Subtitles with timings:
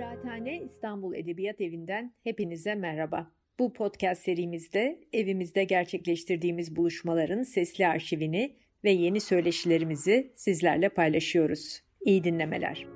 [0.00, 3.30] Kıraathane İstanbul Edebiyat Evi'nden hepinize merhaba.
[3.58, 11.82] Bu podcast serimizde evimizde gerçekleştirdiğimiz buluşmaların sesli arşivini ve yeni söyleşilerimizi sizlerle paylaşıyoruz.
[12.00, 12.86] İyi dinlemeler.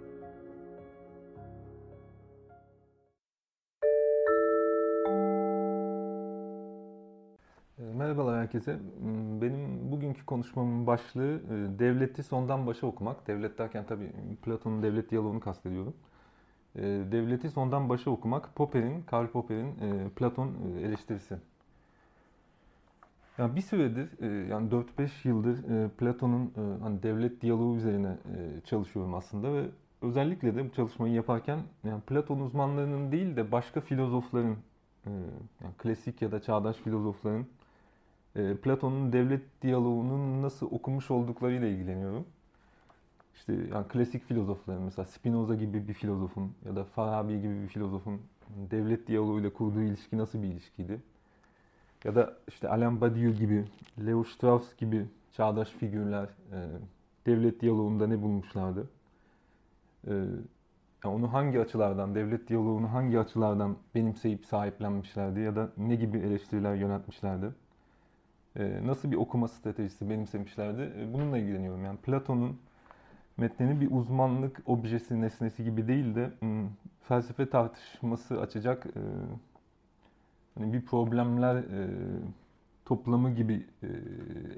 [7.78, 8.74] Merhabalar herkese.
[8.74, 13.26] Hmm, benim bugünkü konuşmamın başlığı e, devleti sondan başa okumak.
[13.26, 15.94] Devlet derken tabii Platon'un devlet diyaloğunu kastediyorum.
[16.76, 21.36] E, devleti sondan başa okumak Popper'in, Karl Popper'in e, Platon eleştirisi.
[23.38, 24.08] Yani bir süredir
[24.48, 28.16] yani 4-5 yıldır Platon'un hani devlet diyaloğu üzerine
[28.64, 29.64] çalışıyorum aslında ve
[30.02, 34.56] özellikle de bu çalışmayı yaparken yani Platon uzmanlarının değil de başka filozofların
[35.62, 37.46] yani klasik ya da çağdaş filozofların
[38.36, 42.26] e, Platon'un devlet diyaloğunun nasıl okumuş olduklarıyla ilgileniyorum.
[43.34, 48.20] İşte yani klasik filozofların mesela Spinoza gibi bir filozofun ya da Farabi gibi bir filozofun
[48.70, 51.00] devlet diyaloğuyla kurduğu ilişki nasıl bir ilişkiydi?
[52.04, 53.64] Ya da işte Alain Badiou gibi,
[54.06, 56.58] Leo Strauss gibi çağdaş figürler e,
[57.26, 58.88] devlet diyaloğunda ne bulmuşlardı?
[60.06, 60.12] E,
[61.04, 66.74] yani onu hangi açılardan, devlet diyaloğunu hangi açılardan benimseyip sahiplenmişlerdi ya da ne gibi eleştiriler
[66.74, 67.50] yöneltmişlerdi?
[68.58, 70.92] Ee, nasıl bir okuma stratejisi benimsemişlerdi.
[70.98, 71.84] Ee, bununla ilgileniyorum.
[71.84, 72.56] Yani Platon'un
[73.36, 76.68] metnini bir uzmanlık objesi, nesnesi gibi değil de hmm,
[77.08, 79.00] felsefe tartışması açacak e,
[80.58, 81.88] hani bir problemler e,
[82.84, 83.88] toplamı gibi e,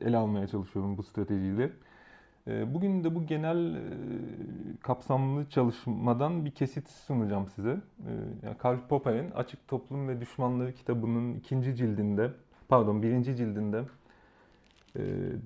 [0.01, 1.71] ele almaya çalışıyorum bu stratejiyle.
[2.47, 3.79] Bugün de bu genel
[4.81, 7.77] kapsamlı çalışmadan bir kesit sunacağım size.
[8.59, 12.31] Karl Popper'in Açık Toplum ve Düşmanları kitabının ikinci cildinde
[12.69, 13.83] pardon birinci cildinde e,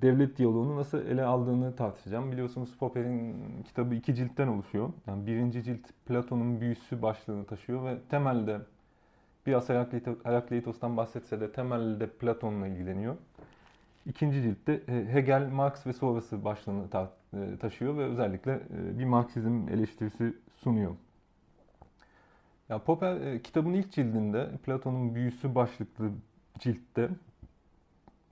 [0.03, 2.33] devlet diyaloğunu nasıl ele aldığını tartışacağım.
[2.33, 4.93] Biliyorsunuz Popper'in kitabı iki ciltten oluşuyor.
[5.06, 8.61] Yani birinci cilt Platon'un büyüsü başlığını taşıyor ve temelde
[9.47, 9.69] biraz
[10.25, 13.16] Herakleitos'tan bahsetse de temelde Platon'la ilgileniyor.
[14.06, 16.87] İkinci ciltte e, Hegel, Marx ve sonrası başlığını
[17.34, 20.97] e, taşıyor ve özellikle e, bir Marksizm eleştirisi sunuyor.
[22.69, 26.10] Ya Popper kitabın ilk cildinde Platon'un büyüsü başlıklı
[26.59, 27.10] ciltte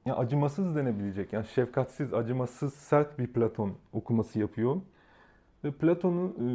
[0.09, 4.81] ya acımasız denebilecek yani şefkatsiz, acımasız, sert bir Platon okuması yapıyor.
[5.65, 6.47] Ve Platon'u e,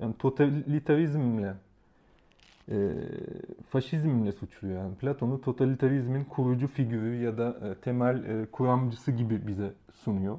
[0.00, 1.54] yani totalitarizmle
[2.70, 2.76] e,
[3.70, 4.78] faşizmle suçluyor.
[4.78, 10.38] Yani Platon'u totalitarizmin kurucu figürü ya da e, temel e, kuramcısı gibi bize sunuyor.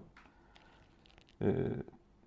[1.42, 1.48] E,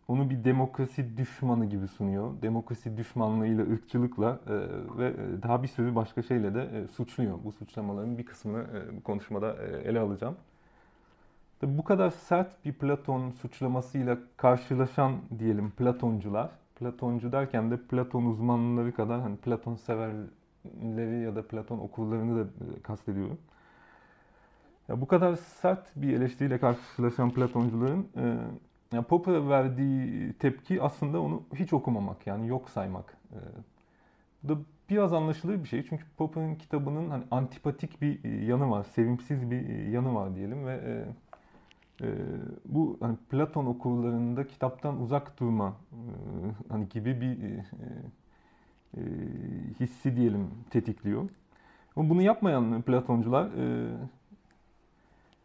[0.09, 2.43] onu bir demokrasi düşmanı gibi sunuyor.
[2.43, 4.53] Demokrasi düşmanlığıyla, ırkçılıkla e,
[4.99, 7.39] ve daha bir sürü başka şeyle de e, suçluyor.
[7.45, 10.37] Bu suçlamaların bir kısmını e, bu konuşmada e, ele alacağım.
[11.61, 18.95] Tabii bu kadar sert bir Platon suçlamasıyla karşılaşan diyelim Platoncular, Platoncu derken de Platon uzmanları
[18.95, 23.39] kadar hani Platon severleri ya da Platon okullarını da e, kastediyorum.
[24.89, 28.37] Ya bu kadar sert bir eleştiriyle karşılaşan Platoncuların e,
[28.93, 33.17] yani Popper'a verdiği tepki aslında onu hiç okumamak yani yok saymak.
[33.33, 33.37] Ee,
[34.43, 34.59] bu da
[34.91, 39.69] biraz anlaşılır bir şey çünkü Popper'ın kitabının hani antipatik bir e, yanı var, sevimsiz bir
[39.69, 41.05] e, yanı var diyelim ve e,
[42.07, 42.09] e,
[42.65, 46.01] bu hani Platon okullarında kitaptan uzak durma e,
[46.69, 47.65] hani gibi bir e,
[48.97, 49.01] e,
[49.81, 51.29] hissi diyelim tetikliyor.
[51.97, 53.93] Ama bunu yapmayan Platoncular e,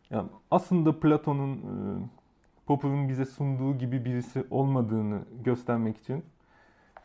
[0.09, 2.17] yani aslında Platon'un e,
[2.68, 6.24] Popper'ın bize sunduğu gibi birisi olmadığını göstermek için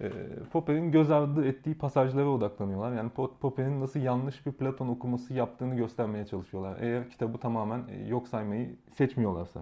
[0.00, 0.10] e,
[0.52, 2.92] Popper'in göz ardı ettiği pasajlara odaklanıyorlar.
[2.92, 6.76] Yani Popper'in nasıl yanlış bir Platon okuması yaptığını göstermeye çalışıyorlar.
[6.80, 9.60] Eğer kitabı tamamen e, yok saymayı seçmiyorlarsa.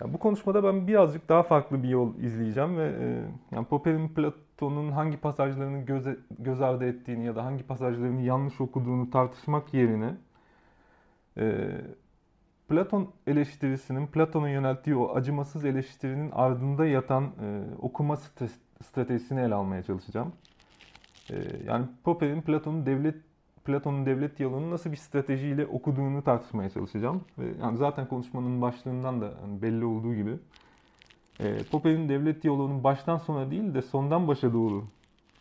[0.00, 3.24] Yani bu konuşmada ben birazcık daha farklı bir yol izleyeceğim ve e,
[3.54, 6.06] yani Popper'in Platon'un hangi pasajlarını göz,
[6.38, 10.14] göz ardı ettiğini ya da hangi pasajlarını yanlış okuduğunu tartışmak yerine
[12.68, 18.16] Platon eleştirisinin, Platon'a yönelttiği o acımasız eleştirinin ardında yatan e, okuma
[18.82, 20.32] stratejisini ele almaya çalışacağım.
[21.30, 21.34] E,
[21.66, 23.14] yani Popper'in Platon'un devlet
[23.64, 27.20] Platon'un devlet diyaloğunu nasıl bir stratejiyle okuduğunu tartışmaya çalışacağım.
[27.38, 30.38] Ve yani zaten konuşmanın başlığından da yani belli olduğu gibi
[31.40, 34.84] e, Popper'in devlet diyaloğunun baştan sona değil de sondan başa doğru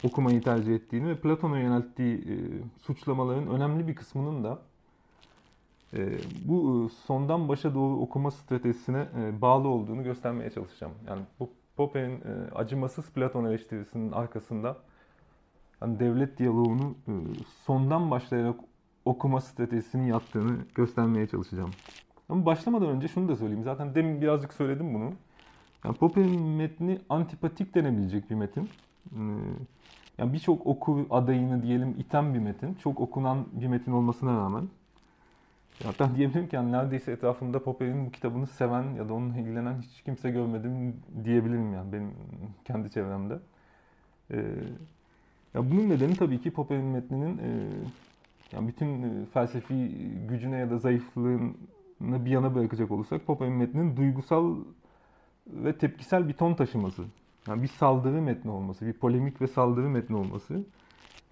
[0.03, 2.35] okumayı tercih ettiğini ve Platon'a yönelttiği e,
[2.81, 4.59] suçlamaların önemli bir kısmının da
[6.45, 10.93] bu e, sondan başa doğru okuma stratejisine e, bağlı olduğunu göstermeye çalışacağım.
[11.07, 14.77] Yani bu Popper'in e, acımasız Platon eleştirisinin arkasında
[15.81, 16.95] yani devlet diyaloğunu
[17.65, 18.55] sondan başlayarak
[19.05, 21.71] okuma stratejisinin yattığını göstermeye çalışacağım.
[22.29, 23.63] Ama başlamadan önce şunu da söyleyeyim.
[23.63, 25.13] Zaten demin birazcık söyledim bunu.
[25.85, 28.69] Yani Popper'in metni antipatik denebilecek bir metin.
[29.11, 29.17] Ee,
[30.17, 34.67] yani birçok okur adayını diyelim iten bir metin, çok okunan bir metin olmasına rağmen
[35.83, 40.01] Hatta diyebilirim ki yani neredeyse etrafımda Popper'in bu kitabını seven ya da onunla ilgilenen hiç
[40.01, 42.13] kimse görmedim diyebilirim yani benim
[42.65, 43.39] kendi çevremde.
[44.31, 44.35] Ee,
[45.53, 47.67] ya bunun nedeni tabii ki Popper'in metninin e,
[48.51, 49.91] yani bütün e, felsefi
[50.29, 51.55] gücüne ya da zayıflığını
[51.99, 54.55] bir yana bırakacak olursak Popper'in metninin duygusal
[55.47, 57.03] ve tepkisel bir ton taşıması.
[57.47, 60.63] Yani bir saldırı metni olması, bir polemik ve saldırı metni olması.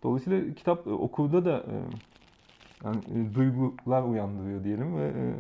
[0.03, 1.75] Dolayısıyla kitap e, okurda da e,
[2.83, 5.35] yani, e, duygular uyandırıyor diyelim ve e,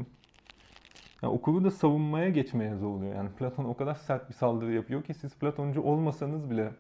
[1.21, 3.15] yani okuru da savunmaya geçmeye zorluyor.
[3.15, 6.71] Yani Platon o kadar sert bir saldırı yapıyor ki siz Platoncu olmasanız bile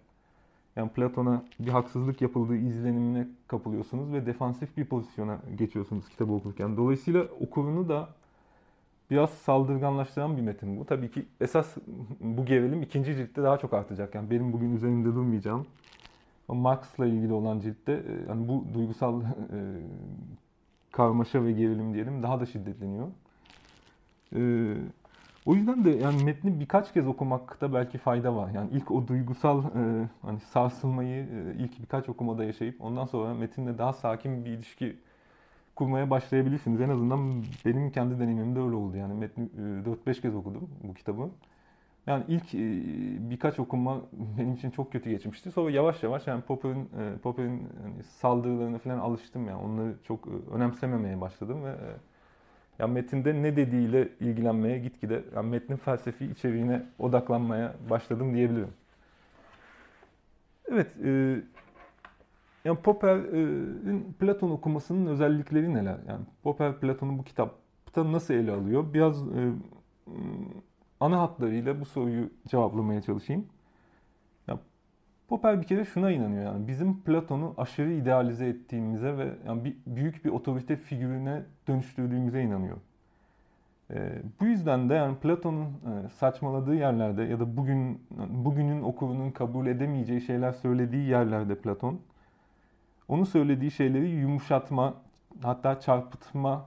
[0.75, 6.77] yani Platon'a bir haksızlık yapıldığı izlenimine kapılıyorsunuz ve defansif bir pozisyona geçiyorsunuz kitabı okurken.
[6.77, 8.09] Dolayısıyla okurunu da
[9.11, 10.85] biraz saldırganlaştıran bir metin bu.
[10.85, 11.77] Tabii ki esas
[12.19, 14.15] bu gerilim ikinci ciltte daha çok artacak.
[14.15, 15.65] Yani benim bugün üzerinde durmayacağım.
[16.47, 19.25] Marx'la ilgili olan ciltte e, yani bu duygusal e,
[20.93, 23.07] karmaşa ve gerilim diyelim daha da şiddetleniyor.
[24.35, 24.75] Ee,
[25.45, 28.49] o yüzden de yani metni birkaç kez okumakta belki fayda var.
[28.49, 33.77] Yani ilk o duygusal e, hani sarsılmayı e, ilk birkaç okumada yaşayıp ondan sonra metinle
[33.77, 34.95] daha sakin bir ilişki
[35.75, 36.81] kurmaya başlayabilirsiniz.
[36.81, 38.97] En azından benim kendi deneyimimde öyle oldu.
[38.97, 41.29] Yani metni e, 4-5 kez okudum bu kitabı.
[42.07, 42.59] Yani ilk e,
[43.29, 44.01] birkaç okuma
[44.37, 45.51] benim için çok kötü geçmişti.
[45.51, 49.61] Sonra yavaş yavaş yani Popper'in e, Popper'in hani saldırılarına falan alıştım yani.
[49.61, 51.89] Onları çok e, önemsememeye başladım ve e,
[52.79, 58.73] ya metinde ne dediğiyle ilgilenmeye gitgide yani metnin felsefi içeriğine odaklanmaya başladım diyebilirim.
[60.71, 61.41] Evet, e,
[62.65, 65.97] yani Popper'in Platon okumasının özellikleri neler?
[66.07, 68.93] Yani Popper Platon'u bu kitapta nasıl ele alıyor?
[68.93, 69.51] Biraz e,
[71.03, 73.45] ana hatlarıyla bu soruyu cevaplamaya çalışayım.
[74.47, 74.59] Ya,
[75.27, 80.25] Popper bir kere şuna inanıyor yani bizim Platon'u aşırı idealize ettiğimize ve yani bir, büyük
[80.25, 82.77] bir otorite figürüne dönüştürdüğümüze inanıyor.
[83.91, 89.67] E, bu yüzden de yani Platon'un e, saçmaladığı yerlerde ya da bugün bugünün okurunun kabul
[89.67, 91.99] edemeyeceği şeyler söylediği yerlerde Platon
[93.07, 94.93] onun söylediği şeyleri yumuşatma
[95.41, 96.65] hatta çarpıtma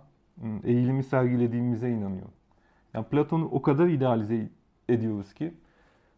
[0.64, 2.28] eğilimi sergilediğimize inanıyor.
[2.96, 4.48] Yani Platon'u o kadar idealize
[4.88, 5.54] ediyoruz ki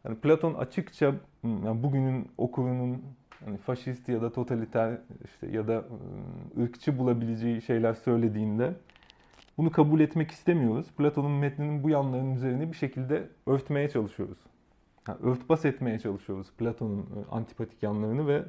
[0.05, 1.15] yani Platon açıkça
[1.45, 3.03] yani bugünün okurunun
[3.47, 5.85] yani faşist ya da totaliter işte ya da
[6.61, 8.75] ırkçı bulabileceği şeyler söylediğinde
[9.59, 10.87] bunu kabul etmek istemiyoruz.
[10.93, 14.39] Platon'un metninin bu yanlarının üzerine bir şekilde örtmeye çalışıyoruz.
[15.09, 18.45] Yani örtbas etmeye çalışıyoruz Platon'un antipatik yanlarını ve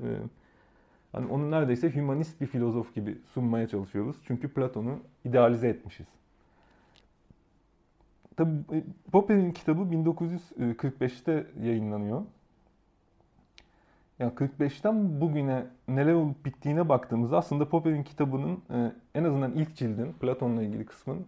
[1.13, 4.15] yani onu neredeyse hümanist bir filozof gibi sunmaya çalışıyoruz.
[4.23, 6.19] Çünkü Platon'u idealize etmişiz.
[8.39, 12.21] Tabi e, Popper'in kitabı 1945'te yayınlanıyor.
[14.19, 20.13] Yani 45'ten bugüne neler olup bittiğine baktığımızda aslında Popper'in kitabının e, en azından ilk cildin,
[20.13, 21.25] Platon'la ilgili kısmın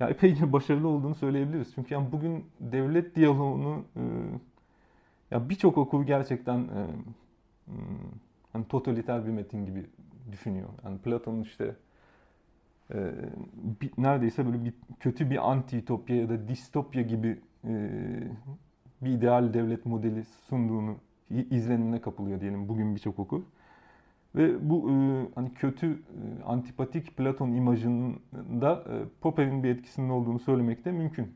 [0.00, 1.74] ya epeyce başarılı olduğunu söyleyebiliriz.
[1.74, 4.02] Çünkü yani bugün devlet diyaloğunu e,
[5.30, 6.68] ya birçok okur gerçekten
[8.52, 9.86] hani totaliter bir metin gibi
[10.32, 10.68] düşünüyor.
[10.84, 11.76] Yani Platon'un işte
[12.94, 13.12] e,
[13.80, 17.90] bir, neredeyse böyle bir kötü bir anti-ütopya ya da distopya gibi e,
[19.02, 20.96] bir ideal devlet modeli sunduğunu
[21.30, 23.42] izlenimine kapılıyor diyelim bugün birçok okur.
[24.34, 30.84] Ve bu e, hani kötü e, antipatik Platon imajında e, Popper'in bir etkisinin olduğunu söylemek
[30.84, 31.34] de mümkün.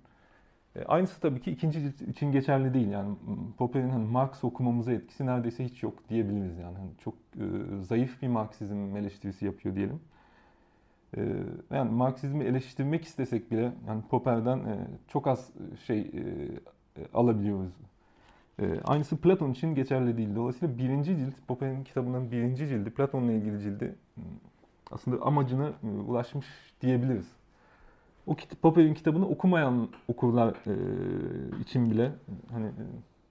[0.76, 2.88] E, aynısı tabii ki ikinci cilt için geçerli değil.
[2.88, 3.16] Yani
[3.58, 6.78] Popper'in hani Marx okumamıza etkisi neredeyse hiç yok diyebiliriz yani.
[6.78, 7.44] Hani çok e,
[7.80, 10.00] zayıf bir Marksizm eleştirisi yapıyor diyelim.
[11.16, 11.20] E,
[11.70, 15.50] yani Marksizmi eleştirmek istesek bile yani Popper'den e, çok az
[15.86, 16.48] şey e,
[17.14, 17.72] alabiliyoruz.
[18.58, 20.36] E, aynısı Platon için geçerli değil.
[20.36, 23.94] Dolayısıyla birinci cilt, Popper'in kitabının birinci cildi, Platon'la ilgili cildi
[24.90, 26.46] aslında amacına e, ulaşmış
[26.80, 27.26] diyebiliriz
[28.26, 30.74] o kitap, Popper'in kitabını okumayan okurlar e,
[31.60, 32.12] için bile
[32.52, 32.84] hani e,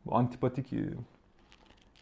[0.05, 0.89] bu antipatik e,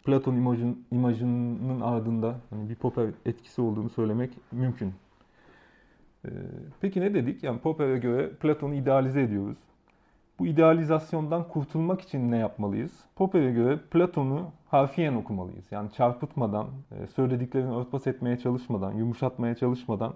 [0.06, 4.94] Platon imajın, imajının ardında hani bir Popper etkisi olduğunu söylemek mümkün.
[6.26, 6.30] E,
[6.82, 7.44] peki ne dedik?
[7.44, 9.58] Yani Popper'e göre Platon'u idealize ediyoruz.
[10.40, 12.92] Bu idealizasyondan kurtulmak için ne yapmalıyız?
[13.16, 15.66] Popper'e göre Platon'u harfiyen okumalıyız.
[15.72, 20.14] Yani çarpıtmadan, e, söylediklerini örtbas etmeye çalışmadan, yumuşatmaya çalışmadan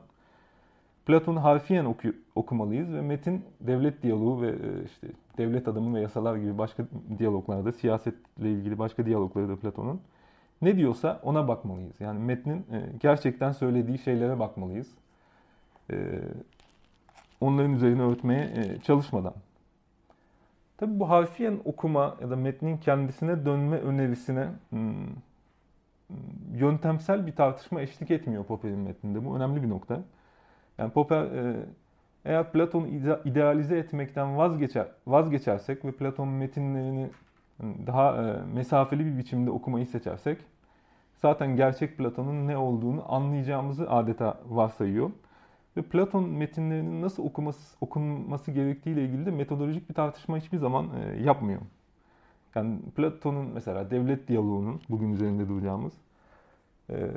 [1.05, 5.07] Platon'u harfiyen oku, okumalıyız ve metin devlet diyaloğu ve e, işte
[5.37, 6.83] devlet adamı ve yasalar gibi başka
[7.17, 10.01] diyaloglarda, siyasetle ilgili başka diyalogları da Platon'un
[10.61, 12.01] ne diyorsa ona bakmalıyız.
[12.01, 14.87] Yani metnin e, gerçekten söylediği şeylere bakmalıyız.
[15.91, 15.95] E,
[17.41, 19.33] onların üzerine örtmeye çalışmadan.
[20.77, 25.07] Tabi bu harfiyen okuma ya da metnin kendisine dönme önerisine hmm,
[26.53, 29.25] yöntemsel bir tartışma eşlik etmiyor Popper'in metninde.
[29.25, 30.01] Bu önemli bir nokta.
[30.77, 31.55] Yani Popper e,
[32.25, 32.87] eğer Platon'u
[33.25, 37.09] idealize etmekten vazgeçer, vazgeçersek ve Platon'un metinlerini
[37.61, 40.37] daha e, mesafeli bir biçimde okumayı seçersek
[41.15, 45.11] zaten gerçek Platon'un ne olduğunu anlayacağımızı adeta varsayıyor.
[45.77, 51.23] Ve Platon metinlerinin nasıl okuması, okunması gerektiğiyle ilgili de metodolojik bir tartışma hiçbir zaman e,
[51.23, 51.61] yapmıyor.
[52.55, 55.93] Yani Platon'un mesela devlet diyaloğunun bugün üzerinde duracağımız
[56.89, 57.11] e,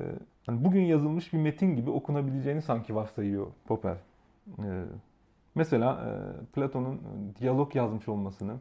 [0.48, 3.96] yani bugün yazılmış bir metin gibi okunabileceğini sanki varsayıyor Popper.
[4.58, 4.84] E,
[5.54, 6.10] mesela e,
[6.54, 7.00] Platon'un
[7.40, 8.56] diyalog yazmış olmasını,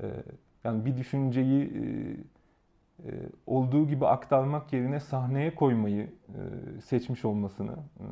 [0.00, 0.06] e,
[0.64, 1.82] yani bir düşünceyi e,
[3.08, 3.10] e,
[3.46, 6.40] olduğu gibi aktarmak yerine sahneye koymayı e,
[6.80, 8.06] seçmiş olmasını, e,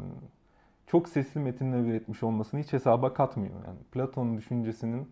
[0.87, 3.55] çok sesli metinler üretmiş olmasını hiç hesaba katmıyor.
[3.67, 5.09] Yani Platon düşüncesinin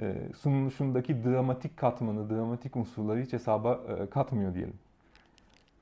[0.00, 4.78] e, sunuluşundaki dramatik katmanı, dramatik unsurları hiç hesaba e, katmıyor diyelim.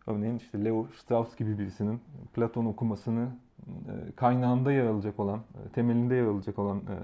[0.06, 2.00] Örneğin işte Leo Strauss gibi birisinin
[2.34, 3.28] Platon okumasını
[3.68, 6.96] e, kaynağında yer alacak olan, e, temelinde yer alacak olan e,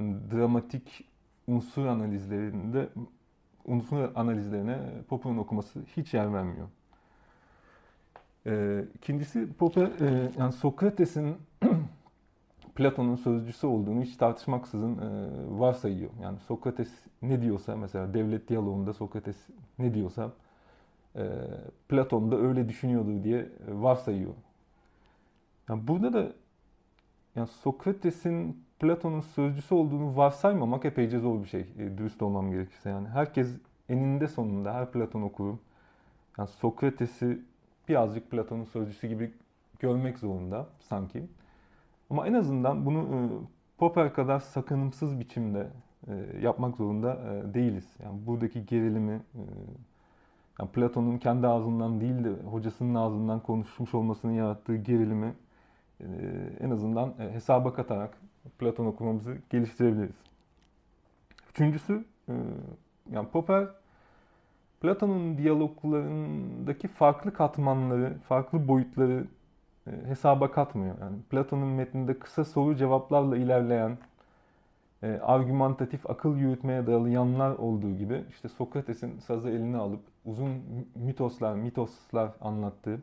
[0.00, 1.04] yani dramatik
[1.46, 2.88] unsur analizlerinde
[3.64, 4.78] unsur analizlerine
[5.08, 6.68] Popper'ın okuması hiç yer vermiyor.
[8.46, 11.36] E, ikincisi Popper e, yani Sokrates'in
[12.74, 16.10] Platon'un sözcüsü olduğunu hiç tartışmaksızın e, varsayıyor.
[16.22, 16.90] Yani Sokrates
[17.22, 19.36] ne diyorsa mesela devlet diyaloğunda Sokrates
[19.78, 20.32] ne diyorsa
[21.16, 21.24] e,
[21.88, 24.34] Platon da öyle düşünüyordu diye varsayıyor.
[25.68, 26.32] Yani burada da
[27.36, 31.60] yani Sokrates'in Platon'un sözcüsü olduğunu varsaymamak epeyce zor bir şey.
[31.60, 33.08] E, dürüst olmam gerekirse yani.
[33.08, 33.50] Herkes
[33.88, 35.58] eninde sonunda her Platon okuru
[36.38, 37.38] yani Sokrates'i
[37.88, 39.32] birazcık Platon'un sözcüsü gibi
[39.78, 41.26] görmek zorunda sanki.
[42.10, 43.18] Ama en azından bunu e,
[43.78, 45.68] Popper kadar sakınımsız biçimde
[46.08, 46.12] e,
[46.42, 47.96] yapmak zorunda e, değiliz.
[48.04, 49.42] Yani buradaki gerilimi e,
[50.60, 55.34] yani Platon'un kendi ağzından değil de hocasının ağzından konuşmuş olmasının yarattığı gerilimi
[56.00, 56.06] e,
[56.60, 58.18] en azından e, hesaba katarak
[58.58, 60.16] Platon okumamızı geliştirebiliriz.
[61.50, 62.32] Üçüncüsü, e,
[63.10, 63.68] yani Popper
[64.80, 69.24] Platon'un diyaloglarındaki farklı katmanları, farklı boyutları
[70.04, 70.94] hesaba katmıyor.
[71.00, 73.98] Yani Platon'un metninde kısa soru cevaplarla ilerleyen,
[75.22, 80.50] argümantatif akıl yürütmeye dayalı yanlar olduğu gibi işte Sokrates'in sazı eline alıp uzun
[80.94, 83.02] mitoslar, mitoslar anlattığı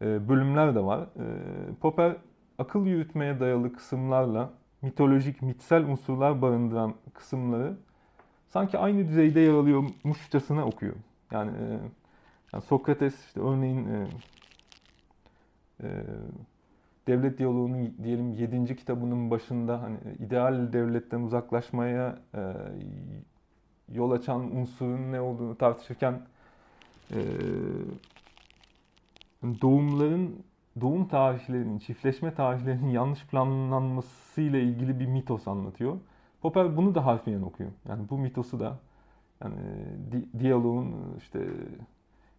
[0.00, 1.00] bölümler de var.
[1.80, 2.16] Popper
[2.58, 4.50] akıl yürütmeye dayalı kısımlarla
[4.82, 7.76] mitolojik, mitsel unsurlar barındıran kısımları
[8.52, 10.94] sanki aynı düzeyde yer alıyormuşçasına okuyor.
[11.30, 11.78] Yani, e,
[12.52, 14.06] yani Sokrates işte örneğin e,
[15.82, 15.88] e,
[17.06, 18.76] devlet diyaloğunun diyelim 7.
[18.76, 22.40] kitabının başında hani ideal devletten uzaklaşmaya e,
[23.92, 26.20] yol açan unsurun ne olduğunu tartışırken
[27.10, 27.18] e,
[29.42, 30.44] doğumların
[30.80, 35.96] doğum tarihlerinin, çiftleşme tarihlerinin yanlış planlanmasıyla ilgili bir mitos anlatıyor.
[36.42, 37.70] Popper bunu da harfiyen okuyor.
[37.88, 38.78] Yani bu mitosu da
[39.44, 39.56] yani
[40.12, 41.46] di- diyaloğun işte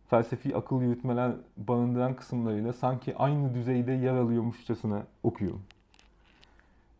[0.09, 5.53] felsefi akıl yürütmeler barındıran kısımlarıyla sanki aynı düzeyde yer alıyormuşçasına okuyor.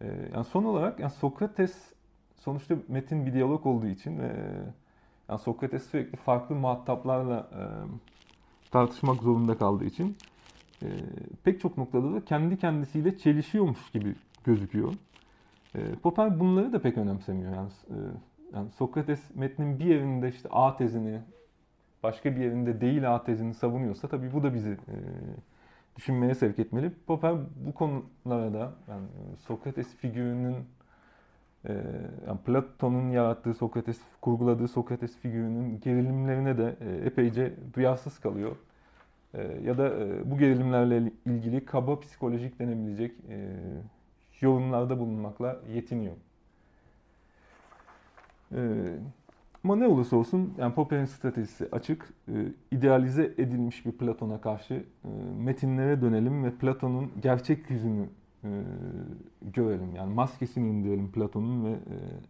[0.02, 1.94] Ee, yani son olarak yani Sokrates
[2.36, 4.36] sonuçta metin bir diyalog olduğu için e,
[5.30, 7.62] yani Sokrates sürekli farklı muhataplarla e,
[8.72, 10.18] tartışmak zorunda kaldığı için
[10.82, 10.88] e,
[11.44, 14.94] pek çok noktada da kendi kendisiyle çelişiyormuş gibi gözüküyor.
[15.76, 17.54] E, Popper bunları da pek önemsemiyor.
[17.54, 17.98] Yani, e,
[18.54, 21.20] yani Sokrates metnin bir yerinde işte A tezini,
[22.04, 24.98] başka bir yerinde değil A tezini savunuyorsa tabii bu da bizi e,
[25.96, 26.92] düşünmeye sevk etmeli.
[27.08, 29.06] Popper bu konulara da yani
[29.48, 30.56] Sokrates figürünün
[31.68, 31.74] e,
[32.28, 38.56] yani Platon'un yarattığı Sokrates, kurguladığı Sokrates figürünün gerilimlerine de e, epeyce duyarsız kalıyor.
[39.34, 43.50] E, ya da e, bu gerilimlerle ilgili kaba psikolojik denebilecek e,
[44.44, 46.16] yorumlarda bulunmakla yetiniyor.
[49.64, 52.14] Ama ne olursa olsun yani Popper'in stratejisi açık.
[52.72, 54.84] idealize edilmiş bir Platon'a karşı
[55.38, 58.10] metinlere dönelim ve Platon'un gerçek yüzünü
[59.42, 59.96] görelim.
[59.96, 61.76] Yani maskesini indirelim Platon'un ve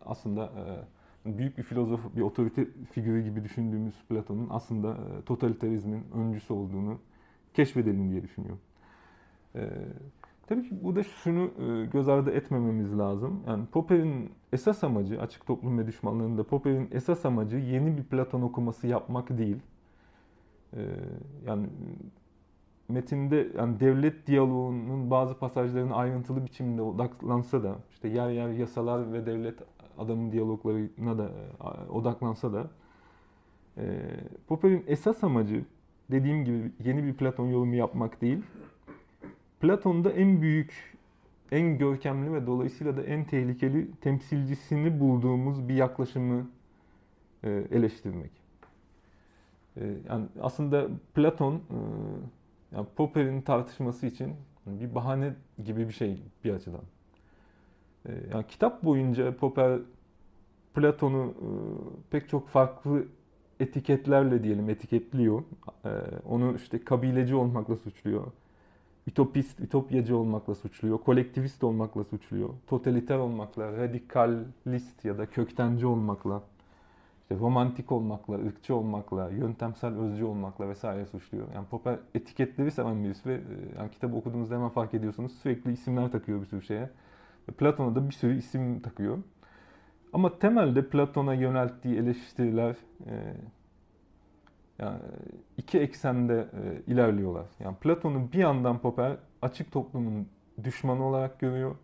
[0.06, 0.52] aslında
[1.26, 7.00] büyük bir filozof, bir otorite figürü gibi düşündüğümüz Platon'un aslında totalitarizmin öncüsü olduğunu
[7.54, 8.60] keşfedelim diye düşünüyorum.
[10.54, 11.50] Tabii ki burada şunu
[11.94, 13.44] göz ardı etmememiz lazım.
[13.48, 18.88] Yani Popper'in esas amacı, açık toplum ve düşmanlığında Popper'in esas amacı yeni bir Platon okuması
[18.88, 19.58] yapmak değil.
[21.46, 21.68] Yani
[22.90, 29.26] metinde yani devlet diyaloğunun bazı pasajlarını ayrıntılı biçimde odaklansa da işte yer yer yasalar ve
[29.26, 29.56] devlet
[29.98, 31.32] adamın diyaloglarına da
[31.62, 32.70] e, odaklansa da
[33.78, 33.84] E,
[34.48, 35.66] Popper'in esas amacı
[36.12, 38.42] dediğim gibi yeni bir Platon yorumu yapmak değil.
[39.64, 40.98] Platon'da en büyük,
[41.52, 46.48] en görkemli ve dolayısıyla da en tehlikeli temsilcisini bulduğumuz bir yaklaşımı
[47.44, 48.32] e, eleştirmek.
[49.78, 51.60] E, yani aslında Platon e,
[52.76, 54.34] yani Popper'in tartışması için
[54.66, 55.34] bir bahane
[55.66, 56.84] gibi bir şey bir açıdan.
[58.32, 59.80] Yani kitap boyunca Popper
[60.74, 61.34] Platon'u
[62.12, 63.06] pek çok farklı
[63.60, 65.44] etiketlerle diyelim etiketliyor.
[66.26, 68.32] Onu işte kabileci olmakla suçluyor.
[69.08, 70.98] Ütopist, ütopyacı olmakla suçluyor.
[70.98, 72.50] Kolektivist olmakla suçluyor.
[72.68, 76.44] Totaliter olmakla, radikalist ya da köktenci olmakla
[77.34, 81.48] işte romantik olmakla, ırkçı olmakla, yöntemsel özcü olmakla vesaire suçluyor.
[81.56, 83.42] Yani Popper etiketleri seven birisi ve
[83.78, 86.90] yani kitabı okuduğunuzda hemen fark ediyorsunuz sürekli isimler takıyor bir sürü şeye.
[87.58, 89.18] Platon'a da bir sürü isim takıyor.
[90.14, 93.34] Ama temelde Platon'a yönelttiği eleştiriler e,
[94.80, 95.00] yani
[95.58, 97.46] iki eksende e, ilerliyorlar.
[97.60, 100.28] Yani Platon'u bir yandan Popper açık toplumun
[100.64, 101.76] düşmanı olarak görüyor.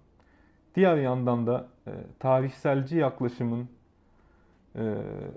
[0.75, 3.69] Diğer yandan da e, tarihselci yaklaşımın
[4.75, 4.79] e,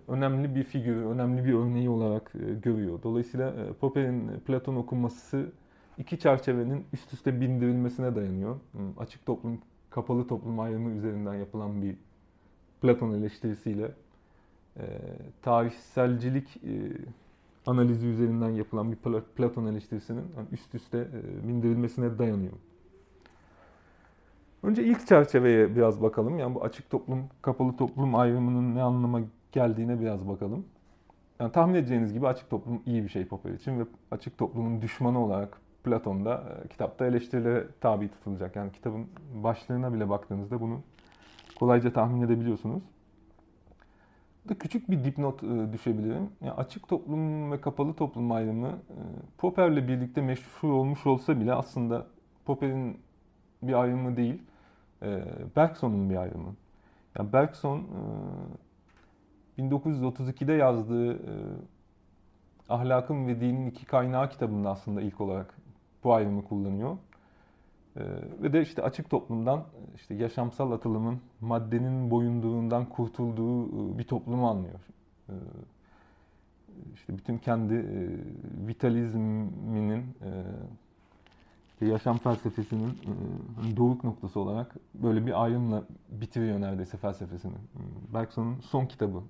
[0.08, 3.02] önemli bir figürü, önemli bir örneği olarak e, görüyor.
[3.02, 5.52] Dolayısıyla e, Popper'in Platon okuması
[5.98, 8.56] iki çerçevenin üst üste bindirilmesine dayanıyor.
[8.98, 11.96] Açık toplum, kapalı toplum ayrımı üzerinden yapılan bir
[12.82, 13.90] Platon eleştirisiyle
[15.42, 16.60] tarihselcilik
[17.66, 18.96] analizi üzerinden yapılan bir
[19.36, 21.08] Platon eleştirisinin üst üste
[21.48, 22.52] bindirilmesine dayanıyor.
[24.62, 26.38] Önce ilk çerçeveye biraz bakalım.
[26.38, 29.20] Yani bu açık toplum, kapalı toplum ayrımının ne anlama
[29.52, 30.64] geldiğine biraz bakalım.
[31.40, 35.24] Yani tahmin edeceğiniz gibi açık toplum iyi bir şey Popper için ve açık toplumun düşmanı
[35.24, 38.56] olarak Platon da e, kitapta eleştirilere tabi tutulacak.
[38.56, 40.80] Yani kitabın başlığına bile baktığınızda bunu
[41.58, 42.82] kolayca tahmin edebiliyorsunuz.
[44.48, 46.30] Da küçük bir dipnot e, düşebilirim.
[46.40, 48.98] Yani açık toplum ve kapalı toplum ayrımı e,
[49.38, 52.06] Popper'le birlikte meşhur olmuş olsa bile aslında
[52.44, 53.00] Popper'in
[53.62, 54.42] bir ayrımı değil
[55.02, 55.24] e,
[55.56, 56.54] Bergson'un bir ayrımı.
[57.18, 57.86] Yani Bergson
[59.58, 61.18] 1932'de e, yazdığı
[62.68, 65.54] Ahlakın ve Dinin iki Kaynağı kitabında aslında ilk olarak
[66.04, 66.96] bu ayrımı kullanıyor.
[68.42, 74.80] Ve de işte açık toplumdan işte yaşamsal atılımın maddenin boyunduğundan kurtulduğu bir toplumu anlıyor.
[76.94, 77.74] İşte bütün kendi
[78.66, 80.04] vitalizminin
[81.86, 83.10] yaşam felsefesinin e,
[83.60, 87.54] hani doğuk noktası olarak böyle bir ayrımla bitiriyor neredeyse felsefesini.
[88.14, 89.22] Bergson'un son kitabı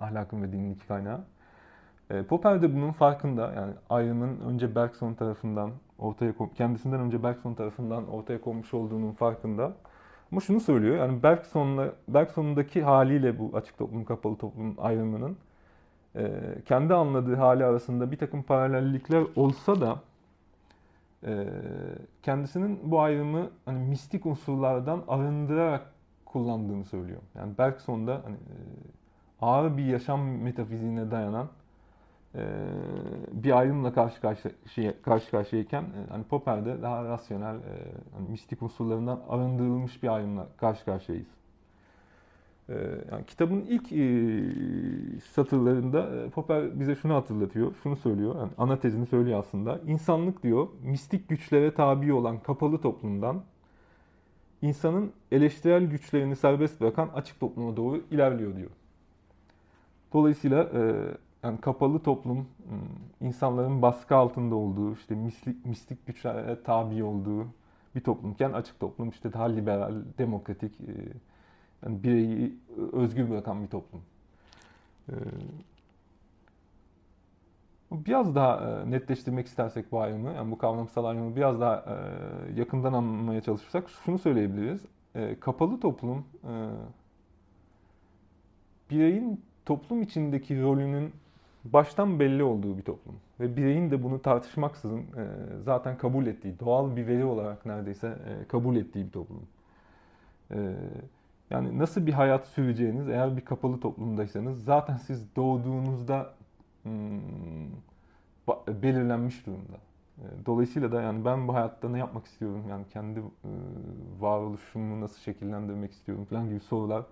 [0.00, 1.24] Ahlakın ve Dinin iki Kaynağı.
[2.10, 3.52] E, Popper de bunun farkında.
[3.52, 9.72] Yani ayrımın önce Bergson tarafından ortaya kendisinden önce Bergson tarafından ortaya konmuş olduğunun farkında.
[10.32, 10.96] Ama şunu söylüyor.
[10.96, 15.36] Yani Bergson'la Bergson'daki haliyle bu açık toplum kapalı toplum ayrımının
[16.16, 16.30] e,
[16.66, 19.98] kendi anladığı hali arasında bir takım paralellikler olsa da
[21.26, 21.46] ee,
[22.22, 25.82] kendisinin bu ayrımı hani mistik unsurlardan arındırarak
[26.24, 27.20] kullandığını söylüyor.
[27.34, 28.56] Yani Bergson'da hani e,
[29.40, 31.48] ağır bir yaşam metafiziğine dayanan e,
[33.32, 37.56] bir ayrımla karşı karşı şey, karşı karşıyayken e, hani Popper'de daha rasyonel
[38.16, 41.38] hani mistik unsurlarından arındırılmış bir ayrımla karşı karşıyayız.
[42.68, 42.74] Ee,
[43.12, 48.36] yani kitabın ilk e, satırlarında e, Popper bize şunu hatırlatıyor, şunu söylüyor.
[48.36, 49.80] Yani ana tezini söylüyor aslında.
[49.86, 53.42] İnsanlık diyor, mistik güçlere tabi olan kapalı toplumdan
[54.62, 58.70] insanın eleştirel güçlerini serbest bırakan açık topluma doğru ilerliyor diyor.
[60.12, 60.80] Dolayısıyla e,
[61.42, 62.48] yani kapalı toplum
[63.20, 67.46] insanların baskı altında olduğu, işte mistik, mistik güçlere tabi olduğu
[67.94, 70.72] bir toplumken açık toplum işte daha liberal, demokratik,
[71.84, 72.54] yani bireyi
[72.92, 74.00] özgür bırakan bir toplum.
[75.08, 75.14] Ee,
[77.90, 82.92] biraz daha e, netleştirmek istersek bu ayrımı, yani bu kavramsal ayrımı biraz daha e, yakından
[82.92, 84.80] anlamaya çalışırsak şunu söyleyebiliriz.
[85.14, 86.24] E, kapalı toplum
[88.90, 91.12] bireyin toplum içindeki rolünün
[91.72, 93.16] baştan belli olduğu bir toplum.
[93.40, 95.04] Ve bireyin de bunu tartışmaksızın
[95.64, 99.42] zaten kabul ettiği, doğal bir veri olarak neredeyse kabul ettiği bir toplum.
[101.50, 106.34] Yani nasıl bir hayat süreceğiniz eğer bir kapalı toplumdaysanız zaten siz doğduğunuzda
[106.82, 107.20] hmm,
[108.68, 109.76] belirlenmiş durumda.
[110.46, 112.64] Dolayısıyla da yani ben bu hayatta ne yapmak istiyorum?
[112.70, 113.22] Yani kendi e,
[114.20, 117.04] varoluşumu nasıl şekillendirmek istiyorum falan gibi sorular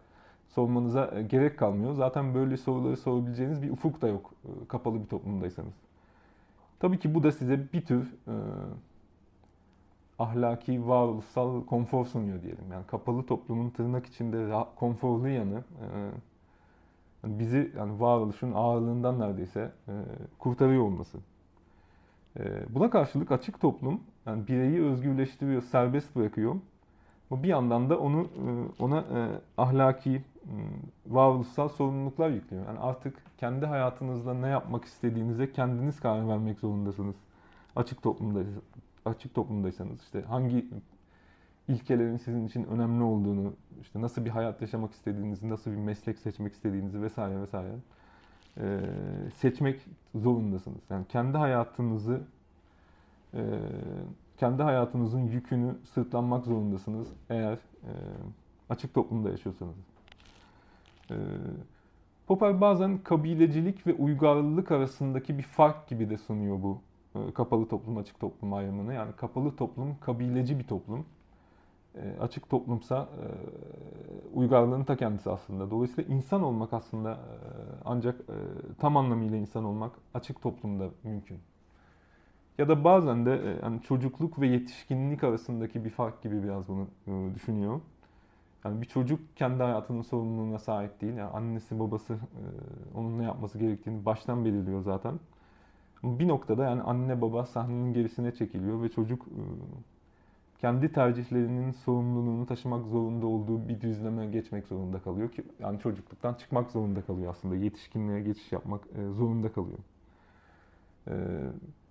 [0.48, 1.94] sormanıza e, gerek kalmıyor.
[1.94, 5.74] Zaten böyle soruları sorabileceğiniz bir ufuk da yok e, kapalı bir toplumdaysanız.
[6.80, 8.14] Tabii ki bu da size bir tür
[10.18, 12.64] ahlaki, varoluşsal konfor sunuyor diyelim.
[12.72, 15.64] Yani kapalı toplumun tırnak içinde konforlu yanı,
[17.22, 19.92] yani bizi yani varoluşun ağırlığından neredeyse e,
[20.38, 21.18] kurtarıyor olması.
[22.38, 26.56] E, buna karşılık açık toplum yani bireyi özgürleştiriyor, serbest bırakıyor.
[27.30, 30.22] Bu bir yandan da onu e, ona e, ahlaki,
[31.06, 32.66] varoluşsal sorumluluklar yüklüyor.
[32.66, 37.16] Yani artık kendi hayatınızda ne yapmak istediğinize kendiniz karar vermek zorundasınız.
[37.76, 38.40] Açık toplumda
[39.04, 40.66] açık toplumdaysanız işte hangi
[41.68, 46.52] ilkelerin sizin için önemli olduğunu, işte nasıl bir hayat yaşamak istediğinizi, nasıl bir meslek seçmek
[46.52, 47.72] istediğinizi vesaire vesaire
[48.60, 48.80] e,
[49.34, 49.80] seçmek
[50.14, 50.82] zorundasınız.
[50.90, 52.20] Yani kendi hayatınızı
[53.34, 53.42] e,
[54.36, 57.92] kendi hayatınızın yükünü sırtlanmak zorundasınız eğer e,
[58.70, 59.74] açık toplumda yaşıyorsanız.
[61.10, 61.16] E,
[62.26, 66.80] Popper bazen kabilecilik ve uygarlılık arasındaki bir fark gibi de sunuyor bu
[67.14, 68.94] e, kapalı toplum, açık toplum ayrımını.
[68.94, 71.06] Yani kapalı toplum kabileci bir toplum.
[71.94, 73.24] E, açık toplumsa e,
[74.34, 75.70] uygarlığın ta kendisi aslında.
[75.70, 77.16] Dolayısıyla insan olmak aslında e,
[77.84, 78.36] ancak e,
[78.78, 81.38] tam anlamıyla insan olmak açık toplumda mümkün.
[82.58, 86.88] Ya da bazen de e, yani çocukluk ve yetişkinlik arasındaki bir fark gibi biraz bunu
[87.06, 87.80] e, düşünüyor.
[88.64, 91.14] Yani bir çocuk kendi hayatının sorumluluğuna sahip değil.
[91.14, 92.18] Yani annesi babası e,
[92.98, 95.20] onun ne yapması gerektiğini baştan belirliyor zaten.
[96.04, 99.26] Bir noktada yani anne baba sahnenin gerisine çekiliyor ve çocuk
[100.58, 106.70] kendi tercihlerinin sorumluluğunu taşımak zorunda olduğu bir düzleme geçmek zorunda kalıyor ki yani çocukluktan çıkmak
[106.70, 108.82] zorunda kalıyor aslında yetişkinliğe geçiş yapmak
[109.16, 109.78] zorunda kalıyor.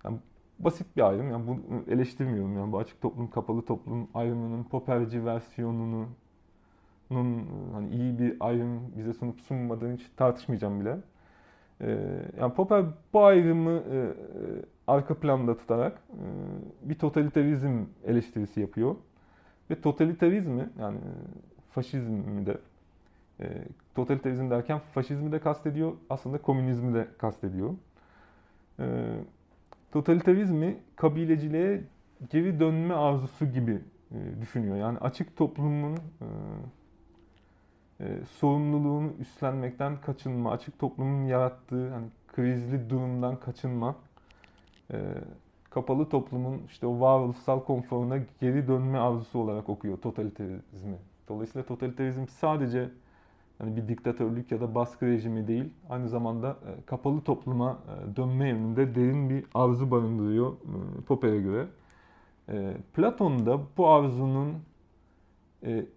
[0.04, 0.20] Yani
[0.60, 1.32] basit bir ayrım.
[1.32, 2.58] Yani bunu eleştirmiyorum.
[2.58, 6.08] Yani bu açık toplum, kapalı toplum ayrımının Popperci versiyonunu
[7.10, 10.98] nun hani iyi bir ayrım bize sunup sunmadığını hiç tartışmayacağım bile.
[11.82, 11.98] Ee,
[12.40, 14.12] yani Popper bu ayrımı e, e,
[14.88, 18.96] arka planda tutarak e, bir totalitarizm eleştirisi yapıyor.
[19.70, 21.12] Ve totalitarizmi yani e,
[21.72, 22.58] faşizmi de
[23.40, 23.46] e,
[23.96, 27.74] totalitarizm derken faşizmi de kastediyor, aslında komünizmi de kastediyor.
[28.80, 28.86] E,
[29.96, 31.84] totalitarizmi kabileciliğe
[32.30, 33.82] geri dönme arzusu gibi
[34.12, 34.78] e, düşünüyor.
[34.78, 36.28] Yani açık toplumun e,
[38.00, 38.06] e,
[38.40, 43.96] sorumluluğunu üstlenmekten kaçınma, açık toplumun yarattığı hani krizli durumdan kaçınma,
[45.70, 50.98] kapalı toplumun işte o varoluşsal konforuna geri dönme arzusu olarak okuyor totalitarizmi.
[51.30, 52.90] Dolayısıyla totalitarizm sadece
[53.60, 58.50] yani bir diktatörlük ya da baskı rejimi değil, aynı zamanda e, kapalı topluma e, dönme
[58.50, 61.68] yönünde derin bir arzu barındırıyor e, Popper'e göre.
[62.94, 64.54] Platon da bu arzunun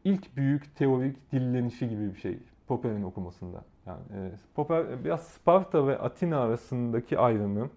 [0.04, 3.64] ilk büyük teorik dillenişi gibi bir şey Popper'in okumasında.
[3.86, 7.70] Yani Popper biraz Sparta ve Atina arasındaki ayrımı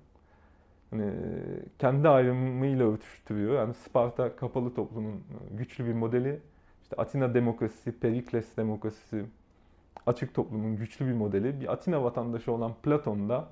[0.90, 1.14] hani
[1.80, 3.56] kendi ayrımıyla örtüştürüyor.
[3.56, 6.40] Yani Sparta kapalı toplumun güçlü bir modeli.
[6.84, 9.26] İşte Atina demokrasisi, Perikles demokrasisi,
[10.08, 11.62] açık toplumun güçlü bir modeli.
[11.62, 13.48] Bir Atina vatandaşı olan Platon da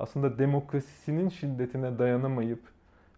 [0.00, 2.60] aslında demokrasisinin şiddetine dayanamayıp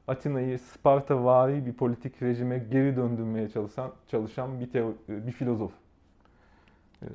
[0.09, 5.73] Atina'yı Sparta vari bir politik rejime geri döndürmeye çalışan çalışan bir teo, bir filozof.
[7.03, 7.07] Ee,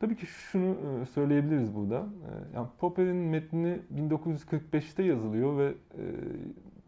[0.00, 1.96] tabii ki şunu e, söyleyebiliriz burada.
[1.96, 6.02] Ee, yani Popper'in metni 1945'te yazılıyor ve e,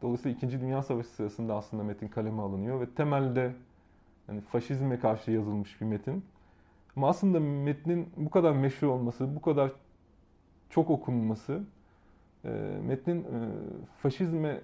[0.03, 0.61] dolayısıyla 2.
[0.61, 3.53] Dünya Savaşı sırasında aslında metin kaleme alınıyor ve temelde
[4.29, 6.25] yani faşizme karşı yazılmış bir metin.
[7.01, 9.73] Ama aslında metnin bu kadar meşhur olması, bu kadar
[10.71, 11.63] çok okunması,
[12.45, 12.49] e,
[12.87, 13.27] metnin e,
[14.03, 14.61] faşizme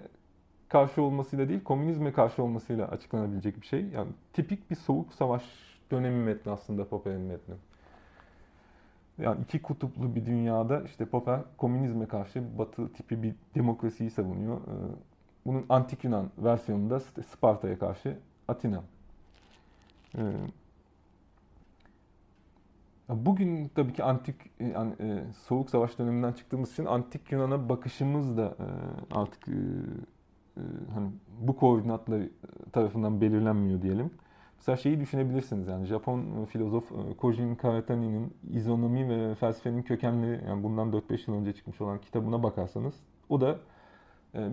[0.69, 3.85] karşı olmasıyla değil, komünizme karşı olmasıyla açıklanabilecek bir şey.
[3.85, 5.43] Yani tipik bir soğuk savaş
[5.91, 7.55] dönemi metni aslında Popper'in metni.
[9.17, 14.57] Yani iki kutuplu bir dünyada işte Popper komünizme karşı batı tipi bir demokrasiyi savunuyor.
[14.57, 14.75] E,
[15.45, 18.83] bunun antik Yunan versiyonunda Sparta'ya karşı Atina.
[23.09, 28.37] E, Bugün tabii ki antik yani e, soğuk savaş döneminden çıktığımız için antik Yunan'a bakışımız
[28.37, 28.67] da e,
[29.15, 29.51] artık e,
[30.57, 30.61] e,
[30.93, 32.21] hani bu koordinatlar
[32.71, 34.11] tarafından belirlenmiyor diyelim.
[34.57, 40.91] Mesela şeyi düşünebilirsiniz yani Japon filozof e, Kojin Karatani'nin İzonomi ve Felsefenin Kökenleri yani bundan
[40.91, 42.93] 4-5 yıl önce çıkmış olan kitabına bakarsanız
[43.29, 43.59] o da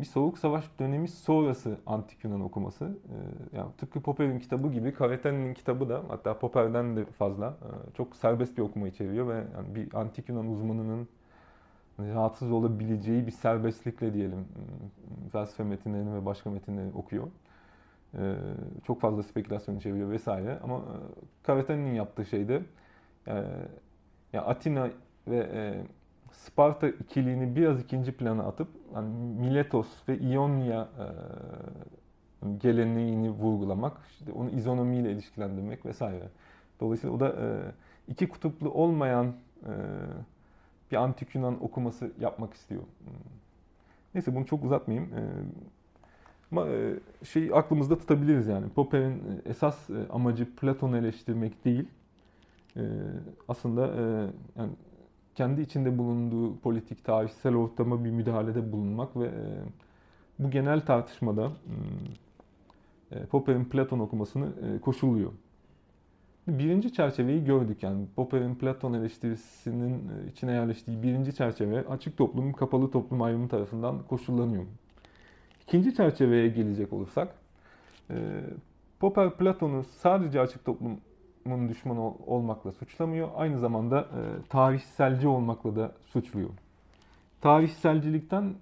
[0.01, 2.85] bir soğuk savaş dönemi sonrası antik Yunan okuması.
[2.85, 8.17] Ee, yani tıpkı Popper'in kitabı gibi Kavetani'nin kitabı da hatta Popper'den de fazla e, çok
[8.17, 11.09] serbest bir okuma içeriyor ve yani bir antik Yunan uzmanının
[11.99, 17.27] rahatsız olabileceği bir serbestlikle diyelim ıı, felsefe metinlerini ve başka metinleri okuyor.
[18.19, 18.35] Ee,
[18.87, 20.83] çok fazla spekülasyon içeriyor vesaire ama
[21.43, 22.63] Kavetani'nin e, yaptığı şey de
[24.33, 24.89] e, Atina
[25.29, 25.75] ve
[26.37, 29.09] Sparta ikiliğini biraz ikinci plana atıp yani
[29.41, 31.07] Miletos ve Ionia e,
[32.63, 36.29] geleneğini vurgulamak, işte onu izonomiyle ilişkilendirmek vesaire.
[36.81, 37.73] Dolayısıyla o da e,
[38.09, 39.33] iki kutuplu olmayan
[40.91, 42.83] bir antik Yunan okuması yapmak istiyor.
[44.15, 45.11] Neyse bunu çok uzatmayayım.
[46.53, 46.67] Ama
[47.23, 48.69] şey aklımızda tutabiliriz yani.
[48.69, 51.89] Popper'in esas amacı Platon'u eleştirmek değil.
[53.49, 53.87] Aslında
[54.57, 54.71] yani
[55.35, 59.31] kendi içinde bulunduğu politik, tarihsel ortama bir müdahalede bulunmak ve
[60.39, 61.53] bu genel tartışmada
[63.31, 65.33] Popper'in Platon okumasını koşulluyor.
[66.49, 73.23] Birinci çerçeveyi gördük yani Popper'in Platon eleştirisinin içine yerleştiği birinci çerçeve açık toplum, kapalı toplum
[73.23, 74.65] ayrımı tarafından koşullanıyor.
[75.63, 77.35] İkinci çerçeveye gelecek olursak,
[79.01, 80.65] Popper Platon'u sadece açık
[81.45, 84.09] toplumun düşmanı olmakla suçlamıyor, aynı zamanda
[84.49, 86.51] tarihselci olmakla da suçluyor.
[87.41, 88.55] Tarihselcilikten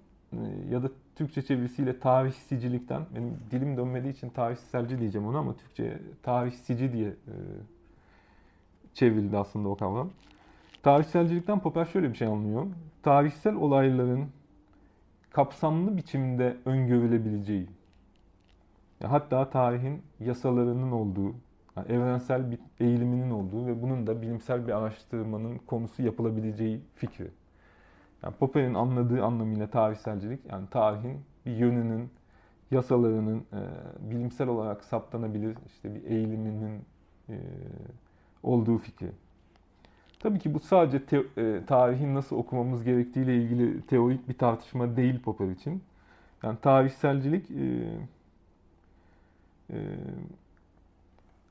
[0.69, 6.93] ya da Türkçe çevirisiyle tarihsicilikten, benim dilim dönmediği için tarihselci diyeceğim ona ama Türkçe tarihsici
[6.93, 7.35] diye e,
[8.93, 10.09] çevrildi aslında o kavram.
[10.83, 12.67] Tarihselcilikten Popper şöyle bir şey anlıyor.
[13.03, 14.27] Tarihsel olayların
[15.31, 17.67] kapsamlı biçimde öngörülebileceği,
[19.03, 21.35] hatta tarihin yasalarının olduğu,
[21.77, 27.31] yani evrensel bir eğiliminin olduğu ve bunun da bilimsel bir araştırmanın konusu yapılabileceği fikri.
[28.23, 32.09] Yani Popper'in anladığı anlamıyla tarihselcilik, yani tarihin bir yönünün,
[32.71, 33.61] yasalarının e,
[34.11, 36.81] bilimsel olarak saptanabilir işte bir eğiliminin
[37.29, 37.35] e,
[38.43, 39.11] olduğu fikri.
[40.19, 45.19] Tabii ki bu sadece te, e, tarihin nasıl okumamız gerektiğiyle ilgili teorik bir tartışma değil
[45.19, 45.83] Popper için.
[46.43, 47.63] Yani tarihselcilik e,
[49.69, 49.77] e,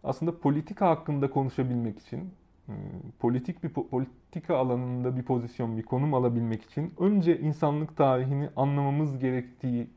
[0.04, 2.32] aslında politika hakkında konuşabilmek için
[2.68, 2.72] ee,
[3.18, 9.90] politik bir politika alanında bir pozisyon, bir konum alabilmek için önce insanlık tarihini anlamamız gerektiği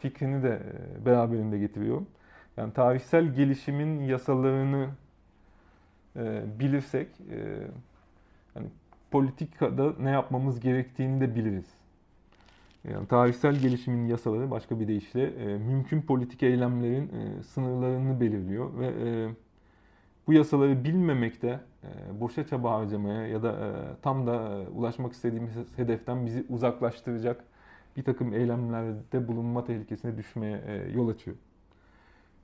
[0.00, 0.62] fikrini de
[1.00, 2.02] e, beraberinde getiriyor.
[2.56, 4.88] Yani tarihsel gelişimin yasalarını
[6.16, 7.36] e, bilirsek e,
[8.54, 8.66] yani
[9.10, 11.66] politikada ne yapmamız gerektiğini de biliriz.
[12.92, 18.86] Yani tarihsel gelişimin yasaları başka bir deyişle e, mümkün politik eylemlerin e, sınırlarını belirliyor ve
[18.86, 19.28] e,
[20.26, 23.70] bu yasaları bilmemekte e, boşa çaba harcamaya ya da e,
[24.02, 27.44] tam da e, ulaşmak istediğimiz hedeften bizi uzaklaştıracak
[27.96, 30.60] bir takım eylemlerde bulunma tehlikesine düşmeye
[30.94, 31.36] yol açıyor.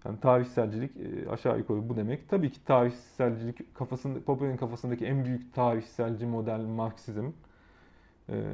[0.05, 0.91] Yani tarihselcilik
[1.31, 2.29] aşağı yukarı bu demek.
[2.29, 7.31] Tabii ki tarihselcilik kafasında Popper'in kafasındaki en büyük tarihselci model Marksizm.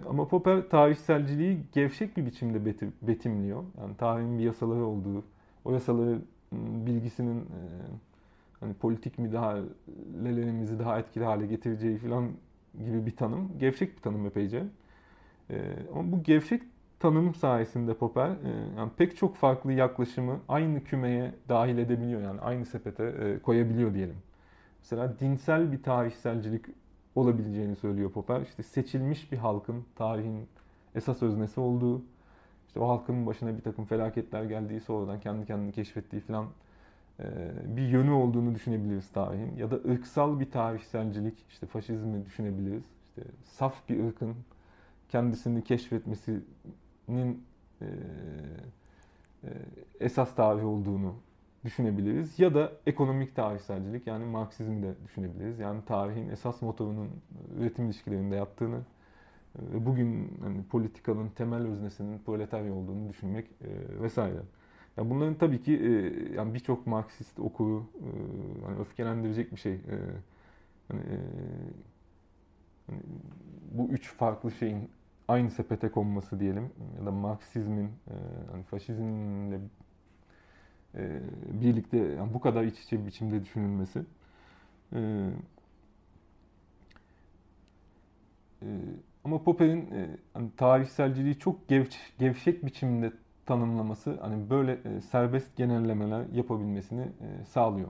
[0.08, 2.64] Ama Popper tarihselciliği gevşek bir biçimde
[3.02, 3.64] betimliyor.
[3.80, 5.24] Yani tarihin bir yasaları olduğu,
[5.64, 6.18] o yasaları
[6.52, 7.44] bilgisinin
[8.60, 12.30] hani politik müdahalelerimizi daha etkili hale getireceği falan
[12.78, 13.58] gibi bir tanım.
[13.58, 14.64] Gevşek bir tanım epeyce.
[15.50, 16.62] E, ama bu gevşek
[17.00, 18.34] tanım sayesinde Popper e,
[18.76, 22.22] yani pek çok farklı yaklaşımı aynı kümeye dahil edebiliyor.
[22.22, 24.16] Yani aynı sepete koyabiliyor diyelim.
[24.80, 26.64] Mesela dinsel bir tarihselcilik
[27.16, 28.40] olabileceğini söylüyor Popper.
[28.40, 30.48] İşte seçilmiş bir halkın tarihin
[30.94, 32.02] esas öznesi olduğu,
[32.68, 36.46] işte o halkın başına bir takım felaketler geldiği, sonradan kendi kendini keşfettiği falan
[37.20, 37.24] e,
[37.76, 39.56] bir yönü olduğunu düşünebiliriz tarihin.
[39.56, 42.84] Ya da ırksal bir tarihselcilik, işte faşizmi düşünebiliriz.
[43.08, 44.34] İşte saf bir ırkın
[45.08, 47.44] kendisini keşfetmesinin
[47.80, 47.86] e,
[49.44, 49.50] e,
[50.00, 51.14] esas tarih olduğunu
[51.66, 52.38] düşünebiliriz.
[52.38, 55.58] Ya da ekonomik tarihselcilik yani Marksizmi de düşünebiliriz.
[55.58, 57.10] Yani tarihin esas motorunun
[57.58, 58.80] üretim ilişkilerinde yattığını
[59.58, 63.46] ve bugün hani politikanın temel öznesinin proletarya olduğunu düşünmek
[64.02, 64.42] vesaire.
[64.96, 65.90] Ya bunların tabii ki e,
[66.34, 68.08] yani birçok Marksist okuru e,
[68.66, 69.72] hani öfkelendirecek bir şey.
[69.74, 69.96] E,
[70.88, 71.18] hani, e,
[72.86, 73.00] hani
[73.72, 74.90] bu üç farklı şeyin
[75.28, 78.14] aynı sepete konması diyelim ya da Marksizmin e,
[78.52, 79.60] hani faşizmle
[80.96, 81.20] e,
[81.62, 84.02] birlikte yani bu kadar iç içe bir biçimde düşünülmesi.
[84.92, 85.30] E,
[88.62, 88.66] e,
[89.24, 93.12] ama Popper'in e, hani tarihselciliği çok gevş, gevşek biçimde
[93.46, 97.88] tanımlaması hani böyle e, serbest genellemeler yapabilmesini e, sağlıyor.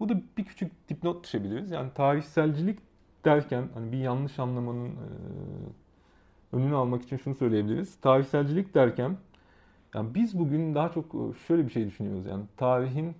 [0.00, 1.70] Bu da bir küçük dipnot düşebiliriz.
[1.70, 2.78] Yani tarihselcilik
[3.24, 4.96] derken hani bir yanlış anlamanın e,
[6.52, 7.96] önünü almak için şunu söyleyebiliriz.
[7.96, 9.16] Tarihselcilik derken
[9.94, 12.26] yani biz bugün daha çok şöyle bir şey düşünüyoruz.
[12.26, 13.14] Yani tarihin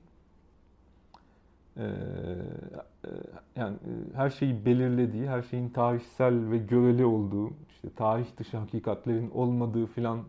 [3.56, 3.76] yani
[4.14, 10.20] her şeyi belirlediği, her şeyin tarihsel ve göreli olduğu, işte tarih dışı hakikatlerin olmadığı filan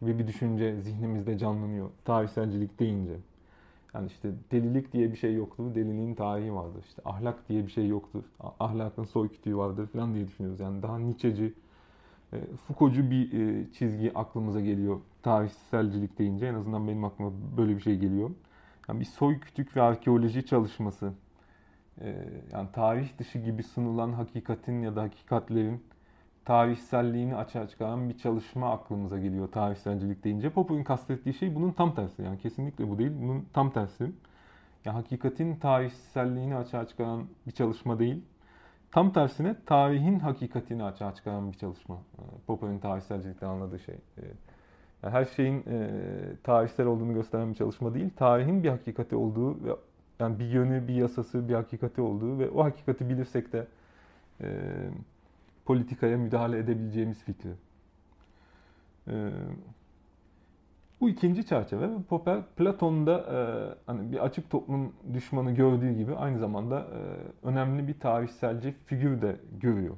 [0.00, 3.16] gibi bir düşünce zihnimizde canlanıyor tarihselcilik deyince.
[3.94, 6.84] Yani işte delilik diye bir şey yoktur, deliliğin tarihi vardır.
[6.88, 8.22] İşte ahlak diye bir şey yoktur,
[8.60, 10.60] ahlakın soy kütüğü vardır falan diye düşünüyoruz.
[10.60, 11.54] Yani daha Nietzsche'ci,
[12.32, 16.46] e, Foucault'cu bir e, çizgi aklımıza geliyor tarihselcilik deyince.
[16.46, 18.30] En azından benim aklıma böyle bir şey geliyor.
[18.88, 21.12] Yani bir soy kütük ve arkeoloji çalışması
[22.00, 25.84] e, yani tarih dışı gibi sunulan hakikatin ya da hakikatlerin
[26.44, 30.50] tarihselliğini açığa çıkaran bir çalışma aklımıza geliyor tarihselcilik deyince.
[30.50, 32.22] Popper'ın kastettiği şey bunun tam tersi.
[32.22, 34.12] Yani kesinlikle bu değil, bunun tam tersi.
[34.84, 38.24] Yani hakikatin tarihselliğini açığa çıkaran bir çalışma değil.
[38.90, 41.94] Tam tersine tarihin hakikatini açığa çıkaran bir çalışma.
[41.94, 43.94] E, Popper'ın tarihselcilikten anladığı şey.
[45.02, 45.90] Her şeyin e,
[46.42, 48.10] tarihsel olduğunu gösteren bir çalışma değil.
[48.16, 49.70] Tarihin bir hakikati olduğu ve
[50.20, 53.66] yani bir yönü, bir yasası, bir hakikati olduğu ve o hakikati bilirsek de
[54.40, 54.48] e,
[55.64, 57.50] politikaya müdahale edebileceğimiz fikri.
[59.08, 59.30] E,
[61.00, 61.90] bu ikinci çerçeve.
[62.08, 63.38] Popper Platon'da e,
[63.86, 67.00] hani bir açık toplum düşmanı gördüğü gibi aynı zamanda e,
[67.46, 69.96] önemli bir tarihselci figür de görüyor.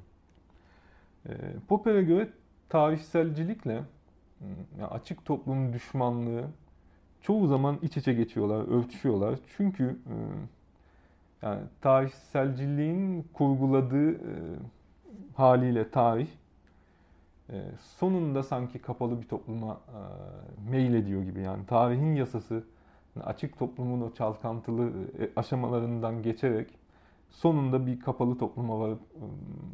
[1.28, 1.32] E,
[1.68, 2.28] Popper'e göre
[2.68, 3.82] tarihselcilikle
[4.78, 6.44] yani açık toplum düşmanlığı
[7.20, 9.38] çoğu zaman iç içe geçiyorlar, örtüşüyorlar.
[9.56, 10.14] Çünkü e,
[11.46, 14.34] yani tarihselciliğin kurguladığı e,
[15.34, 16.28] haliyle tarih
[17.50, 19.80] e, sonunda sanki kapalı bir topluma
[20.70, 21.40] meyil ediyor gibi.
[21.40, 22.64] Yani tarihin yasası
[23.24, 24.92] açık toplumun o çalkantılı
[25.36, 26.68] aşamalarından geçerek
[27.30, 29.00] sonunda bir kapalı topluma varıp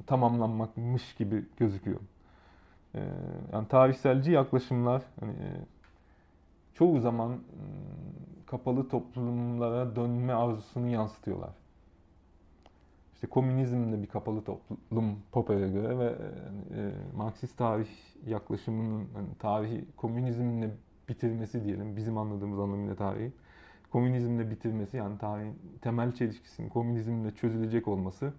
[0.06, 2.00] tamamlanmakmış gibi gözüküyor.
[3.52, 5.32] Yani tarihselci yaklaşımlar hani
[6.74, 7.38] çoğu zaman ıı,
[8.46, 11.50] kapalı toplumlara dönme arzusunu yansıtıyorlar.
[13.14, 17.88] İşte komünizm de bir kapalı toplum Popper'e göre ve e, Marksist tarih
[18.26, 20.70] yaklaşımının yani tarihi komünizmle
[21.08, 23.32] bitirmesi diyelim bizim anladığımız anlamıyla tarihi
[23.92, 28.32] komünizmle bitirmesi yani tarihin temel çelişkisinin komünizmle çözülecek olması e,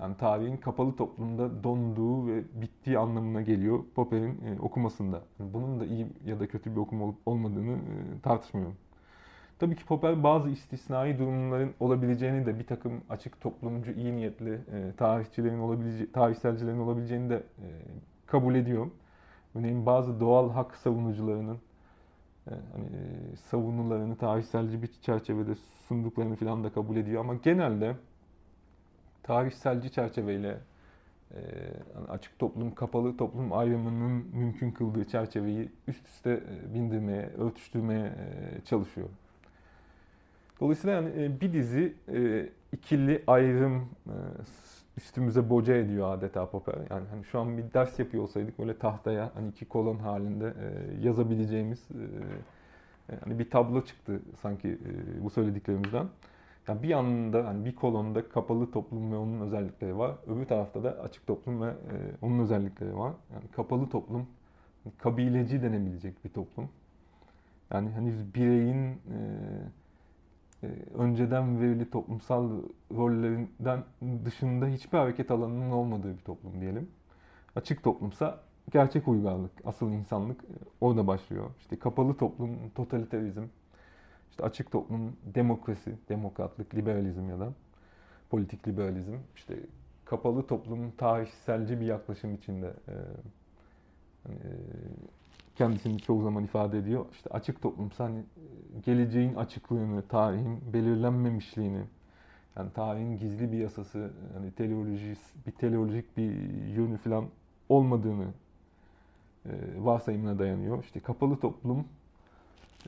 [0.00, 5.22] yani tarihin kapalı toplumda donduğu ve bittiği anlamına geliyor Popper'in e, okumasında.
[5.38, 8.76] Bunun da iyi ya da kötü bir okuma olup olmadığını e, tartışmıyorum.
[9.58, 14.60] Tabii ki Popper bazı istisnai durumların olabileceğini de bir takım açık toplumcu iyi niyetli
[14.96, 17.42] tarihçilerin olabileceği, tarihselcilerin olabileceğini de
[18.26, 18.86] kabul ediyor.
[19.54, 21.58] Örneğin bazı doğal hak savunucularının
[22.44, 22.88] hani
[23.36, 25.54] savunularını tarihselci bir çerçevede
[25.88, 27.96] sunduklarını falan da kabul ediyor ama genelde
[29.22, 30.58] tarihselci çerçeveyle
[31.34, 31.40] e,
[32.08, 39.08] açık toplum, kapalı toplum ayrımının mümkün kıldığı çerçeveyi üst üste e, bindirmeye, örtüştürmeye e, çalışıyor.
[40.60, 41.94] Dolayısıyla yani bir dizi
[42.72, 43.88] ikili ayrım
[44.96, 46.74] üstümüze boca ediyor adeta Popper.
[46.90, 50.54] Yani hani şu an bir ders yapıyor olsaydık böyle tahtaya hani iki kolon halinde
[51.02, 51.88] yazabileceğimiz
[53.24, 54.78] hani bir tablo çıktı sanki
[55.20, 56.06] bu söylediklerimizden.
[56.68, 60.14] Yani bir yanında hani bir kolonda kapalı toplum ve onun özellikleri var.
[60.26, 63.12] Öbür tarafta da açık toplum ve e, onun özellikleri var.
[63.34, 64.26] Yani kapalı toplum
[64.98, 66.68] kabileci denebilecek bir toplum.
[67.72, 68.96] Yani hani bireyin e,
[70.62, 72.50] e, önceden verili toplumsal
[72.94, 73.84] rollerinden
[74.24, 76.90] dışında hiçbir hareket alanının olmadığı bir toplum diyelim.
[77.56, 78.40] Açık toplumsa
[78.72, 81.50] gerçek uygarlık, asıl insanlık e, orada başlıyor.
[81.58, 83.42] İşte kapalı toplum, totalitarizm,
[84.30, 87.52] işte açık toplum, demokrasi, demokratlık, liberalizm ya da
[88.30, 89.54] politik liberalizm, işte
[90.04, 92.94] kapalı toplum tarihselci bir yaklaşım içinde e,
[94.26, 94.50] hani, e,
[95.56, 97.06] kendisini çoğu zaman ifade ediyor.
[97.12, 98.22] İşte açık toplumsa hani
[98.86, 101.82] geleceğin açıklığını, tarihin belirlenmemişliğini,
[102.56, 105.16] yani tarihin gizli bir yasası, hani teleoloji,
[105.46, 106.32] bir teleolojik bir
[106.76, 107.24] yönü falan
[107.68, 108.26] olmadığını
[109.46, 110.84] e, varsayımına dayanıyor.
[110.84, 111.84] İşte kapalı toplum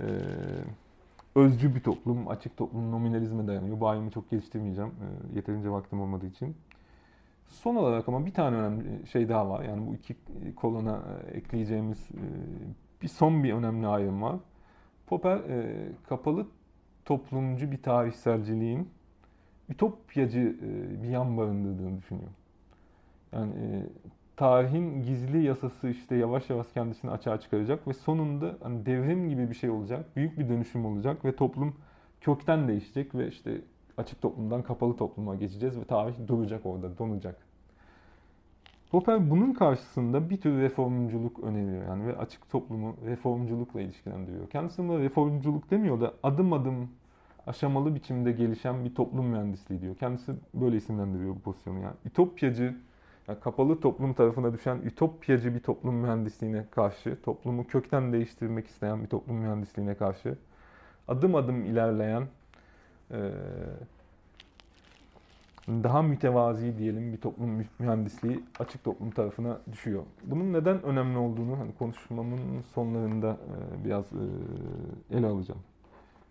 [0.00, 0.07] e,
[1.35, 3.81] özcü bir toplum, açık toplum nominalizme dayanıyor.
[3.81, 4.90] Bu ayrımı çok geliştirmeyeceğim.
[4.90, 6.57] E, yeterince vaktim olmadığı için.
[7.47, 9.64] Son olarak ama bir tane önemli şey daha var.
[9.64, 10.16] Yani bu iki
[10.57, 12.25] kolona e, ekleyeceğimiz e,
[13.03, 14.37] bir son bir önemli ayrım var.
[15.07, 16.47] Popper e, kapalı
[17.05, 18.88] toplumcu bir tarihselciliğin
[19.68, 20.57] ütopyacı
[21.03, 22.31] bir yan barındırdığını düşünüyor.
[23.33, 23.53] Yani
[24.37, 29.55] tarihin gizli yasası işte yavaş yavaş kendisini açığa çıkaracak ve sonunda hani devrim gibi bir
[29.55, 30.16] şey olacak.
[30.16, 31.75] Büyük bir dönüşüm olacak ve toplum
[32.21, 33.61] kökten değişecek ve işte
[33.96, 37.37] açık toplumdan kapalı topluma geçeceğiz ve tarih duracak orada, donacak.
[38.90, 44.50] Popper bunun karşısında bir tür reformculuk öneriyor yani ve açık toplumu reformculukla ilişkilendiriyor.
[44.50, 46.88] Kendisi buna reformculuk demiyor da adım adım
[47.46, 49.96] aşamalı biçimde gelişen bir toplum mühendisliği diyor.
[49.96, 51.94] Kendisi böyle isimlendiriyor bu pozisyonu yani.
[52.04, 52.75] Ütopyacı
[53.29, 59.08] yani kapalı toplum tarafına düşen ütopyacı bir toplum mühendisliğine karşı, toplumu kökten değiştirmek isteyen bir
[59.08, 60.37] toplum mühendisliğine karşı
[61.08, 62.27] adım adım ilerleyen
[65.68, 70.02] daha mütevazi diyelim bir toplum mühendisliği açık toplum tarafına düşüyor.
[70.25, 73.37] Bunun neden önemli olduğunu hani konuşmamın sonlarında
[73.85, 74.04] biraz
[75.10, 75.60] ele alacağım.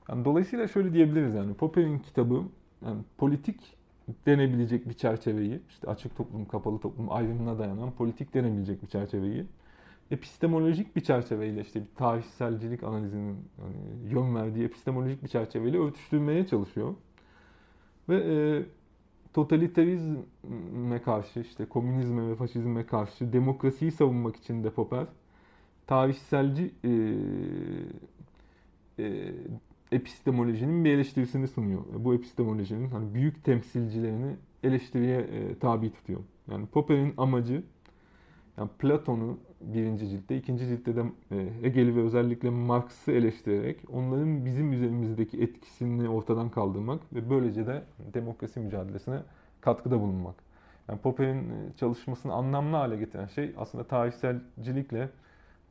[0.09, 2.43] Yani dolayısıyla şöyle diyebiliriz yani Popper'in kitabı
[2.85, 3.77] yani politik
[4.25, 9.45] denebilecek bir çerçeveyi, işte açık toplum, kapalı toplum ayrımına dayanan politik denebilecek bir çerçeveyi
[10.11, 16.95] epistemolojik bir çerçeveyle işte bir tarihselcilik analizinin hani yön verdiği epistemolojik bir çerçeveyle örtüştürmeye çalışıyor.
[18.09, 18.63] Ve e,
[19.33, 25.05] totalitarizme karşı, işte komünizme ve faşizme karşı demokrasiyi savunmak için de Popper
[25.87, 26.89] tarihselci e,
[28.99, 29.33] e,
[29.91, 31.81] epistemolojinin bir eleştirisini sunuyor.
[31.97, 36.19] Bu epistemolojinin hani büyük temsilcilerini eleştiriye e, tabi tutuyor.
[36.51, 37.63] Yani Popper'in amacı
[38.57, 44.73] yani Platon'u birinci ciltte, ikinci ciltte de e, Hegel'i ve özellikle Marx'ı eleştirerek onların bizim
[44.73, 47.83] üzerimizdeki etkisini ortadan kaldırmak ve böylece de
[48.13, 49.19] demokrasi mücadelesine
[49.61, 50.35] katkıda bulunmak.
[50.89, 55.09] Yani Popper'in e, çalışmasını anlamlı hale getiren şey aslında tarihselcilikle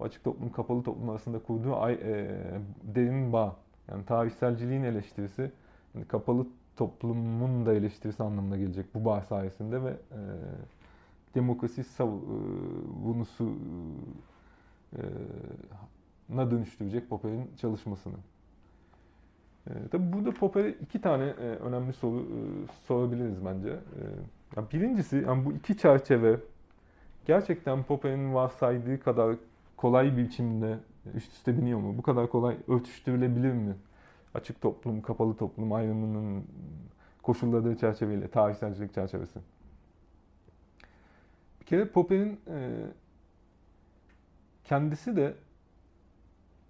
[0.01, 2.31] açık toplum, kapalı toplum arasında kurduğu ay, e,
[2.83, 3.57] derin bağ.
[3.91, 5.51] Yani tarihselciliğin eleştirisi,
[5.95, 10.21] yani kapalı toplumun da eleştirisi anlamına gelecek bu bağ sayesinde ve e,
[11.35, 13.55] demokrasi savunusu
[14.93, 15.01] e,
[16.29, 18.17] na dönüştürecek Popper'in çalışmasını.
[19.67, 22.39] E, tabi burada Popper'e iki tane e, önemli soru e,
[22.87, 23.69] sorabiliriz bence.
[23.69, 24.03] E,
[24.57, 26.37] yani birincisi yani bu iki çerçeve
[27.27, 29.37] gerçekten Popper'in varsaydığı kadar
[29.77, 30.79] kolay bir biçimde
[31.15, 31.99] üst üste biniyor mu?
[31.99, 33.75] Bu kadar kolay örtüştürülebilir mi?
[34.35, 36.45] Açık toplum, kapalı toplum ayrımının
[37.23, 39.41] koşulladığı çerçeveyle, tarihselcilik çerçevesi
[41.71, 42.87] kere Popper'in e,
[44.65, 45.35] kendisi de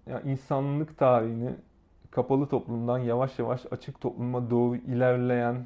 [0.07, 1.55] yani insanlık tarihini
[2.11, 5.65] kapalı toplumdan yavaş yavaş açık topluma doğru ilerleyen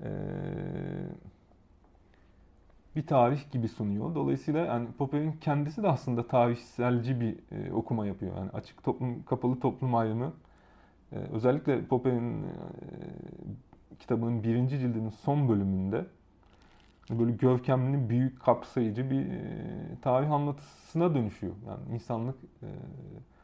[0.00, 0.10] e,
[2.98, 4.14] bir tarih gibi sunuyor.
[4.14, 8.36] Dolayısıyla yani Popper'in kendisi de aslında tarihselci bir e, okuma yapıyor.
[8.36, 10.32] Yani açık toplum, kapalı toplum ayrımı
[11.12, 12.48] e, özellikle Popper'in e,
[13.98, 16.04] kitabının birinci cildinin son bölümünde
[17.10, 19.40] böyle görkemli, büyük, kapsayıcı bir e,
[20.02, 21.54] tarih anlatısına dönüşüyor.
[21.66, 22.68] Yani insanlık e,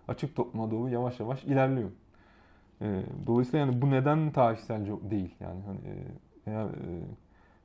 [0.09, 1.90] açık topluma doğru yavaş yavaş ilerliyor.
[2.80, 5.34] E, dolayısıyla yani bu neden tarihselci değil?
[5.40, 5.78] Yani hani
[6.46, 6.66] eğer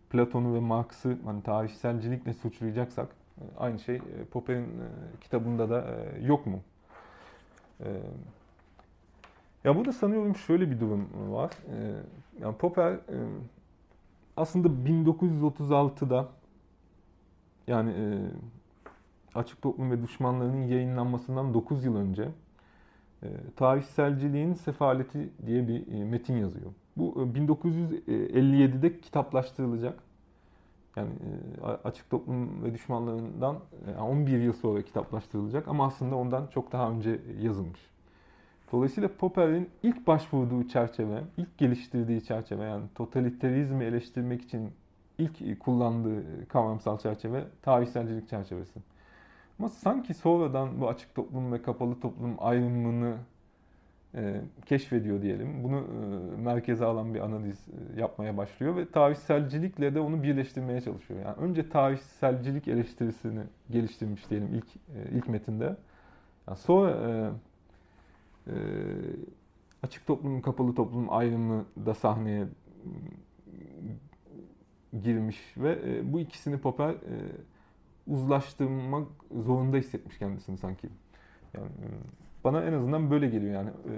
[0.10, 3.08] Platon'u ve Marx'ı hani tarihselcilikle suçlayacaksak
[3.58, 4.02] aynı şey
[4.32, 4.68] Popper'in
[5.22, 5.86] kitabında da
[6.22, 6.60] yok mu?
[9.64, 11.52] Ya burada sanıyorum şöyle bir durum var.
[12.42, 13.00] Yani Popper
[14.38, 16.28] aslında 1936'da
[17.68, 18.06] yani e,
[19.36, 22.30] Açık Toplum ve Düşmanlarının yayınlanmasından 9 yıl önce
[23.24, 26.72] e, Tarihselciliğin Sefaleti diye bir e, metin yazıyor.
[27.00, 30.00] Bu e, 1957'de kitaplaştırılacak.
[30.96, 31.10] Yani
[31.62, 33.60] e, Açık Toplum ve Düşmanlarından
[33.98, 37.80] e, 11 yıl sonra kitaplaştırılacak ama aslında ondan çok daha önce yazılmış.
[38.72, 44.70] Dolayısıyla Popper'in ilk başvurduğu çerçeve, ilk geliştirdiği çerçeve yani totalitarizmi eleştirmek için
[45.18, 48.80] ilk kullandığı kavramsal çerçeve tarihselcilik çerçevesi.
[49.60, 53.39] Ama sanki sonradan bu açık toplum ve kapalı toplum ayrımını e,
[54.66, 55.64] keşfediyor diyelim.
[55.64, 61.20] Bunu e, merkeze alan bir analiz e, yapmaya başlıyor ve tarihselcilikle de onu birleştirmeye çalışıyor.
[61.26, 65.76] Yani önce tarihselcilik eleştirisini geliştirmiş diyelim ilk e, ilk metinde.
[66.48, 67.32] Yani sonra e,
[68.52, 68.56] e,
[69.84, 72.46] açık toplum, kapalı toplum ayrımı da sahneye
[75.04, 77.16] girmiş ve e, bu ikisini Popper e,
[78.08, 80.90] uzlaştırmak zorunda hissetmiş kendisini sanki.
[81.54, 81.88] Yani e,
[82.44, 83.70] bana en azından böyle geliyor yani.
[83.70, 83.94] E,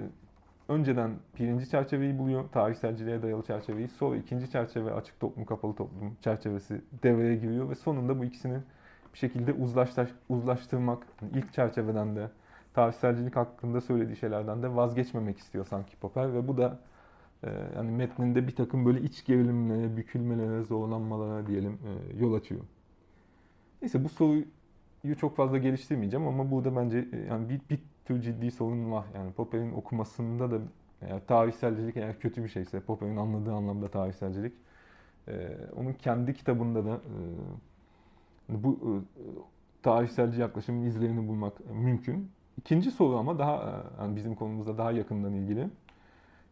[0.68, 3.88] önceden birinci çerçeveyi buluyor, tarihselciliğe dayalı çerçeveyi.
[3.88, 8.58] Sonra ikinci çerçeve açık toplum, kapalı toplum çerçevesi devreye giriyor ve sonunda bu ikisini
[9.14, 9.52] bir şekilde
[10.28, 12.30] uzlaştırmak, ilk çerçeveden de
[12.74, 16.78] tarihselcilik hakkında söylediği şeylerden de vazgeçmemek istiyor sanki Popper ve bu da
[17.44, 22.60] e, yani metninde bir takım böyle iç gerilimlere, bükülmelere, zorlanmalara diyelim e, yol açıyor.
[23.82, 24.44] Neyse bu soruyu
[25.18, 29.04] çok fazla geliştirmeyeceğim ama burada bence e, yani bir, bir tür ciddi sorun var.
[29.14, 30.58] Yani Popper'in okumasında da
[31.02, 34.52] eğer tarihselcilik eğer kötü bir şeyse, Popper'in anladığı anlamda tarihselcilik,
[35.28, 38.92] e, onun kendi kitabında da e, bu e,
[39.82, 42.30] tarihselci yaklaşımın izlerini bulmak mümkün.
[42.58, 45.68] İkinci soru ama daha yani bizim konumuzda daha yakından ilgili.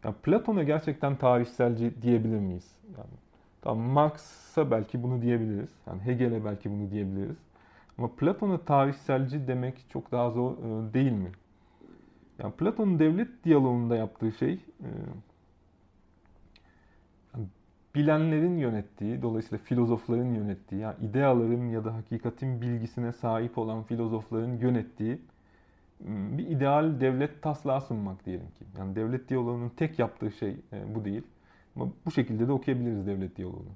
[0.05, 2.73] Yani Platon'a gerçekten tarihselci diyebilir miyiz?
[2.99, 3.11] Yani
[3.63, 5.71] tamam Marx'a belki bunu diyebiliriz.
[5.87, 7.37] Yani Hegel'e belki bunu diyebiliriz.
[7.99, 10.57] Ama Platon'a tarihselci demek çok daha zor
[10.95, 11.33] değil mi?
[12.43, 14.89] Yani Platon'un devlet diyaloğunda yaptığı şey e,
[17.95, 25.21] bilenlerin yönettiği, dolayısıyla filozofların yönettiği, yani ideaların ya da hakikatin bilgisine sahip olan filozofların yönettiği
[26.09, 28.65] bir ideal devlet taslağı sunmak diyelim ki.
[28.79, 31.23] Yani devlet diyaloğunun tek yaptığı şey e, bu değil.
[31.77, 33.71] Ama bu şekilde de okuyabiliriz devlet diyaloğunu.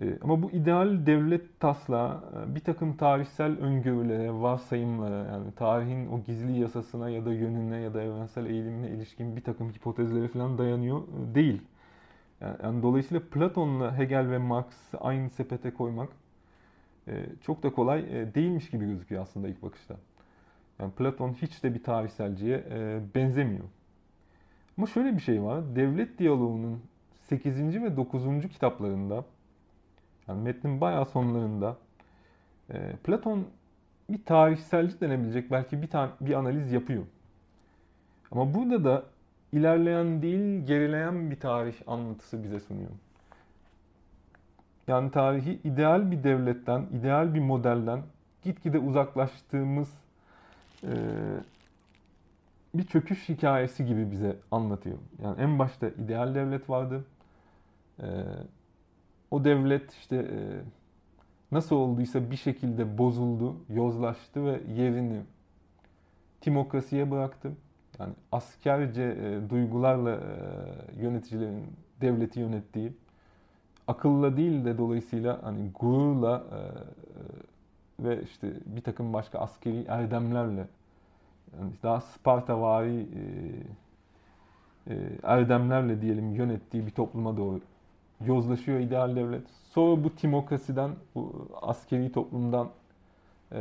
[0.00, 6.20] E, ama bu ideal devlet taslağı e, bir takım tarihsel öngörülere, varsayımlara yani tarihin o
[6.20, 11.00] gizli yasasına ya da yönüne ya da evrensel eğilimine ilişkin bir takım hipotezlere falan dayanıyor
[11.00, 11.62] e, değil.
[12.62, 16.08] Yani, dolayısıyla Platon'la Hegel ve Marx'ı aynı sepete koymak
[17.40, 19.96] çok da kolay değilmiş gibi gözüküyor aslında ilk bakışta.
[20.78, 22.64] Yani Platon hiç de bir tarihselciye
[23.14, 23.64] benzemiyor.
[24.78, 25.76] Ama şöyle bir şey var.
[25.76, 26.82] Devlet diyaloğunun
[27.20, 27.82] 8.
[27.82, 28.22] ve 9.
[28.52, 29.24] kitaplarında
[30.28, 31.76] yani metnin bayağı sonlarında
[32.70, 33.46] e, Platon
[34.08, 37.04] bir tarihselci denebilecek belki bir tane bir analiz yapıyor.
[38.30, 39.04] Ama burada da
[39.52, 42.90] ilerleyen değil gerileyen bir tarih anlatısı bize sunuyor.
[44.88, 48.02] Yani tarihi ideal bir devletten, ideal bir modelden
[48.42, 49.90] gitgide uzaklaştığımız
[50.84, 50.92] e,
[52.74, 54.98] bir çöküş hikayesi gibi bize anlatıyor.
[55.22, 57.04] Yani en başta ideal devlet vardı.
[58.02, 58.06] E,
[59.32, 60.38] o devlet işte e,
[61.52, 65.20] nasıl olduysa bir şekilde bozuldu, yozlaştı ve yerini
[66.40, 67.52] timokrasiye bıraktı.
[67.98, 71.64] Yani askerce e, duygularla e, yöneticilerin
[72.00, 72.92] devleti yönettiği,
[73.88, 76.44] akılla değil de dolayısıyla hani gururla
[78.00, 80.66] ve işte bir takım başka askeri erdemlerle
[81.58, 83.00] yani daha Spartavari
[84.86, 87.60] e, e, erdemlerle diyelim yönettiği bir topluma doğru
[88.26, 89.42] yozlaşıyor ideal devlet.
[89.70, 92.70] Sonra bu timokrasiden, bu askeri toplumdan
[93.52, 93.60] e,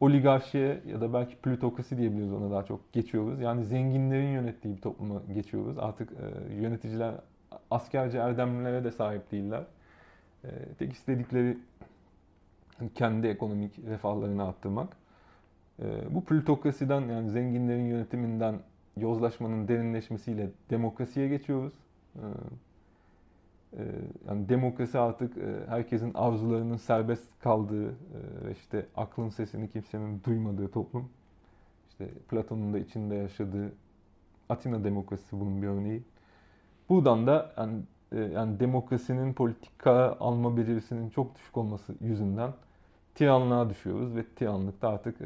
[0.00, 3.40] oligarşiye ya da belki plutokrasi diyebiliriz ona daha çok geçiyoruz.
[3.40, 5.78] Yani zenginlerin yönettiği bir topluma geçiyoruz.
[5.78, 7.14] Artık e, yöneticiler
[7.70, 9.62] askerce erdemlere de sahip değiller.
[10.44, 11.58] E, tek istedikleri
[12.94, 14.96] kendi ekonomik refahlarını arttırmak.
[15.82, 18.60] E, bu plutokrasiden yani zenginlerin yönetiminden
[18.96, 21.72] yozlaşmanın derinleşmesiyle demokrasiye geçiyoruz.
[22.16, 22.24] E,
[24.28, 30.68] yani demokrasi artık e, herkesin arzularının serbest kaldığı e, ve işte aklın sesini kimsenin duymadığı
[30.68, 31.08] toplum.
[31.90, 33.72] İşte Platon'un da içinde yaşadığı
[34.48, 36.02] Atina demokrasisi bunun bir örneği.
[36.88, 37.80] Buradan da yani,
[38.12, 42.52] e, yani demokrasinin politika alma becerisinin çok düşük olması yüzünden
[43.14, 45.16] tiranlığa düşüyoruz ve tiranlıkta artık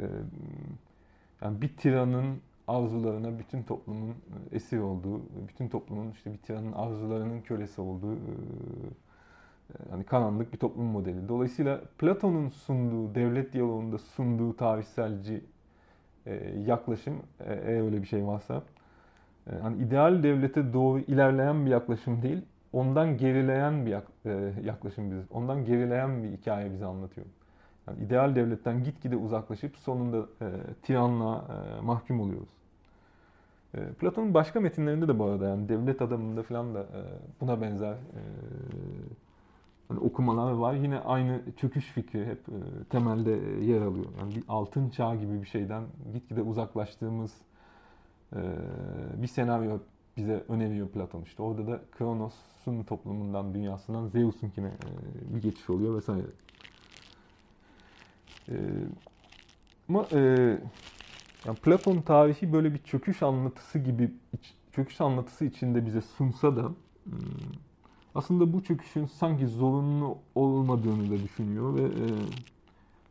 [1.42, 7.40] yani bir tiranın arzularına bütün toplumun e, esir olduğu, bütün toplumun işte bir tiranın arzularının
[7.40, 11.28] kölesi olduğu e, e, hani karanlık bir toplum modeli.
[11.28, 15.44] Dolayısıyla Platon'un sunduğu, devlet diyaloğunda sunduğu tarihselci
[16.66, 18.62] yaklaşım, eğer öyle bir şey varsa,
[19.62, 22.42] hani ideal devlete doğru ilerleyen bir yaklaşım değil,
[22.72, 23.96] ondan gerileyen bir
[24.64, 27.26] yaklaşım bize, ondan gerileyen bir hikaye bize anlatıyor.
[27.88, 30.48] Yani ideal devletten gitgide uzaklaşıp sonunda e,
[30.82, 32.48] tiranlığa e, mahkum oluyoruz.
[33.74, 37.00] E, Platon'un başka metinlerinde de bu arada yani devlet adamında falan da e,
[37.40, 38.20] buna benzer e,
[39.88, 40.74] hani okumalar var.
[40.74, 43.30] Yine aynı çöküş fikri hep e, temelde
[43.64, 44.06] yer alıyor.
[44.20, 47.32] Yani bir altın çağ gibi bir şeyden gitgide uzaklaştığımız
[48.36, 48.40] e,
[49.22, 49.78] bir senaryo
[50.16, 51.22] bize öneriyor Platon.
[51.22, 56.26] İşte orada da Kronos'un toplumundan, dünyasından Zeus'unkine e, bir geçiş oluyor vesaire.
[58.48, 58.54] E,
[59.88, 60.18] ama e,
[61.44, 64.14] yani Platon tarihi böyle bir çöküş anlatısı gibi
[64.72, 66.62] çöküş anlatısı içinde bize sunsa da
[67.04, 67.14] hmm,
[68.14, 72.06] aslında bu çöküşün sanki zorunlu olmadığını da düşünüyor ve e,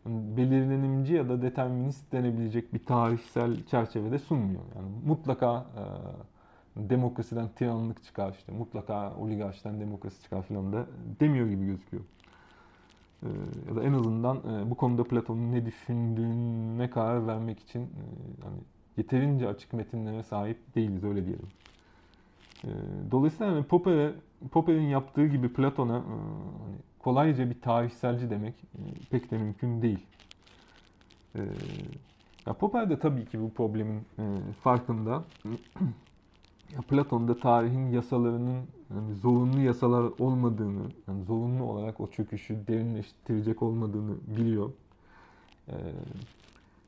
[0.05, 4.63] belirlenimci ya da determinist denebilecek bir tarihsel çerçevede sunmuyor.
[4.75, 5.65] Yani mutlaka
[6.75, 10.87] e, demokrasiden tiranlık çıkar işte mutlaka oligarşiden demokrasi çıkar falan da
[11.19, 12.03] demiyor gibi gözüküyor.
[13.23, 17.87] Ee, ya da en azından e, bu konuda Platon'un ne düşündüğüne karar vermek için e,
[18.97, 21.47] yeterince açık metinlere sahip değiliz öyle diyelim.
[22.65, 22.69] Ee,
[23.11, 24.13] dolayısıyla yani Popper'e
[24.51, 26.01] Popper'in yaptığı gibi Platon'a e,
[26.63, 28.53] hani kolayca bir tarihselci demek
[29.11, 30.05] pek de mümkün değil.
[31.35, 31.41] Ee,
[32.47, 34.01] ya Popper de tabii ki bu problemin
[34.63, 35.23] farkında.
[36.81, 38.61] Platon'da tarihin yasalarının
[38.93, 44.71] yani zorunlu yasalar olmadığını, yani zorunlu olarak o çöküşü derinleştirecek olmadığını biliyor.
[45.67, 45.73] Ee,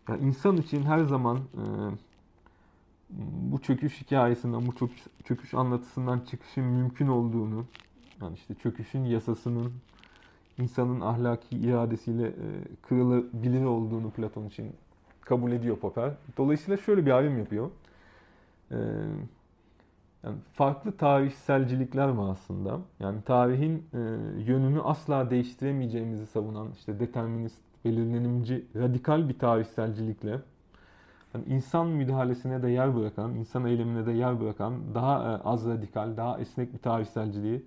[0.10, 1.64] yani insan için her zaman e,
[3.52, 7.66] bu çöküş hikayesinden, bu çöküş, çöküş anlatısından çıkışın mümkün olduğunu,
[8.22, 9.72] yani işte çöküşün yasasının
[10.58, 12.48] insanın ahlaki iradesiyle e,
[12.82, 14.72] kırılabilir olduğunu Platon için
[15.22, 16.14] kabul ediyor Popper.
[16.38, 17.70] Dolayısıyla şöyle bir ayrım yapıyor.
[18.72, 18.76] Ee,
[20.26, 22.80] yani farklı tarihselcilikler var aslında.
[23.00, 23.98] Yani tarihin e,
[24.52, 30.40] yönünü asla değiştiremeyeceğimizi savunan işte determinist, belirlenimci, radikal bir tarihselcilikle
[31.34, 36.18] yani insan müdahalesine de yer bırakan, insan eylemine de yer bırakan daha e, az radikal,
[36.18, 37.64] daha esnek bir tarihselciliği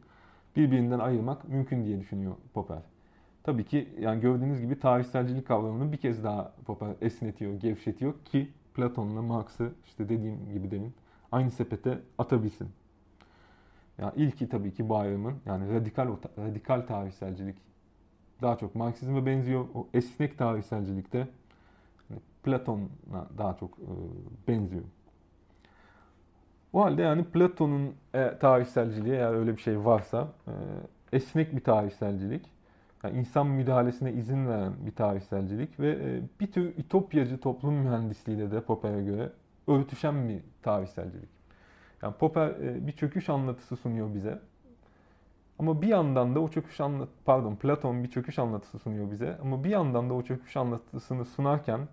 [0.57, 2.83] birbirinden ayırmak mümkün diye düşünüyor Popper.
[3.43, 9.23] Tabii ki yani gördüğünüz gibi tarihselcilik kavramını bir kez daha Popper esnetiyor, gevşetiyor ki Platon'la
[9.23, 10.93] Marx'ı işte dediğim gibi demin
[11.33, 12.69] aynı sepete atabilsin.
[13.99, 16.09] Yani ilki tabii ki bu ayrımın yani radikal
[16.39, 17.57] radikal tarihselcilik
[18.43, 19.67] daha çok Marksizme benziyor.
[19.75, 21.29] O esnek tarihselcilikte
[22.09, 23.93] hani Platon'a daha çok e,
[24.49, 24.85] benziyor.
[26.73, 30.53] O halde yani Platon'un e, tarihselciliği eğer öyle bir şey varsa e,
[31.17, 32.47] esnek bir tarihselcilik,
[33.03, 38.61] yani insan müdahalesine izin veren bir tarihselcilik ve e, bir tür ütopyacı toplum mühendisliğiyle de
[38.61, 39.33] Popper'e göre
[39.69, 41.29] örtüşen bir tarihselcilik.
[42.03, 44.39] Yani Popper e, bir çöküş anlatısı sunuyor bize.
[45.59, 49.39] Ama bir yandan da o çöküş anlat pardon Platon bir çöküş anlatısı sunuyor bize.
[49.43, 51.89] Ama bir yandan da o çöküş anlatısını sunarken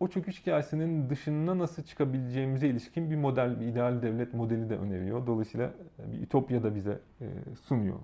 [0.00, 5.26] o çöküş hikayesinin dışına nasıl çıkabileceğimize ilişkin bir model, bir ideal devlet modeli de öneriyor.
[5.26, 5.66] Dolayısıyla
[5.98, 7.26] e, bir ütopya da bize e,
[7.62, 7.98] sunuyor.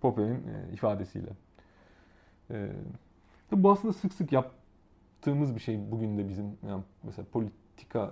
[0.00, 1.28] Popper'in ifadesiyle.
[3.52, 4.32] Bu aslında sık sık
[5.24, 8.10] yaptığımız bir şey bugün de bizim yani mesela politika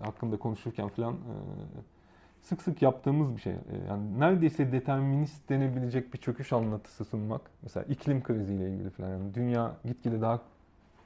[0.00, 1.16] hakkında konuşurken falan
[2.42, 3.54] sık sık yaptığımız bir şey.
[3.88, 7.40] Yani neredeyse determinist denebilecek bir çöküş anlatısı sunmak.
[7.62, 9.08] Mesela iklim kriziyle ilgili falan.
[9.08, 10.40] Yani dünya gitgide daha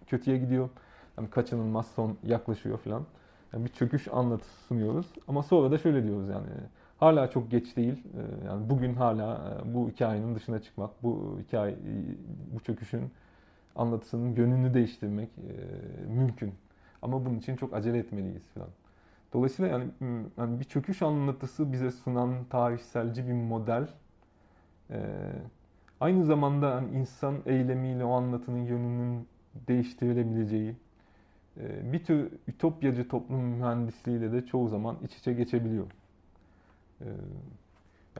[0.07, 0.68] kötüye gidiyor
[1.18, 3.03] yani kaçınılmaz son yaklaşıyor falan.
[3.53, 5.07] Yani bir çöküş anlatısı sunuyoruz.
[5.28, 6.46] Ama sonra da şöyle diyoruz yani
[6.98, 8.03] hala çok geç değil.
[8.46, 11.76] Yani bugün hala e, bu hikayenin dışına çıkmak, bu hikaye,
[12.55, 13.11] bu çöküşün
[13.77, 15.53] anlatısının yönünü değiştirmek e,
[16.07, 16.55] mümkün.
[17.03, 18.68] Ama bunun için çok acele etmeliyiz falan.
[19.33, 19.91] Dolayısıyla yani,
[20.39, 23.89] yani bir çöküş anlatısı bize sunan tarihselci bir model
[24.91, 24.99] e,
[26.01, 29.27] aynı zamanda yani insan eylemiyle o anlatının yönünün
[29.68, 30.75] değiştirilebileceği,
[31.61, 35.87] ee, bir tür ütopyacı toplum mühendisliğiyle de çoğu zaman iç içe geçebiliyor.
[37.01, 37.05] Ee,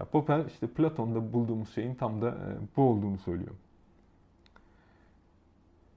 [0.01, 3.55] ya Popper işte Platon'da bulduğumuz şeyin tam da e, bu olduğunu söylüyor.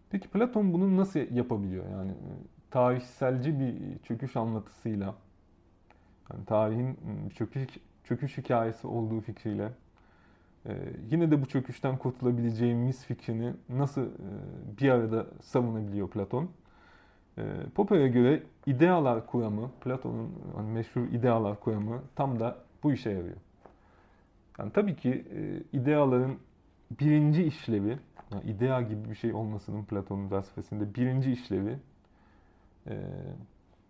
[0.09, 1.85] Peki Platon bunu nasıl yapabiliyor?
[1.91, 2.29] Yani e,
[2.71, 5.15] tarihselci bir çöküş anlatısıyla,
[6.33, 6.97] yani tarihin
[7.35, 7.67] çöküş,
[8.03, 9.71] çöküş hikayesi olduğu fikriyle,
[10.65, 10.77] e,
[11.11, 14.05] yine de bu çöküşten kurtulabileceğimiz fikrini nasıl
[14.81, 16.49] bir arada savunabiliyor Platon?
[17.37, 17.43] E,
[17.75, 23.37] Popper'e göre idealar kuramı, Platon'un hani meşhur idealar kuramı tam da bu işe yarıyor.
[24.59, 26.35] Yani tabii ki e, ideaların
[26.99, 27.97] birinci işlevi,
[28.31, 31.77] yani idea gibi bir şey olmasının Platon'un felsefesinde birinci işlevi
[32.87, 32.93] e,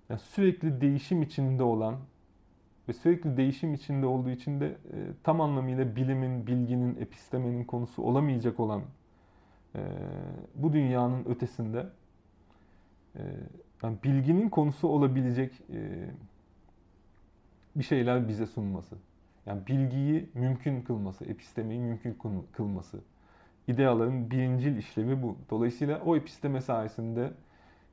[0.09, 1.95] yani sürekli değişim içinde olan
[2.89, 8.59] ve sürekli değişim içinde olduğu için de e, tam anlamıyla bilimin, bilginin, epistemenin konusu olamayacak
[8.59, 8.81] olan
[9.75, 9.81] e,
[10.55, 11.85] bu dünyanın ötesinde
[13.19, 13.21] ee,
[13.83, 16.09] yani bilginin konusu olabilecek e,
[17.75, 18.95] bir şeyler bize sunması.
[19.45, 22.17] Yani bilgiyi mümkün kılması, epistemeyi mümkün
[22.51, 22.99] kılması.
[23.67, 25.37] İdeaların birincil işlevi bu.
[25.49, 27.31] Dolayısıyla o episteme sayesinde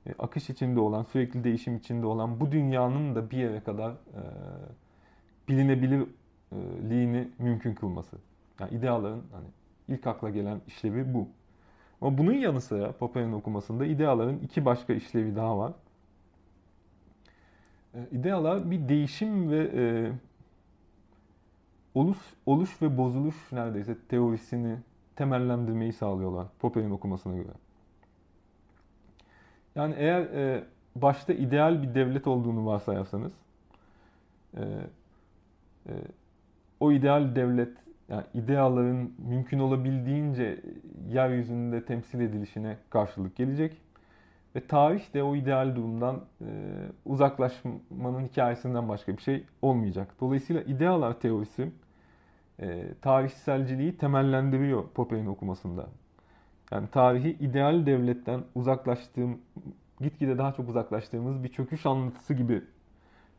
[0.06, 4.22] e, akış içinde olan, sürekli değişim içinde olan bu dünyanın da bir yere kadar e,
[5.48, 8.16] bilinebilirliğini mümkün kılması.
[8.60, 9.46] Yani ideaların hani
[9.88, 11.28] ilk akla gelen işlevi bu.
[12.00, 15.72] Ama bunun yanı sıra Popper'in okumasında ideaların iki başka işlevi daha var.
[17.94, 20.12] E, idealar bir değişim ve e,
[21.94, 24.76] oluş, oluş ve bozuluş neredeyse teorisini
[25.16, 27.52] temellendirmeyi sağlıyorlar Popper'in okumasına göre.
[29.74, 30.64] Yani eğer e,
[30.96, 33.32] başta ideal bir devlet olduğunu varsayarsanız
[34.56, 34.62] e,
[35.86, 35.92] e,
[36.80, 37.76] o ideal devlet
[38.08, 40.60] yani ideaların mümkün olabildiğince
[41.08, 43.76] yeryüzünde temsil edilişine karşılık gelecek.
[44.56, 46.46] Ve tarih de o ideal durumdan e,
[47.04, 50.14] uzaklaşmanın hikayesinden başka bir şey olmayacak.
[50.20, 51.72] Dolayısıyla idealar teorisi
[52.60, 55.88] e, tarihselciliği temellendiriyor Popper'in okumasında.
[56.70, 59.38] Yani tarihi ideal devletten uzaklaştığım,
[60.00, 62.62] gitgide daha çok uzaklaştığımız bir çöküş anlatısı gibi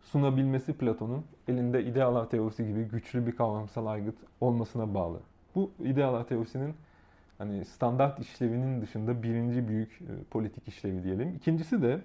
[0.04, 5.20] sunabilmesi Platon'un elinde idealar teorisi gibi güçlü bir kavramsal aygıt olmasına bağlı.
[5.56, 6.74] Bu idealar teorisinin
[7.38, 11.36] hani standart işlevinin dışında birinci büyük e, politik işlevi diyelim.
[11.36, 12.02] İkincisi de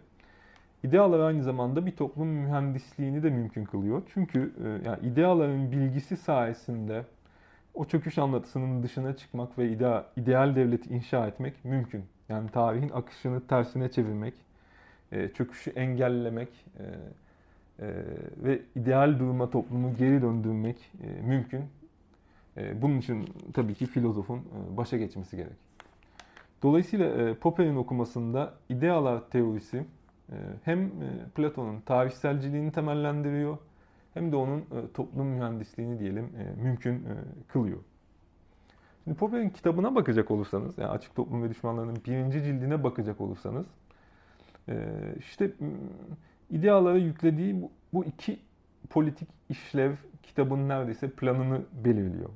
[0.85, 4.03] idealar aynı zamanda bir toplum mühendisliğini de mümkün kılıyor.
[4.15, 7.05] Çünkü e, yani ideaların bilgisi sayesinde
[7.75, 12.05] o çöküş anlatısının dışına çıkmak ve ideal, ideal devleti inşa etmek mümkün.
[12.29, 14.35] Yani tarihin akışını tersine çevirmek,
[15.13, 16.49] e, çöküşü engellemek,
[16.79, 16.85] e,
[18.37, 20.93] ve ideal duruma toplumu geri döndürmek
[21.25, 21.65] mümkün.
[22.75, 24.41] Bunun için tabii ki filozofun
[24.77, 25.57] başa geçmesi gerek.
[26.63, 29.85] Dolayısıyla Popper'in okumasında idealar teorisi
[30.65, 30.91] hem
[31.35, 33.59] Platon'un tarihselciliğini temellendiriyor
[34.15, 34.65] hem de onun
[34.95, 36.31] toplum mühendisliğini diyelim
[36.63, 37.05] mümkün
[37.49, 37.79] kılıyor.
[39.05, 43.67] Şimdi Popper'in kitabına bakacak olursanız, yani Açık Toplum ve Düşmanlarının birinci cildine bakacak olursanız,
[45.19, 45.51] işte
[46.51, 48.39] idealara yüklediği bu iki
[48.91, 52.29] politik işlev kitabın neredeyse planını belirliyor.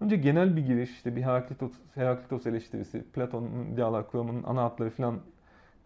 [0.00, 5.18] Önce genel bir giriş, işte bir Heraklitos, Heraklitos eleştirisi, Platon'un idealar kuramının ana hatları falan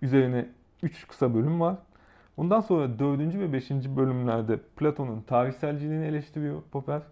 [0.02, 0.48] üzerine
[0.82, 1.76] 3 kısa bölüm var.
[2.36, 3.20] Ondan sonra 4.
[3.20, 3.70] ve 5.
[3.70, 7.02] bölümlerde Platon'un tarihselciliğini eleştiriyor Popper.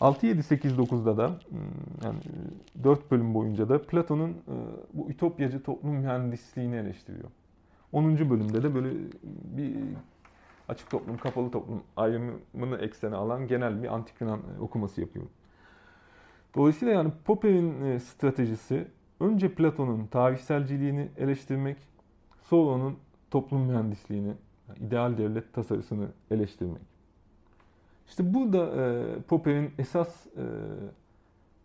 [0.00, 1.30] 6, 7, 8, 9'da da
[2.04, 2.18] yani
[2.84, 4.54] 4 bölüm boyunca da Platon'un e,
[4.94, 7.28] bu ütopyacı toplum mühendisliğini eleştiriyor.
[7.92, 8.30] 10.
[8.30, 8.90] bölümde de böyle
[9.56, 9.74] bir
[10.68, 15.26] açık toplum, kapalı toplum ayrımını eksene alan genel bir antik Yunan e, okuması yapıyor.
[16.56, 18.88] Dolayısıyla yani Popper'in e, stratejisi
[19.20, 21.76] önce Platon'un tarihselciliğini eleştirmek,
[22.48, 22.96] sonra onun
[23.30, 24.32] toplum mühendisliğini,
[24.80, 26.82] ideal devlet tasarısını eleştirmek.
[28.08, 30.42] İşte burada e, Popper'in esas e,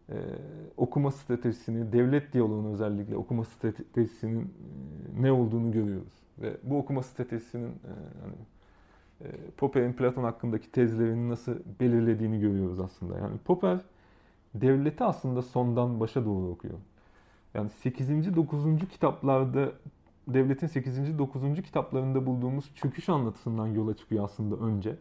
[0.09, 0.15] e,
[0.77, 6.13] okuma stratejisini, devlet diyaloğunu özellikle okuma stratejisinin e, ne olduğunu görüyoruz.
[6.41, 8.35] Ve bu okuma stratejisinin e, hani,
[9.21, 13.17] e, Popper'in Platon hakkındaki tezlerini nasıl belirlediğini görüyoruz aslında.
[13.17, 13.79] Yani Popper
[14.55, 16.77] devleti aslında sondan başa doğru okuyor.
[17.53, 18.35] Yani 8.
[18.35, 18.63] 9.
[18.91, 19.71] kitaplarda
[20.27, 21.19] devletin 8.
[21.19, 21.61] 9.
[21.63, 24.95] kitaplarında bulduğumuz çöküş anlatısından yola çıkıyor aslında önce.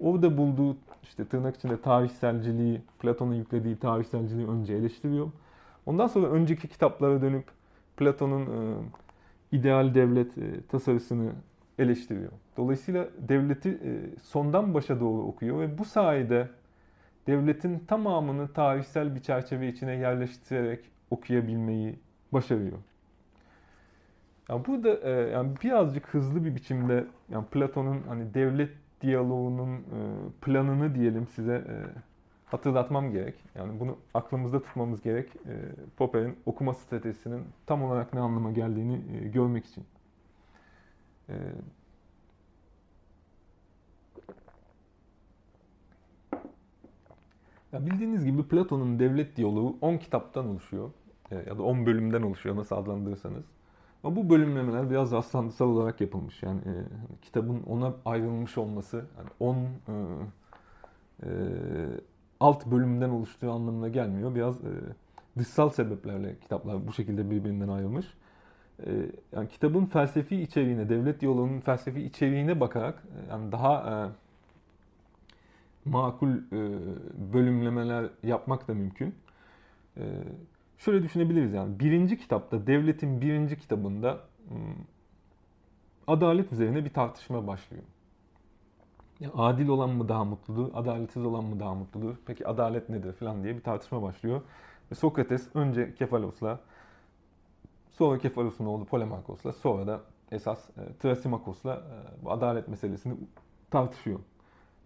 [0.00, 5.30] Orada bulduğu işte tırnak içinde tarihselciliği, Platon'un yüklediği tarihselciliği önce eleştiriyor.
[5.86, 7.44] Ondan sonra önceki kitaplara dönüp
[7.96, 8.76] Platon'un e,
[9.52, 11.32] ideal devlet e, tasarısını
[11.78, 12.32] eleştiriyor.
[12.56, 16.48] Dolayısıyla devleti e, sondan başa doğru okuyor ve bu sayede
[17.26, 21.98] devletin tamamını tarihsel bir çerçeve içine yerleştirerek okuyabilmeyi
[22.32, 22.78] başarıyor.
[24.48, 28.70] Yani burada e, yani birazcık hızlı bir biçimde yani Platon'un hani devlet
[29.00, 29.80] diyaloğunun e,
[30.42, 31.74] planını diyelim size e,
[32.46, 33.34] hatırlatmam gerek.
[33.54, 35.28] Yani bunu aklımızda tutmamız gerek.
[35.36, 35.54] E,
[35.96, 39.84] Popper'in okuma stratejisinin tam olarak ne anlama geldiğini görmek için.
[47.72, 50.90] Ya bildiğiniz gibi Platon'un devlet diyaloğu 10 kitaptan oluşuyor.
[51.30, 53.57] Ya da 10 bölümden oluşuyor nasıl adlandırırsanız.
[54.08, 56.42] Ama bu bölümlemeler biraz rastlantısal olarak yapılmış.
[56.42, 56.74] Yani e,
[57.22, 59.66] kitabın ona ayrılmış olması, yani 10 e,
[61.22, 61.28] e,
[62.40, 64.34] alt bölümden oluştuğu anlamına gelmiyor.
[64.34, 64.70] Biraz e,
[65.38, 68.06] dışsal sebeplerle kitaplar bu şekilde birbirinden ayrılmış.
[68.86, 68.90] E,
[69.32, 74.04] yani kitabın felsefi içeriğine, devlet yolunun felsefi içeriğine bakarak e, yani daha
[75.84, 76.40] e, makul e,
[77.32, 79.14] bölümlemeler yapmak da mümkün.
[79.96, 80.02] E,
[80.78, 81.80] şöyle düşünebiliriz yani.
[81.80, 84.58] Birinci kitapta, devletin birinci kitabında hmm,
[86.06, 87.82] adalet üzerine bir tartışma başlıyor.
[89.20, 92.16] Yani adil olan mı daha mutludur, adaletsiz olan mı daha mutludur?
[92.26, 94.40] Peki adalet nedir falan diye bir tartışma başlıyor.
[94.90, 96.60] Ve Sokrates önce Kefalos'la,
[97.92, 100.00] sonra Kefalos'un oğlu Polemarkos'la, sonra da
[100.32, 103.14] esas e, Trasimakos'la e, bu adalet meselesini
[103.70, 104.20] tartışıyor.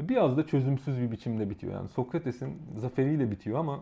[0.00, 1.72] Biraz da çözümsüz bir biçimde bitiyor.
[1.72, 3.80] Yani Sokrates'in zaferiyle bitiyor ama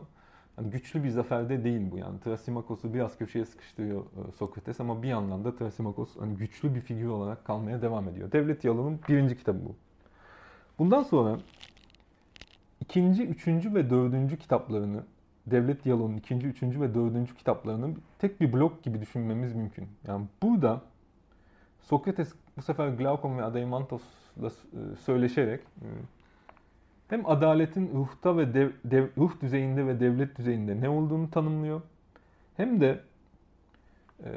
[0.60, 2.20] Hani güçlü bir zaferde değil bu yani.
[2.20, 7.08] Trasimakos'u biraz köşeye sıkıştırıyor e, Sokrates ama bir yandan da Trasimakos hani güçlü bir figür
[7.08, 8.32] olarak kalmaya devam ediyor.
[8.32, 9.74] Devlet Diyaloğu'nun birinci kitabı bu.
[10.78, 11.38] Bundan sonra
[12.80, 15.04] ikinci, üçüncü ve dördüncü kitaplarını
[15.46, 19.88] Devlet Diyaloğu'nun ikinci, üçüncü ve dördüncü kitaplarını tek bir blok gibi düşünmemiz mümkün.
[20.06, 20.82] Yani burada
[21.80, 25.88] Sokrates bu sefer Glaukon ve Adeimantus'la e, söyleşerek e,
[27.10, 31.82] hem adaletin ruhta ve dev, dev, ruh düzeyinde ve devlet düzeyinde ne olduğunu tanımlıyor.
[32.56, 33.00] Hem de
[34.24, 34.30] e,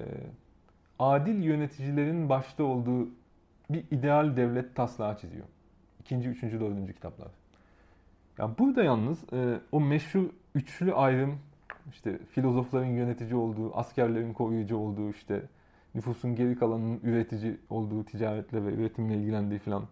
[1.00, 3.08] adil yöneticilerin başta olduğu
[3.70, 5.46] bir ideal devlet taslağı çiziyor.
[6.00, 7.28] İkinci, üçüncü, dördüncü kitaplar.
[8.38, 11.40] Ya burada yalnız e, o meşhur üçlü ayrım,
[11.92, 15.44] işte filozofların yönetici olduğu, askerlerin koruyucu olduğu, işte
[15.96, 19.84] nüfusun geri kalanının üretici olduğu, ticaretle ve üretimle ilgilendiği falan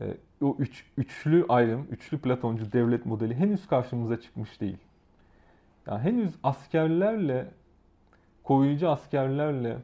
[0.00, 4.76] ee, o üç, üçlü ayrım, üçlü Platoncu devlet modeli henüz karşımıza çıkmış değil.
[5.86, 7.46] Yani henüz askerlerle,
[8.44, 9.76] koruyucu askerlerle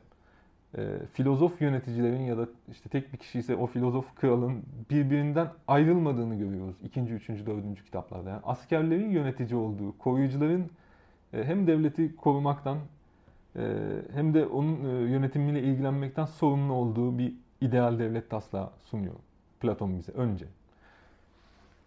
[0.78, 6.34] e, filozof yöneticilerin ya da işte tek bir kişi ise o filozof kralın birbirinden ayrılmadığını
[6.34, 8.30] görüyoruz ikinci, üçüncü, dördüncü kitaplarda.
[8.30, 10.70] Yani askerlerin yönetici olduğu, koruyucuların
[11.32, 12.78] e, hem devleti korumaktan
[13.56, 13.62] e,
[14.14, 19.14] hem de onun e, yönetimiyle ilgilenmekten sorumlu olduğu bir ideal devlet taslağı sunuyor.
[19.64, 20.46] Platon bize önce.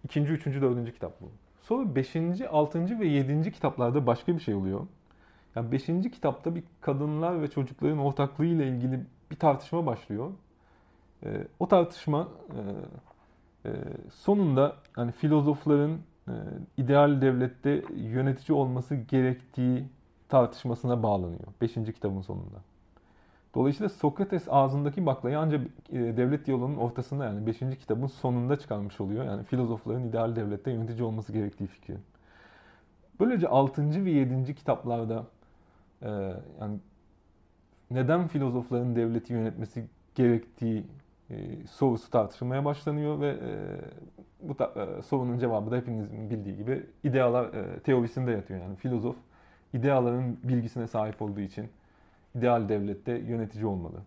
[0.04, 1.26] İkinci, üçüncü, dördüncü kitap bu.
[1.62, 4.88] Sonra beşinci, altıncı ve yedinci kitaplarda başka bir şey oluyor.
[5.56, 10.32] Yani beşinci kitapta bir kadınlar ve çocukların ortaklığı ile ilgili bir tartışma başlıyor.
[11.60, 12.28] O tartışma
[14.14, 15.98] sonunda hani filozofların
[16.78, 19.86] ideal devlette yönetici olması gerektiği
[20.30, 21.48] tartışmasına bağlanıyor.
[21.62, 22.62] Beşinci kitabın sonunda.
[23.58, 27.60] Dolayısıyla Sokrates ağzındaki baklayı ancak devlet diyaloğunun ortasında yani 5.
[27.60, 29.26] kitabın sonunda çıkarmış oluyor.
[29.26, 31.98] Yani filozofların ideal devlette yönetici olması gerektiği fikri.
[33.20, 34.06] Böylece 6.
[34.06, 34.56] ve 7.
[34.56, 35.26] kitaplarda
[36.02, 36.10] e,
[36.62, 36.80] yani
[37.92, 39.86] neden filozofların devleti yönetmesi
[40.16, 40.84] gerektiği
[41.30, 41.36] e,
[41.72, 43.52] sorusu tartışılmaya başlanıyor ve e,
[44.50, 48.62] bu ta, e, sorunun cevabı da hepinizin bildiği gibi idealar e, teorisinde yatıyor.
[48.62, 49.16] Yani filozof
[49.74, 51.70] ideaların bilgisine sahip olduğu için
[52.38, 54.02] ideal devlette yönetici olmalı.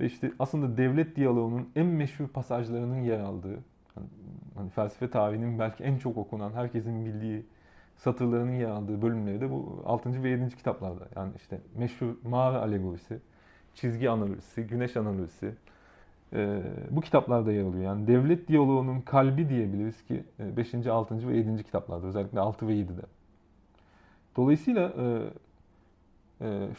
[0.00, 3.58] Ve işte aslında devlet diyaloğunun en meşhur pasajlarının yer aldığı,
[3.94, 4.06] hani,
[4.54, 7.46] hani felsefe tarihinin belki en çok okunan, herkesin bildiği
[7.96, 10.22] satırlarının yer aldığı bölümleri de bu 6.
[10.22, 10.56] ve 7.
[10.56, 11.08] kitaplarda.
[11.16, 13.18] Yani işte meşhur mağara alegorisi,
[13.74, 15.54] çizgi analojisi, güneş analojisi
[16.32, 17.84] e, bu kitaplarda yer alıyor.
[17.84, 20.74] Yani devlet diyaloğunun kalbi diyebiliriz ki 5.
[20.74, 21.28] E, 6.
[21.28, 21.64] ve 7.
[21.64, 23.02] kitaplarda özellikle 6 ve 7'de.
[24.36, 24.92] Dolayısıyla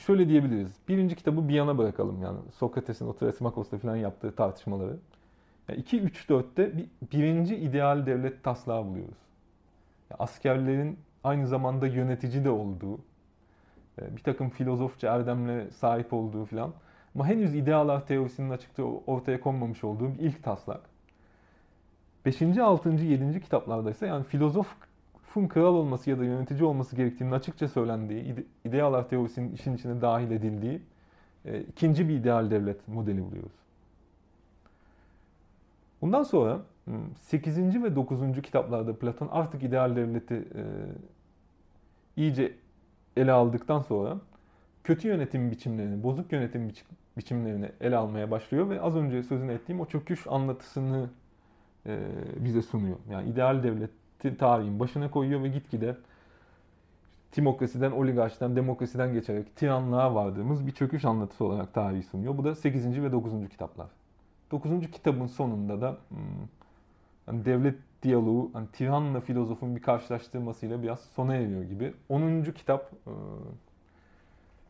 [0.05, 0.71] şöyle diyebiliriz.
[0.87, 4.97] Birinci kitabı bir yana bırakalım yani Sokrates'in o Trasimakos'ta falan yaptığı tartışmaları.
[5.77, 9.17] 2, 3, 4'te bir, birinci ideal devlet taslağı buluyoruz.
[10.09, 12.99] Yani askerlerin aynı zamanda yönetici de olduğu,
[14.01, 16.73] e, bir takım filozofça erdemle sahip olduğu falan.
[17.15, 20.81] Ama henüz idealar teorisinin açıkça ortaya konmamış olduğu bir ilk taslak.
[22.25, 22.41] 5.
[22.57, 22.89] 6.
[22.89, 23.41] 7.
[23.41, 24.23] kitaplarda ise yani
[25.29, 30.31] filozofun kral olması ya da yönetici olması gerektiğinin açıkça söylendiği, idealar teorisinin işin içine dahil
[30.31, 30.81] edildiği
[31.45, 33.59] e, ikinci bir ideal devlet modeli buluyoruz.
[36.01, 36.61] Bundan sonra
[37.15, 37.83] 8.
[37.83, 38.41] ve 9.
[38.41, 40.63] kitaplarda Platon artık ideal devleti e,
[42.17, 42.55] iyice
[43.17, 44.17] ele aldıktan sonra
[44.83, 49.79] kötü yönetim biçimlerini, bozuk yönetim biçim, biçimlerini ele almaya başlıyor ve az önce sözünü ettiğim
[49.79, 51.09] o çöküş anlatısını
[51.85, 51.99] e,
[52.39, 52.97] bize sunuyor.
[53.09, 55.95] Yani ideal devleti tarihin başına koyuyor ve gitgide
[57.31, 62.37] timokrasiden, oligarşiden, demokrasiden geçerek tiranlığa vardığımız bir çöküş anlatısı olarak tarihi sunuyor.
[62.37, 63.03] Bu da 8.
[63.03, 63.49] ve 9.
[63.49, 63.87] kitaplar.
[64.51, 64.91] 9.
[64.91, 66.17] kitabın sonunda da hmm,
[67.27, 71.93] yani devlet diyaloğu hani tiranla filozofun bir karşılaştırmasıyla biraz sona eriyor gibi.
[72.09, 72.43] 10.
[72.43, 73.11] kitap e,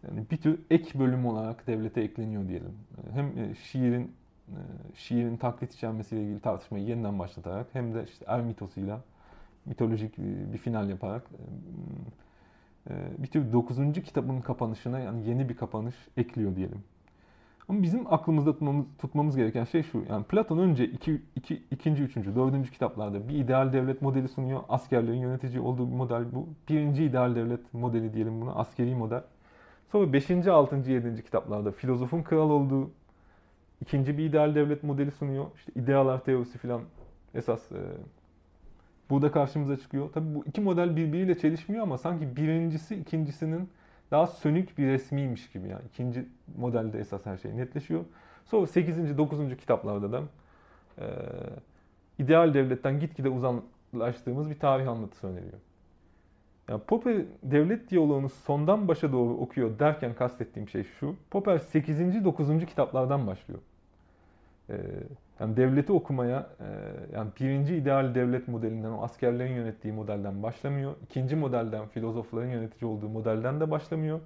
[0.07, 2.73] yani bir tür ek bölüm olarak devlete ekleniyor diyelim.
[3.13, 4.11] Hem e, şiirin
[4.47, 4.57] e,
[4.95, 9.01] şiirin taklit içermesiyle ilgili tartışmayı yeniden başlatarak hem de işte er mitosuyla
[9.69, 10.17] mitolojik
[10.53, 11.23] bir final yaparak
[13.17, 13.77] bir tür 9.
[13.93, 16.83] kitabın kapanışına yani yeni bir kapanış ekliyor diyelim.
[17.69, 20.03] Ama bizim aklımızda tutmamız, tutmamız gereken şey şu.
[20.09, 24.61] Yani Platon önce iki, iki, ikinci, üçüncü, dördüncü kitaplarda bir ideal devlet modeli sunuyor.
[24.69, 26.47] Askerlerin yönetici olduğu bir model bu.
[26.69, 28.51] Birinci ideal devlet modeli diyelim buna.
[28.55, 29.23] Askeri model.
[29.91, 32.91] Sonra beşinci, altıncı, yedinci kitaplarda filozofun kral olduğu
[33.81, 35.45] ikinci bir ideal devlet modeli sunuyor.
[35.55, 36.81] İşte idealar teorisi falan
[37.35, 37.71] esas
[39.09, 40.09] burada karşımıza çıkıyor.
[40.13, 43.69] Tabii bu iki model birbiriyle çelişmiyor ama sanki birincisi ikincisinin
[44.11, 45.83] daha sönük bir resmiymiş gibi yani.
[45.93, 46.25] ikinci
[46.57, 48.05] modelde esas her şey netleşiyor.
[48.45, 49.17] Sonra 8.
[49.17, 49.57] 9.
[49.57, 50.21] kitaplarda da
[50.97, 51.05] e,
[52.19, 55.59] ideal devletten gitgide uzaklaştığımız bir tarih anlatısı öneriyor.
[56.69, 61.15] Yani Popper devlet diyaloğunu sondan başa doğru okuyor derken kastettiğim şey şu.
[61.31, 62.25] Popper 8.
[62.25, 62.65] 9.
[62.65, 63.59] kitaplardan başlıyor.
[64.69, 64.75] Ee,
[65.39, 66.65] yani devleti okumaya e,
[67.15, 70.95] yani birinci ideal devlet modelinden, o askerlerin yönettiği modelden başlamıyor.
[71.03, 74.19] İkinci modelden, filozofların yönetici olduğu modelden de başlamıyor.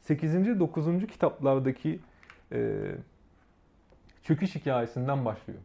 [0.00, 0.60] 8.
[0.60, 1.06] 9.
[1.06, 2.00] kitaplardaki
[2.52, 2.76] e,
[4.22, 5.60] çöküş hikayesinden başlıyor.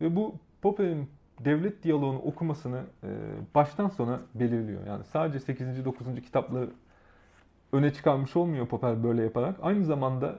[0.00, 3.08] Ve bu Popper'in devlet diyaloğunu okumasını e,
[3.54, 4.86] baştan sona belirliyor.
[4.86, 5.84] Yani sadece 8.
[5.84, 6.06] 9.
[6.22, 6.70] kitapları
[7.72, 9.56] öne çıkarmış olmuyor Popper böyle yaparak.
[9.62, 10.38] Aynı zamanda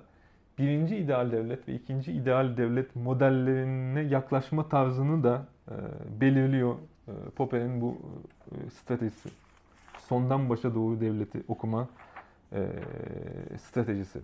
[0.57, 5.73] birinci ideal devlet ve ikinci ideal devlet modellerine yaklaşma tarzını da e,
[6.21, 6.75] belirliyor
[7.07, 7.97] e, Popper'in bu
[8.51, 9.29] e, stratejisi.
[9.97, 11.89] Sondan başa doğru devleti okuma
[13.57, 14.19] stratejisi.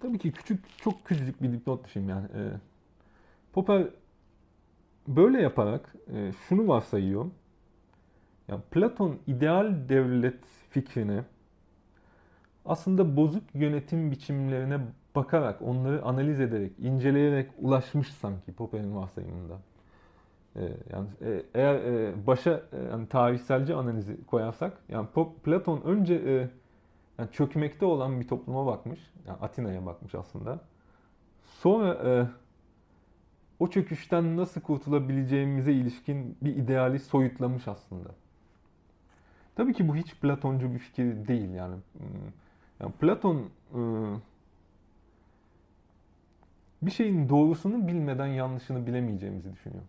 [0.00, 2.26] Tabii ki küçük, çok küçücük bir dipnot düşeyim yani.
[3.52, 3.86] Popper
[5.08, 5.94] böyle yaparak
[6.48, 7.26] şunu varsayıyor.
[8.48, 11.24] Yani Platon ideal devlet fikrine
[12.64, 14.80] aslında bozuk yönetim biçimlerine
[15.14, 19.58] bakarak, onları analiz ederek, inceleyerek ulaşmış sanki Popper'in varsayımında.
[20.56, 20.60] Ee,
[20.92, 26.48] yani e, eğer e, başa e, yani tarihselci analizi koyarsak, yani Pop, Platon önce e,
[27.18, 30.60] yani çökmekte olan bir topluma bakmış, yani Atina'ya bakmış aslında.
[31.44, 32.28] Sonra e,
[33.58, 38.08] o çöküşten nasıl kurtulabileceğimize ilişkin bir ideali soyutlamış aslında.
[39.58, 41.74] Tabii ki bu hiç Platoncu bir fikir değil yani.
[41.74, 42.32] Hmm,
[42.80, 43.36] yani Platon
[43.74, 43.80] e,
[46.82, 49.82] bir şeyin doğrusunu bilmeden yanlışını bilemeyeceğimizi düşünüyor.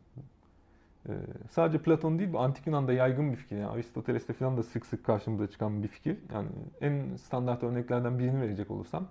[1.09, 1.11] Ee,
[1.49, 3.57] sadece Platon değil, antik Yunan'da yaygın bir fikir.
[3.57, 6.17] Yani Aristoteles'te falan da sık sık karşımıza çıkan bir fikir.
[6.33, 6.49] Yani
[6.81, 9.07] en standart örneklerden birini verecek olursam.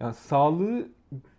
[0.00, 0.88] Yani sağlığı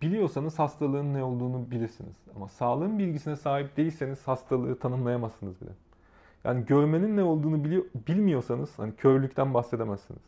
[0.02, 2.16] biliyorsanız hastalığın ne olduğunu bilirsiniz.
[2.36, 5.70] Ama sağlığın bilgisine sahip değilseniz hastalığı tanımlayamazsınız bile.
[6.46, 10.22] Yani görmenin ne olduğunu biliyor, bilmiyorsanız hani körlükten bahsedemezsiniz.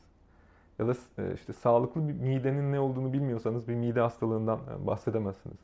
[0.79, 5.59] Ya da e, işte sağlıklı bir midenin ne olduğunu bilmiyorsanız bir mide hastalığından e, bahsedemezsiniz.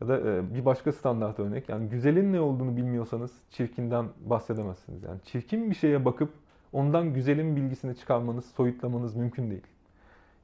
[0.00, 5.02] Ya da e, bir başka standart örnek yani güzelin ne olduğunu bilmiyorsanız çirkinden bahsedemezsiniz.
[5.02, 6.32] Yani çirkin bir şeye bakıp
[6.72, 9.66] ondan güzelin bilgisini çıkarmanız, soyutlamanız mümkün değil.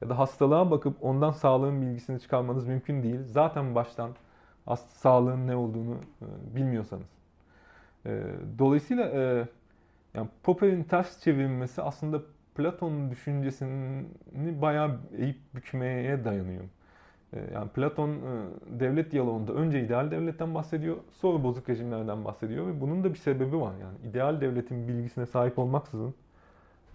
[0.01, 3.19] Ya da hastalığa bakıp ondan sağlığın bilgisini çıkarmanız mümkün değil.
[3.25, 4.11] Zaten baştan
[4.87, 5.95] sağlığın ne olduğunu
[6.55, 7.16] bilmiyorsanız.
[8.59, 9.05] Dolayısıyla
[10.13, 12.21] yani Popper'in ters çevrilmesi aslında
[12.55, 14.05] Platon'un düşüncesini
[14.61, 16.63] bayağı eğip bükmeye dayanıyor.
[17.33, 18.19] Ee, yani Platon e,
[18.79, 23.61] devlet diyaloğunda önce ideal devletten bahsediyor, sonra bozuk rejimlerden bahsediyor ve bunun da bir sebebi
[23.61, 23.73] var.
[23.81, 26.13] Yani ideal devletin bilgisine sahip olmaksızın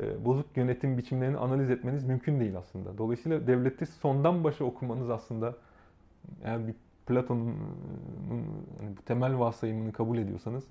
[0.01, 2.99] e, bozuk yönetim biçimlerini analiz etmeniz mümkün değil aslında.
[2.99, 5.55] Dolayısıyla devleti sondan başa okumanız aslında
[6.45, 6.75] eğer bir
[7.07, 7.55] Platon'un
[8.79, 10.65] hani bu temel varsayımını kabul ediyorsanız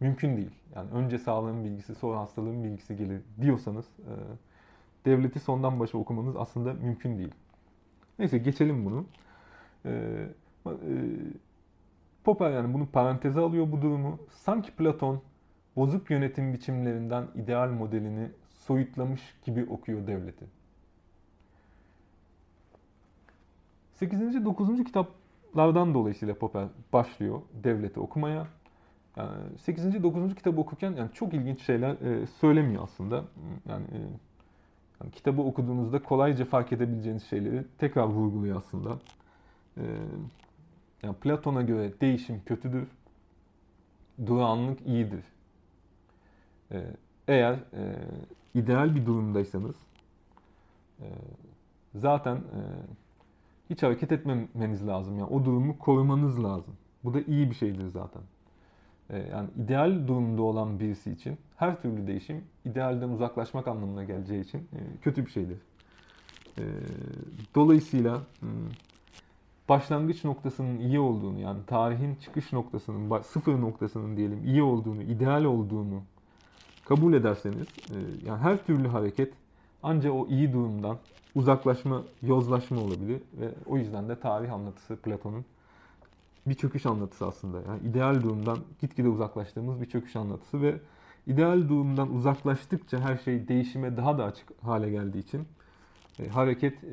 [0.00, 0.50] mümkün değil.
[0.74, 4.12] Yani önce sağlığın bilgisi sonra hastalığın bilgisi gelir diyorsanız e,
[5.04, 7.34] devleti sondan başa okumanız aslında mümkün değil.
[8.18, 9.04] Neyse geçelim bunu.
[9.84, 9.90] E,
[10.66, 10.72] e,
[12.24, 14.18] Popper yani bunu paranteze alıyor bu durumu.
[14.30, 15.22] Sanki Platon
[15.76, 20.44] bozuk yönetim biçimlerinden ideal modelini soyutlamış gibi okuyor devleti.
[23.94, 24.44] 8.
[24.44, 24.84] 9.
[24.84, 28.46] kitaplardan dolayısıyla Popper başlıyor devleti okumaya.
[29.16, 30.02] Yani 8.
[30.02, 30.34] 9.
[30.34, 33.24] kitabı okurken yani çok ilginç şeyler e, söylemiyor aslında.
[33.68, 33.98] Yani, e,
[35.00, 38.98] yani kitabı okuduğunuzda kolayca fark edebileceğiniz şeyleri tekrar vurguluyor aslında.
[39.76, 39.82] E,
[41.02, 42.88] yani Platon'a göre değişim kötüdür,
[44.26, 45.24] durağanlık iyidir.
[46.72, 46.84] E,
[47.28, 47.96] eğer e,
[48.54, 49.76] ideal bir durumdaysanız
[51.00, 51.06] e,
[51.94, 52.60] zaten e,
[53.70, 55.18] hiç hareket etmemeniz lazım.
[55.18, 56.74] Yani o durumu korumanız lazım.
[57.04, 58.22] Bu da iyi bir şeydir zaten.
[59.12, 64.58] Ee, yani ideal durumda olan birisi için her türlü değişim idealden uzaklaşmak anlamına geleceği için
[64.58, 65.58] e, kötü bir şeydir.
[66.58, 66.62] Ee,
[67.54, 68.48] dolayısıyla hmm,
[69.68, 76.02] başlangıç noktasının iyi olduğunu yani tarihin çıkış noktasının sıfır noktasının diyelim iyi olduğunu, ideal olduğunu
[76.84, 79.32] kabul ederseniz e, yani her türlü hareket
[79.82, 80.98] ancak o iyi durumdan
[81.34, 85.44] uzaklaşma, yozlaşma olabilir ve o yüzden de tarih anlatısı Platon'un
[86.46, 87.62] bir çöküş anlatısı aslında.
[87.68, 90.80] Yani ideal durumdan gitgide uzaklaştığımız bir çöküş anlatısı ve
[91.26, 95.48] ideal durumdan uzaklaştıkça her şey değişime daha da açık hale geldiği için
[96.18, 96.88] e, hareket e,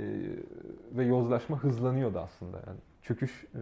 [0.91, 2.57] ve yozlaşma hızlanıyordu aslında.
[2.67, 3.59] Yani çöküş e,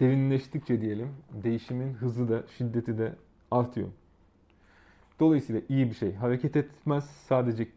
[0.00, 3.14] derinleştikçe diyelim değişimin hızı da şiddeti de
[3.50, 3.88] artıyor.
[5.20, 7.68] Dolayısıyla iyi bir şey hareket etmez sadece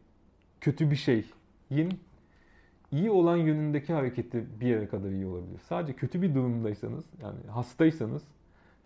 [0.62, 2.00] kötü bir şeyin
[2.94, 5.60] iyi olan yönündeki hareketi bir yere kadar iyi olabilir.
[5.70, 8.24] Sadece kötü bir durumdaysanız, yani hastaysanız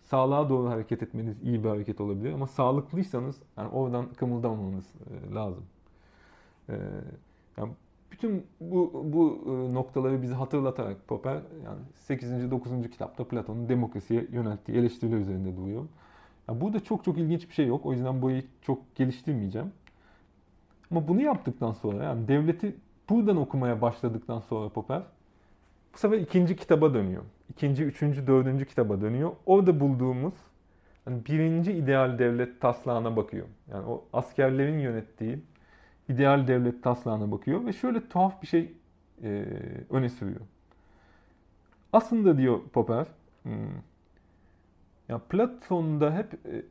[0.03, 2.33] sağlığa doğru hareket etmeniz iyi bir hareket olabilir.
[2.33, 5.63] Ama sağlıklıysanız yani oradan kımıldamamanız e, lazım.
[6.69, 6.75] E,
[7.57, 7.71] yani
[8.11, 12.51] bütün bu, bu e, noktaları bizi hatırlatarak Popper yani 8.
[12.51, 12.71] 9.
[12.91, 15.85] kitapta Platon'un demokrasiye yönelttiği eleştiriler üzerinde duruyor.
[16.49, 17.85] Yani burada çok çok ilginç bir şey yok.
[17.85, 19.71] O yüzden burayı çok geliştirmeyeceğim.
[20.91, 22.75] Ama bunu yaptıktan sonra yani devleti
[23.09, 25.01] buradan okumaya başladıktan sonra Popper
[25.93, 27.23] bu sefer ikinci kitaba dönüyor.
[27.49, 29.31] İkinci, üçüncü, dördüncü kitaba dönüyor.
[29.45, 30.33] Orada bulduğumuz
[31.05, 33.47] hani birinci ideal devlet taslağına bakıyor.
[33.71, 35.39] Yani o askerlerin yönettiği
[36.09, 38.71] ideal devlet taslağına bakıyor ve şöyle tuhaf bir şey
[39.23, 39.45] e,
[39.89, 40.41] öne sürüyor.
[41.93, 43.07] Aslında diyor Popper,
[43.43, 43.53] hmm,
[45.09, 46.63] ya Platon'da hep e,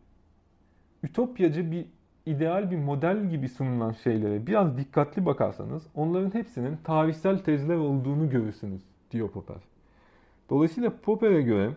[1.02, 1.86] ütopyacı bir
[2.26, 8.82] ideal bir model gibi sunulan şeylere biraz dikkatli bakarsanız onların hepsinin tarihsel tezler olduğunu görürsünüz
[9.10, 9.56] diyor Popper.
[10.50, 11.70] Dolayısıyla Popper'e göre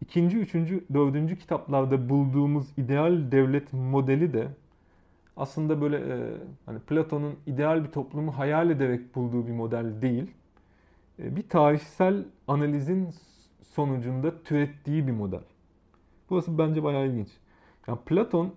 [0.00, 4.48] ikinci, üçüncü, dördüncü kitaplarda bulduğumuz ideal devlet modeli de
[5.36, 10.30] aslında böyle e, hani Platon'un ideal bir toplumu hayal ederek bulduğu bir model değil.
[11.18, 13.08] E, bir tarihsel analizin
[13.62, 15.42] sonucunda türettiği bir model.
[16.30, 17.28] Burası bence bayağı ilginç.
[17.86, 18.54] Yani Platon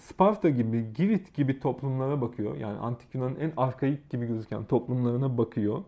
[0.00, 2.56] Sparta gibi, Girit gibi toplumlara bakıyor.
[2.56, 5.78] Yani Antik Yunan'ın en arkaik gibi gözüken toplumlarına bakıyor.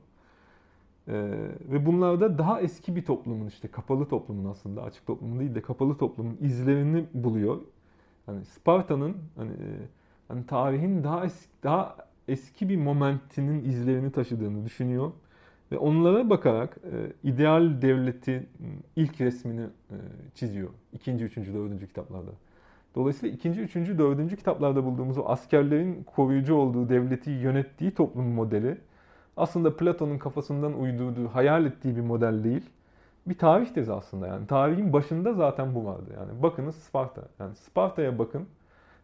[1.09, 1.13] Ee,
[1.71, 5.99] ve bunlarda daha eski bir toplumun işte kapalı toplumun aslında açık toplumun değil de kapalı
[5.99, 7.59] toplumun izlerini buluyor.
[8.29, 9.53] Yani Sparta'nın hani,
[10.29, 11.97] hani tarihin daha eski, daha
[12.29, 15.13] eski bir momentinin izlerini taşıdığını düşünüyor.
[15.73, 18.49] Ve onlara bakarak e, ideal devletin
[18.97, 19.97] ilk resmini e,
[20.35, 20.69] çiziyor.
[20.93, 22.31] İkinci, üçüncü, dördüncü kitaplarda.
[22.95, 28.79] Dolayısıyla ikinci, üçüncü, dördüncü kitaplarda bulduğumuz o askerlerin koruyucu olduğu devleti yönettiği toplum modeli
[29.37, 32.71] aslında Platon'un kafasından uydurduğu, hayal ettiği bir model değil.
[33.27, 34.47] Bir tarih tezi aslında yani.
[34.47, 36.11] Tarihin başında zaten bu vardı.
[36.17, 37.23] Yani bakınız Sparta.
[37.39, 38.47] Yani Sparta'ya bakın.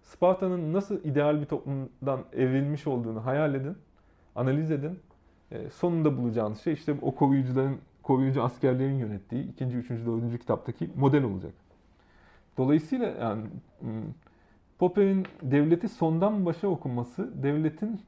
[0.02, 3.76] Sparta'nın nasıl ideal bir toplumdan evrilmiş olduğunu hayal edin.
[4.36, 4.98] Analiz edin.
[5.52, 11.24] E, sonunda bulacağınız şey işte o koruyucuların, koruyucu askerlerin yönettiği ikinci, üçüncü, dördüncü kitaptaki model
[11.24, 11.52] olacak.
[12.58, 13.46] Dolayısıyla yani
[14.78, 18.00] Popper'in devleti sondan başa okuması devletin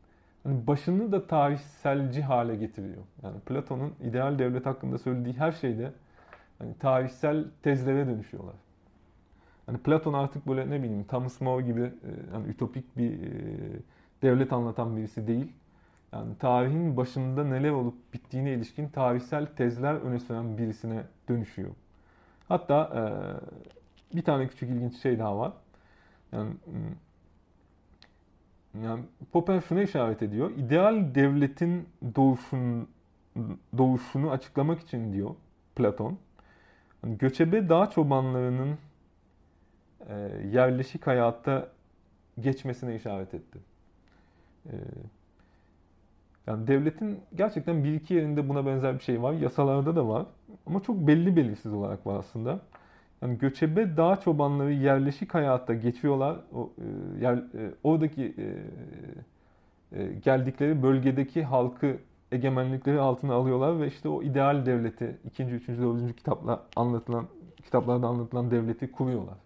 [0.45, 3.03] hani başını da tarihselci hale getiriyor.
[3.23, 5.93] Yani Platon'un ideal devlet hakkında söylediği her şeyde
[6.59, 8.55] hani tarihsel tezlere dönüşüyorlar.
[9.67, 11.93] Hani Platon artık böyle ne bileyim Thomas More gibi
[12.33, 13.19] hani ütopik bir
[14.23, 15.53] devlet anlatan birisi değil.
[16.13, 21.71] Yani tarihin başında neler olup bittiğine ilişkin tarihsel tezler öne süren birisine dönüşüyor.
[22.49, 23.03] Hatta e,
[24.15, 25.53] bir tane küçük ilginç şey daha var.
[26.33, 26.95] Yani hmm,
[28.85, 30.51] yani Popper şuna işaret ediyor.
[30.51, 32.89] İdeal devletin doğuşun,
[33.79, 35.31] doğuşunu açıklamak için diyor
[35.77, 36.19] Platon.
[37.05, 38.79] Yani göçebe dağ çobanlarının
[40.09, 40.15] e,
[40.53, 41.69] yerleşik hayatta
[42.41, 43.59] geçmesine işaret etti.
[44.67, 44.75] E,
[46.47, 49.33] yani devletin gerçekten bir iki yerinde buna benzer bir şey var.
[49.33, 50.27] Yasalarda da var.
[50.67, 52.61] Ama çok belli belirsiz olarak var aslında.
[53.23, 56.37] Yani göçebe dağ çobanları yerleşik hayatta geçiyorlar.
[56.55, 58.47] O, e, yer, e, oradaki e,
[60.03, 61.97] e, geldikleri bölgedeki halkı
[62.33, 67.27] egemenlikleri altına alıyorlar ve işte o ideal devleti, ikinci, üçüncü, dördüncü kitapla anlatılan,
[67.65, 69.37] kitaplarda anlatılan devleti kuruyorlar.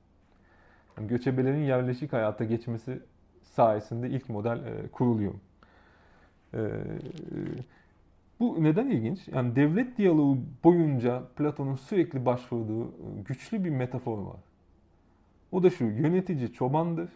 [0.99, 3.01] Yani göçebelerin yerleşik hayata geçmesi
[3.43, 5.33] sayesinde ilk model e, kuruluyor.
[6.55, 6.61] E,
[8.41, 9.29] bu neden ilginç?
[9.29, 14.41] Yani devlet diyaloğu boyunca Platon'un sürekli başvurduğu güçlü bir metafor var.
[15.53, 17.11] O da şu, yönetici çobandır.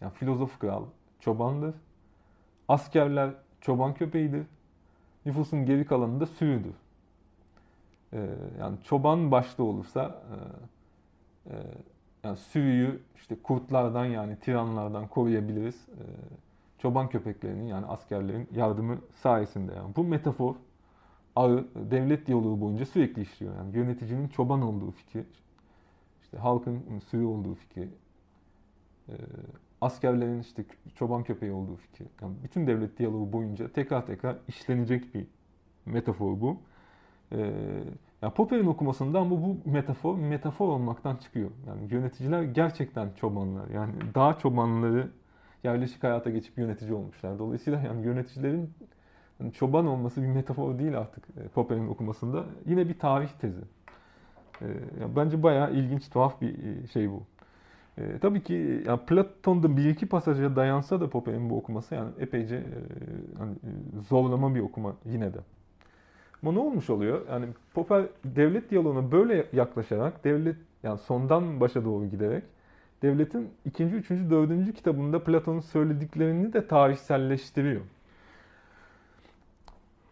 [0.00, 0.84] Yani filozof kral
[1.20, 1.74] çobandır.
[2.68, 3.30] Askerler
[3.60, 4.46] çoban köpeğidir.
[5.26, 6.74] Nüfusun geri kalanı da sürüdür.
[8.12, 8.26] Ee,
[8.60, 10.36] yani çoban başta olursa e,
[11.50, 11.56] e,
[12.24, 15.88] yani sürüyü işte kurtlardan yani tiranlardan koruyabiliriz.
[15.88, 16.04] E,
[16.78, 19.74] çoban köpeklerinin yani askerlerin yardımı sayesinde.
[19.74, 20.54] Yani bu metafor
[21.36, 23.56] ağı devlet diyaloğu boyunca sürekli işliyor.
[23.56, 25.24] Yani yöneticinin çoban olduğu fikri,
[26.22, 27.88] işte halkın sürü olduğu fikri,
[29.08, 29.14] e,
[29.80, 30.64] askerlerin işte
[30.94, 32.04] çoban köpeği olduğu fikri.
[32.22, 35.26] Yani bütün devlet diyaloğu boyunca tekrar tekrar işlenecek bir
[35.86, 36.56] metafor bu.
[37.32, 37.38] E,
[38.22, 41.50] yani Popper'in okumasında ama bu metafor metafor olmaktan çıkıyor.
[41.66, 43.68] Yani yöneticiler gerçekten çobanlar.
[43.68, 45.10] Yani dağ çobanları
[45.66, 47.38] yerleşik hayata geçip yönetici olmuşlar.
[47.38, 48.70] Dolayısıyla yani yöneticilerin
[49.40, 52.44] yani çoban olması bir metafor değil artık e, Popper'in okumasında.
[52.66, 53.60] Yine bir tarih tezi.
[54.62, 54.66] E,
[55.00, 57.22] yani bence bayağı ilginç, tuhaf bir e, şey bu.
[57.98, 62.56] E, tabii ki yani Platon'da bir iki pasaja dayansa da Popper'in bu okuması yani epeyce
[62.56, 62.62] e,
[63.38, 63.54] hani,
[64.08, 65.38] zorlama bir okuma yine de.
[66.42, 67.20] Ama ne olmuş oluyor?
[67.30, 72.44] Yani Popper devlet diyaloğuna böyle yaklaşarak, devlet yani sondan başa doğru giderek
[73.02, 77.80] devletin ikinci, üçüncü, dördüncü kitabında Platon'un söylediklerini de tarihselleştiriyor.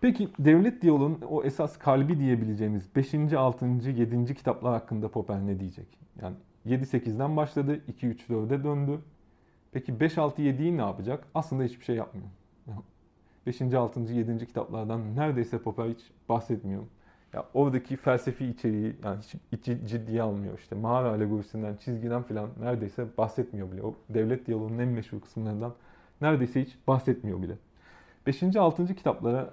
[0.00, 3.14] Peki devlet diyaloğunun o esas kalbi diyebileceğimiz 5.
[3.32, 3.66] 6.
[3.66, 4.34] 7.
[4.34, 5.86] kitaplar hakkında Popper ne diyecek?
[6.22, 6.36] Yani
[6.66, 9.00] 7-8'den başladı, 2-3-4'e döndü.
[9.72, 11.24] Peki 5-6-7'yi ne yapacak?
[11.34, 12.26] Aslında hiçbir şey yapmıyor.
[13.46, 13.60] 5.
[13.60, 14.00] 6.
[14.00, 14.46] 7.
[14.46, 16.82] kitaplardan neredeyse Popper hiç bahsetmiyor.
[17.34, 19.18] Ya oradaki felsefi içeriği yani
[19.52, 20.58] hiç, ciddiye almıyor.
[20.58, 23.82] İşte mağara alegorisinden, çizgiden falan neredeyse bahsetmiyor bile.
[23.82, 25.74] O devlet diyaloğunun en meşhur kısımlarından
[26.20, 27.56] neredeyse hiç bahsetmiyor bile.
[28.26, 28.56] 5.
[28.56, 28.94] 6.
[28.94, 29.50] kitaplara,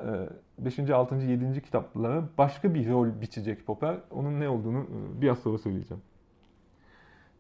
[0.58, 0.80] 5.
[0.80, 1.16] 6.
[1.16, 1.62] 7.
[1.62, 3.98] kitaplara başka bir rol biçecek Popper.
[4.12, 6.04] Onun ne olduğunu e, biraz sonra söyleyeceğim.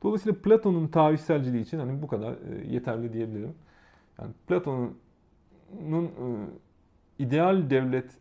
[0.03, 3.53] Dolayısıyla Platon'un tarihselciliği için hani bu kadar e, yeterli diyebilirim.
[4.19, 6.47] Yani Platon'un e,
[7.19, 8.17] ideal devlet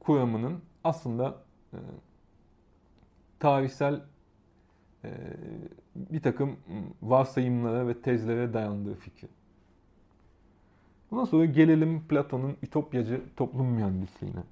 [0.00, 1.45] kuramının aslında
[1.76, 1.80] e,
[3.38, 4.00] tarihsel
[5.04, 5.10] e,
[5.96, 6.56] bir takım
[7.02, 9.28] varsayımlara ve tezlere dayandığı fikri.
[11.10, 14.42] Bundan sonra gelelim Platon'un ütopyacı toplum mühendisliğine.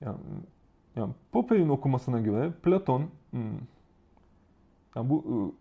[0.00, 0.18] Yani,
[0.96, 3.10] yani Popper'in okumasına göre Platon
[4.94, 5.52] yani bu ıı,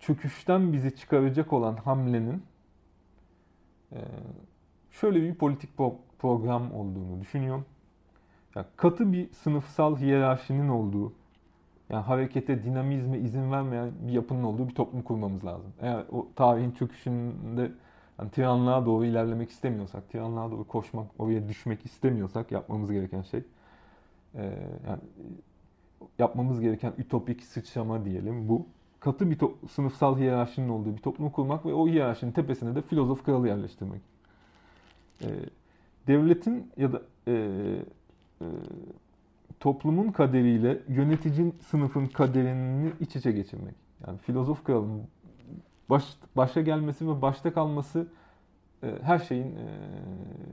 [0.00, 2.42] çöküşten bizi çıkaracak olan hamlenin
[3.92, 3.98] e,
[4.90, 5.76] şöyle bir politik
[6.18, 7.64] program olduğunu düşünüyorum.
[8.56, 11.12] Yani katı bir sınıfsal hiyerarşinin olduğu
[11.90, 15.72] yani harekete, dinamizme izin vermeyen bir yapının olduğu bir toplum kurmamız lazım.
[15.80, 17.72] Eğer o tarihin çöküşünde
[18.18, 23.42] yani tiranlığa doğru ilerlemek istemiyorsak, tiranlığa doğru koşmak, oraya düşmek istemiyorsak yapmamız gereken şey
[24.34, 24.42] e,
[24.88, 25.00] yani
[26.18, 28.66] yapmamız gereken ütopik sıçrama diyelim bu.
[29.00, 29.38] Katı bir
[29.68, 34.00] sınıfsal hiyerarşinin olduğu bir toplum kurmak ve o hiyerarşinin tepesine de filozof kralı yerleştirmek.
[35.22, 35.26] E,
[36.08, 37.32] devletin ya da e,
[38.40, 38.46] e,
[39.60, 43.74] toplumun kaderiyle yönetici sınıfın kaderini iç içe geçirmek.
[44.06, 45.02] Yani filozof kralın
[45.90, 46.04] baş,
[46.36, 48.06] başa gelmesi ve başta kalması
[48.82, 49.66] e, her şeyin e,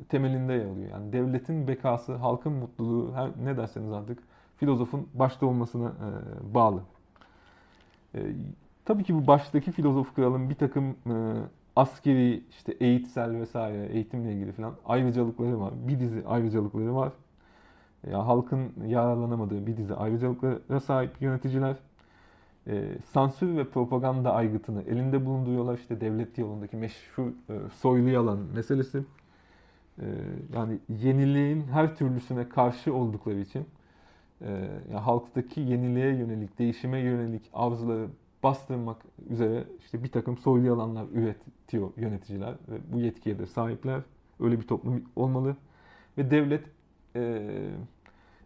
[0.10, 0.90] temelinde yer alıyor.
[0.92, 4.20] Yani devletin bekası, halkın mutluluğu, her, ne derseniz artık
[4.58, 6.82] filozofun başta olmasına e, bağlı.
[8.16, 8.20] E,
[8.86, 11.16] tabii ki bu baştaki filozof kralın bir takım e,
[11.76, 15.74] askeri, işte eğitsel vesaire, eğitimle ilgili falan ayrıcalıkları var.
[15.88, 17.12] Bir dizi ayrıcalıkları var.
[18.12, 21.76] Ya halkın yararlanamadığı bir dizi ayrıcalıklara sahip yöneticiler
[22.68, 25.78] e, sansür ve propaganda aygıtını elinde bulunduruyorlar.
[25.78, 27.34] İşte devlet yolundaki meşhur e,
[27.82, 29.04] soylu yalan meselesi.
[30.00, 30.06] E,
[30.54, 33.66] yani yeniliğin her türlüsüne karşı oldukları için
[34.42, 34.50] e,
[34.92, 38.08] yani halktaki yeniliğe yönelik, değişime yönelik arzuları
[38.46, 38.98] bastırmak
[39.30, 44.02] üzere işte bir takım soylu yalanlar üretiyor yöneticiler ve bu yetkiye de sahipler.
[44.40, 45.56] Öyle bir toplum olmalı
[46.18, 46.64] ve devlet
[47.16, 47.42] e,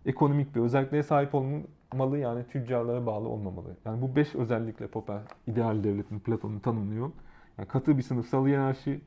[0.05, 3.75] ekonomik bir özelliğe sahip olmalı yani tüccarlara bağlı olmamalı.
[3.85, 7.11] Yani bu beş özellikle Popper ideal devletin Platon'u tanımlıyor.
[7.57, 9.01] Yani katı bir sınıfsal hiyerarşi,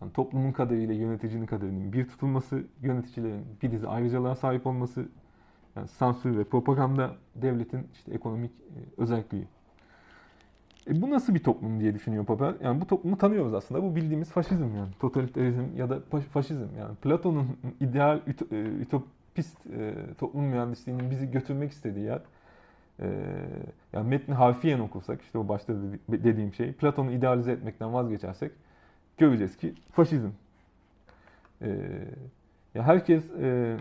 [0.00, 5.08] yani toplumun kaderiyle yöneticinin kaderinin bir tutulması, yöneticilerin bir dizi ayrıcalığa sahip olması,
[5.76, 9.46] yani sansür ve propaganda devletin işte ekonomik e, özelliği.
[10.90, 12.54] E bu nasıl bir toplum diye düşünüyor Popper.
[12.62, 13.82] Yani bu toplumu tanıyoruz aslında.
[13.82, 14.92] Bu bildiğimiz faşizm yani.
[15.00, 16.00] Totalitarizm ya da
[16.32, 16.94] faşizm yani.
[17.02, 18.20] Platon'un ideal
[18.52, 19.04] e, ütop
[19.34, 22.20] pist e, toplum mühendisliğinin bizi götürmek istediği yer.
[23.00, 23.08] E,
[23.92, 25.74] yani metni harfiyen okursak işte o başta
[26.08, 28.52] dediğim şey Platon'u idealize etmekten vazgeçersek
[29.18, 30.30] göreceğiz ki faşizm.
[31.62, 31.68] E,
[32.74, 33.76] ya herkes e,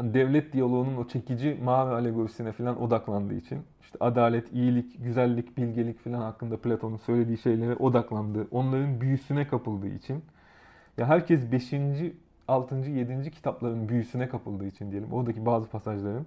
[0.00, 6.20] devlet diyaloğunun o çekici mavi alegorisine falan odaklandığı için işte adalet, iyilik, güzellik, bilgelik falan
[6.20, 10.24] hakkında Platon'un söylediği şeylere odaklandığı, onların büyüsüne kapıldığı için
[10.98, 11.72] ya herkes 5.
[12.48, 12.76] 6.
[12.76, 13.30] 7.
[13.30, 16.26] kitapların büyüsüne kapıldığı için diyelim oradaki bazı pasajların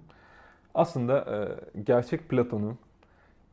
[0.74, 1.18] aslında
[1.76, 2.76] e, gerçek Platon'u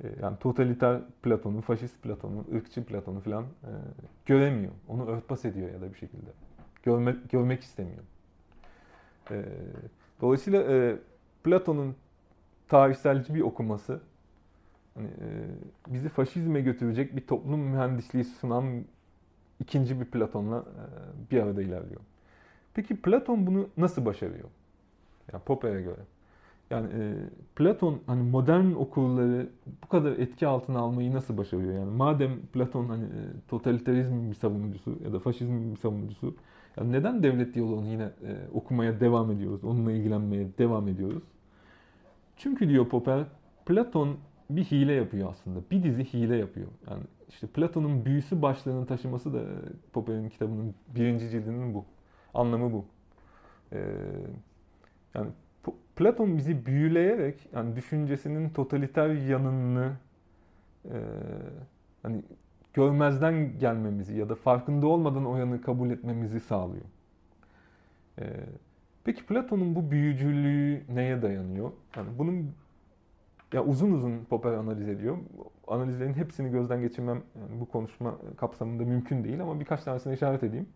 [0.03, 3.72] e, yani totaliter Platon'u, faşist Platon'u, ırkçı Platon'u falan e,
[4.26, 4.72] göremiyor.
[4.88, 6.30] Onu örtbas ediyor ya da bir şekilde.
[6.84, 8.03] Görmek, görmek istemiyor.
[9.31, 9.45] E,
[10.22, 10.95] dolayısıyla e,
[11.44, 11.95] Platon'un
[12.68, 13.99] tarihselci bir okuması
[14.95, 15.27] hani, e,
[15.88, 18.85] bizi faşizme götürecek bir toplum mühendisliği sunan
[19.60, 22.02] ikinci bir Platon'la e, bir arada ilerliyor.
[22.73, 24.49] Peki Platon bunu nasıl başarıyor?
[25.34, 26.02] Yani Popper'e göre.
[26.69, 27.14] Yani e,
[27.56, 29.49] Platon hani modern okulları
[29.84, 31.73] bu kadar etki altına almayı nasıl başarıyor?
[31.73, 36.35] Yani madem Platon hani e, totalitarizmin bir savunucusu ya da faşizmin bir savunucusu,
[36.78, 39.64] yani neden devlet diyaloğunu yine e, okumaya devam ediyoruz?
[39.64, 41.24] Onunla ilgilenmeye devam ediyoruz?
[42.38, 43.26] Çünkü diyor Popper,
[43.66, 44.18] Platon
[44.49, 45.60] bir hile yapıyor aslında.
[45.72, 46.68] Bir dizi hile yapıyor.
[46.90, 49.56] Yani işte Platon'un büyüsü başlığını taşıması da e,
[49.94, 51.86] Popper'in kitabının birinci cildinin bu.
[52.34, 52.86] Anlamı bu.
[53.74, 53.78] Ee,
[55.16, 55.30] yani
[55.95, 59.94] Platon bizi büyüleyerek yani düşüncesinin totaliter yanını
[60.86, 60.98] e,
[62.04, 62.24] hani
[62.78, 66.86] görmezden gelmemizi ya da farkında olmadan o yanı kabul etmemizi sağlıyor.
[68.20, 68.26] Ee,
[69.04, 71.72] peki Platon'un bu büyücülüğü neye dayanıyor?
[71.95, 72.52] Yani bunun
[73.54, 75.18] ya uzun uzun Popper analiz ediyor.
[75.68, 80.68] Analizlerin hepsini gözden geçirmem yani bu konuşma kapsamında mümkün değil ama birkaç tanesine işaret edeyim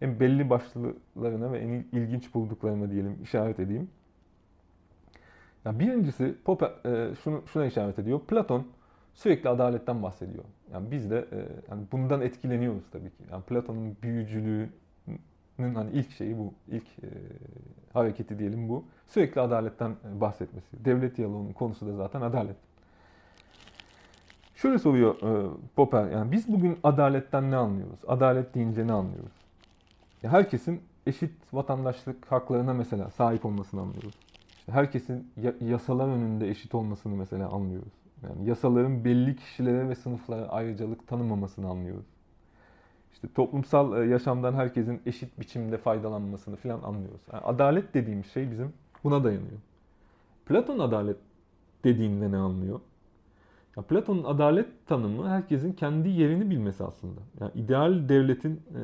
[0.00, 3.90] en belli başlıklarına ve en ilginç bulduklarına diyelim işaret edeyim.
[5.64, 8.20] Yani birincisi Popper e, şunu şuna işaret ediyor.
[8.20, 8.66] Platon
[9.14, 10.44] sürekli adaletten bahsediyor.
[10.72, 11.38] Yani biz de e,
[11.70, 13.22] yani bundan etkileniyoruz tabii ki.
[13.32, 17.08] Yani Platon'un büyücülüğünün hani ilk şeyi bu, ilk e,
[17.92, 18.84] hareketi diyelim bu.
[19.06, 20.84] Sürekli adaletten bahsetmesi.
[20.84, 22.56] Devlet diyaloğunun konusu da zaten adalet.
[24.54, 28.00] Şöyle soruyor e, Popper, yani biz bugün adaletten ne anlıyoruz?
[28.06, 29.40] Adalet deyince ne anlıyoruz?
[30.28, 34.14] herkesin eşit vatandaşlık haklarına mesela sahip olmasını anlıyoruz.
[34.58, 37.92] İşte herkesin yasalar önünde eşit olmasını mesela anlıyoruz.
[38.22, 42.06] Yani yasaların belli kişilere ve sınıflara ayrıcalık tanımamasını anlıyoruz.
[43.12, 47.20] İşte toplumsal e, yaşamdan herkesin eşit biçimde faydalanmasını falan anlıyoruz.
[47.32, 48.72] Yani adalet dediğimiz şey bizim
[49.04, 49.58] buna dayanıyor.
[50.46, 51.16] Platon adalet
[51.84, 52.80] dediğinde ne anlıyor?
[53.76, 57.20] Ya Platon'un adalet tanımı herkesin kendi yerini bilmesi aslında.
[57.40, 58.80] Yani ideal devletin e,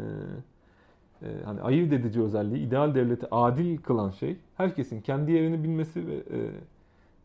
[1.26, 6.14] e, hani ayırt edici özelliği, ideal devleti adil kılan şey herkesin kendi yerini bilmesi ve
[6.14, 6.50] e,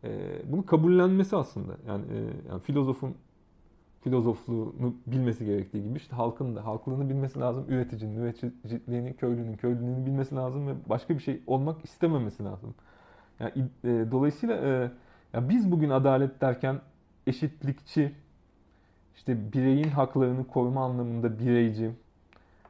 [0.04, 1.78] e, bunu kabullenmesi aslında.
[1.88, 2.18] Yani, e,
[2.50, 3.16] yani filozofun
[4.02, 7.66] filozofluğunu bilmesi gerektiği gibi işte halkın da halklığını bilmesi lazım.
[7.70, 12.76] Üreticinin üreticiliğini, köylünün köylülüğünü bilmesi lazım ve başka bir şey olmak istememesi lazım.
[13.40, 13.52] Yani
[13.84, 14.92] e, dolayısıyla e,
[15.34, 16.82] ya biz bugün adalet derken
[17.28, 18.16] eşitlikçi,
[19.16, 21.92] işte bireyin haklarını koruma anlamında bireyci,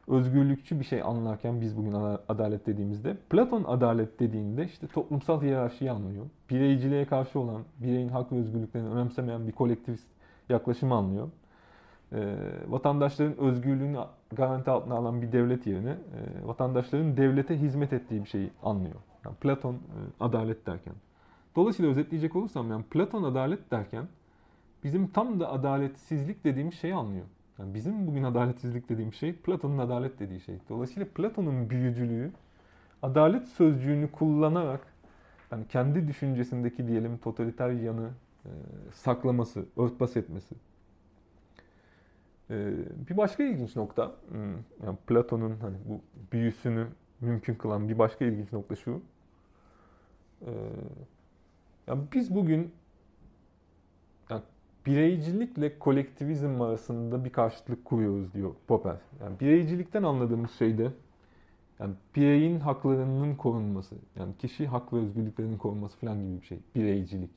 [0.08, 1.94] özgürlükçü bir şey anlarken biz bugün
[2.30, 6.26] adalet dediğimizde Platon adalet dediğinde işte toplumsal hiyerarşiyi anlıyor.
[6.50, 10.08] Bireyciliğe karşı olan, bireyin hak ve özgürlüklerini önemsemeyen bir kolektivist
[10.50, 11.30] yaklaşımı anlıyor.
[12.14, 12.36] E,
[12.68, 13.98] vatandaşların özgürlüğünü
[14.32, 18.96] garanti altına alan bir devlet yerine e, vatandaşların devlete hizmet ettiği bir şeyi anlıyor.
[19.26, 19.80] Yani Platon e,
[20.20, 20.94] adalet derken.
[21.56, 24.08] Dolayısıyla özetleyecek olursam yani Platon adalet derken
[24.84, 27.26] bizim tam da adaletsizlik dediğimiz şeyi anlıyor.
[27.62, 30.56] Yani bizim bugün adaletsizlik dediğim şey Platon'un adalet dediği şey.
[30.70, 32.32] Dolayısıyla Platon'un büyücülüğü
[33.02, 34.82] adalet sözcüğünü kullanarak
[35.52, 38.10] yani kendi düşüncesindeki diyelim totaliter yanı
[38.46, 38.50] e,
[38.94, 40.56] saklaması, örtbas etmesi.
[42.50, 42.74] E,
[43.10, 44.54] bir başka ilginç nokta, hmm,
[44.86, 46.02] yani Platon'un hani bu
[46.32, 46.88] büyüsünü
[47.22, 49.02] mümkün kılan bir başka ilginç nokta şu.
[50.42, 50.52] E,
[51.88, 52.72] yani biz bugün
[54.86, 58.98] bireycilikle kolektivizm arasında bir karşıtlık kuruyoruz diyor Popper.
[59.22, 60.92] Yani bireycilikten anladığımız şey de
[61.80, 66.60] yani bireyin haklarının korunması, yani kişi hak ve özgürlüklerinin korunması falan gibi bir şey.
[66.76, 67.32] Bireycilik.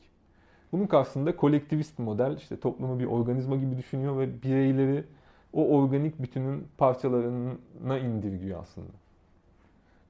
[0.72, 5.04] Bunun karşısında kolektivist model işte toplumu bir organizma gibi düşünüyor ve bireyleri
[5.52, 8.92] o organik bütünün parçalarına indirgiyor aslında.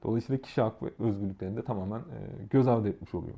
[0.03, 3.35] Dolayısıyla kişi hak ve özgürlüklerini de tamamen e, göz ardı etmiş oluyor.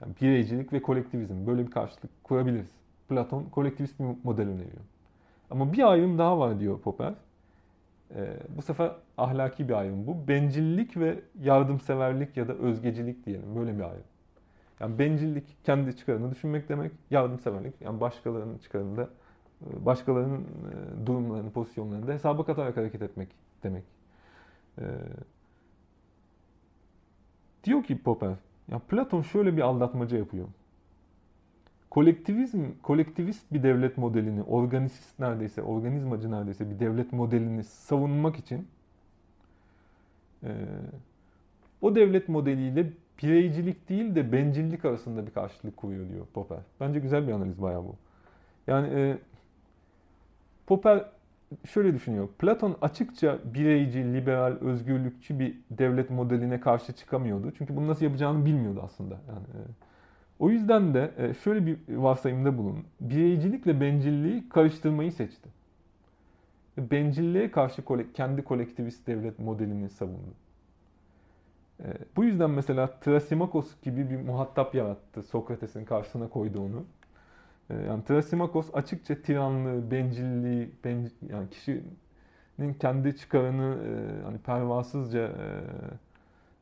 [0.00, 2.83] Yani bireycilik ve kolektivizm böyle bir karşılık kurabiliriz.
[3.08, 4.84] Platon kolektivist bir model öneriyor.
[5.50, 7.14] Ama bir ayrım daha var diyor Popper.
[8.14, 10.28] E, bu sefer ahlaki bir ayrım bu.
[10.28, 13.56] Bencillik ve yardımseverlik ya da özgecilik diyelim.
[13.56, 14.04] Böyle bir ayrım.
[14.80, 19.02] Yani bencillik kendi çıkarını düşünmek demek, yardımseverlik yani başkalarının çıkarında
[19.66, 23.28] e, başkalarının e, durumlarını, pozisyonlarını da hesaba katarak hareket etmek
[23.62, 23.84] demek.
[24.78, 24.84] Ee,
[27.64, 28.34] diyor ki Popper,
[28.68, 30.48] ya Platon şöyle bir aldatmaca yapıyor.
[31.94, 38.68] Kolektivizm, kolektivist bir devlet modelini, organist neredeyse, organizmacı neredeyse bir devlet modelini savunmak için
[40.42, 40.50] e,
[41.82, 42.92] o devlet modeliyle
[43.22, 46.58] bireycilik değil de bencillik arasında bir karşılık koyuyor diyor Popper.
[46.80, 47.96] Bence güzel bir analiz bayağı bu.
[48.66, 49.18] Yani e,
[50.66, 51.04] Popper
[51.68, 52.28] şöyle düşünüyor.
[52.38, 57.52] Platon açıkça bireyci, liberal, özgürlükçü bir devlet modeline karşı çıkamıyordu.
[57.58, 59.14] Çünkü bunu nasıl yapacağını bilmiyordu aslında.
[59.14, 59.60] Yani, e,
[60.38, 62.84] o yüzden de e, şöyle bir varsayımda bulun.
[63.00, 65.48] Bireycilikle bencilliği karıştırmayı seçti.
[66.78, 67.82] Bencilliğe karşı
[68.14, 70.34] kendi kolektivist devlet modelini savundu.
[71.80, 71.84] Ee,
[72.16, 76.84] bu yüzden mesela Trasimakos gibi bir muhatap yarattı Sokrates'in karşısına koydu onu.
[77.88, 85.60] Yani Trasimakos açıkça tiranlığı, bencilliği, benc yani kişinin kendi çıkarını e, hani pervasızca e,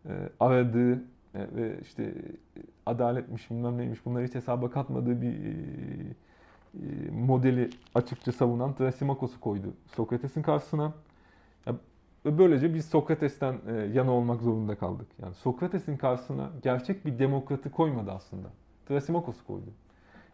[0.09, 1.01] e, aradığı e,
[1.35, 2.15] ve işte
[2.87, 5.51] adaletmiş bilmem neymiş bunları hiç hesaba katmadığı bir e,
[6.75, 10.93] e modeli açıkça savunan Trasimakos'u koydu Sokrates'in karşısına.
[12.25, 15.07] Böylece biz Sokrates'ten e, yana olmak zorunda kaldık.
[15.23, 18.49] Yani Sokrates'in karşısına gerçek bir demokratı koymadı aslında.
[18.89, 19.67] Trasimakos'u koydu.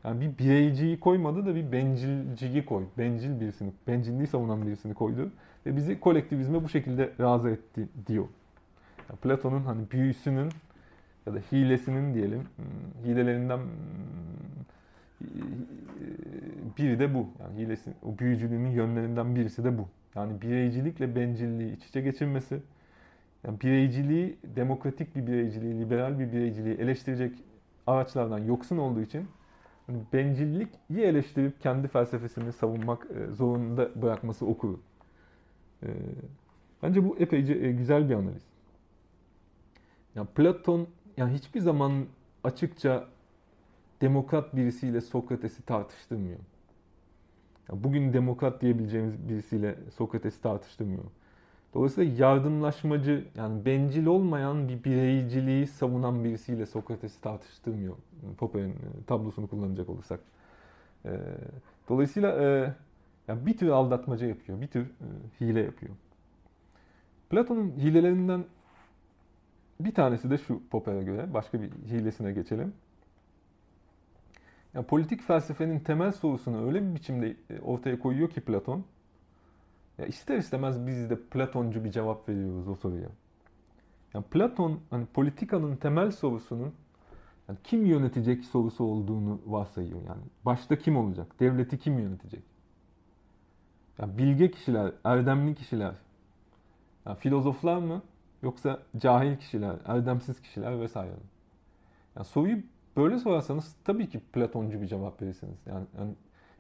[0.05, 2.85] Yani bir bireyciyi koymadı da bir bencilciyi koy.
[2.99, 5.31] Bencil birisini, bencilliği savunan birisini koydu.
[5.66, 8.27] Ve bizi kolektivizme bu şekilde razı etti diyor.
[9.09, 10.49] Yani Platon'un hani büyüsünün
[11.29, 13.69] ya da hilesinin diyelim, hmm, hilelerinden hmm,
[16.79, 17.27] biri de bu.
[17.41, 19.89] Yani hilesi, o büyücülüğünün yönlerinden birisi de bu.
[20.15, 22.61] Yani bireycilikle bencilliği iç içe geçirmesi,
[23.45, 27.33] yani bireyciliği, demokratik bir bireyciliği, liberal bir bireyciliği eleştirecek
[27.87, 29.27] araçlardan yoksun olduğu için
[29.87, 34.81] hani bencillik iyi eleştirip kendi felsefesini savunmak e, zorunda bırakması okuru.
[35.83, 35.89] E,
[36.83, 38.49] bence bu epeyce e, güzel bir analiz.
[40.15, 40.87] Yani Platon
[41.19, 42.07] yani hiçbir zaman
[42.45, 43.05] açıkça
[44.01, 46.39] demokrat birisiyle Sokrates'i tartıştırmıyor.
[47.73, 51.05] Bugün demokrat diyebileceğimiz birisiyle Sokrates'i tartıştırmıyor.
[51.74, 57.95] Dolayısıyla yardımlaşmacı yani bencil olmayan bir bireyciliği savunan birisiyle Sokrates'i tartıştırmıyor.
[58.39, 60.20] Popper'in e, tablosunu kullanacak olursak.
[61.05, 61.11] E,
[61.89, 62.74] dolayısıyla e,
[63.28, 64.86] yani bir tür aldatmaca yapıyor, bir tür
[65.40, 65.93] hile yapıyor.
[67.31, 68.45] Platon'un hilelerinden
[69.81, 71.35] bir tanesi de şu Popper'e göre.
[71.35, 72.73] Başka bir hilesine geçelim.
[74.75, 78.85] Yani politik felsefenin temel sorusunu öyle bir biçimde e, ortaya koyuyor ki Platon.
[79.99, 83.09] Ya ister istemez biz de Platoncu bir cevap veriyoruz o soruya.
[84.15, 86.73] Yani Platon hani politikanın temel sorusunun
[87.49, 90.23] Yani kim yönetecek sorusu olduğunu varsayıyor yani.
[90.45, 91.41] Başta kim olacak?
[91.41, 92.43] Devleti kim yönetecek?
[93.99, 95.95] Yani bilge kişiler, erdemli kişiler,
[97.07, 98.03] yani filozoflar mı
[98.43, 101.28] yoksa cahil kişiler, erdemsiz kişiler vesaire mi?
[102.16, 102.59] Yani soruyu
[102.97, 105.59] böyle sorarsanız tabii ki Platoncu bir cevap verirsiniz.
[105.66, 106.15] Yani, yani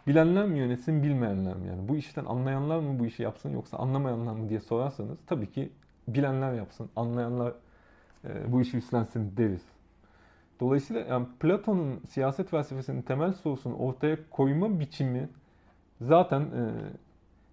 [0.06, 1.68] bilenler mi yönetsin, bilmeyenler mi?
[1.68, 5.72] Yani bu işten anlayanlar mı bu işi yapsın yoksa anlamayanlar mı diye sorarsanız tabii ki
[6.08, 7.52] bilenler yapsın, anlayanlar
[8.24, 9.64] e, bu işi üstlensin deriz.
[10.60, 15.28] Dolayısıyla yani Platon'un siyaset felsefesinin temel sorusunu ortaya koyma biçimi
[16.00, 16.72] zaten e,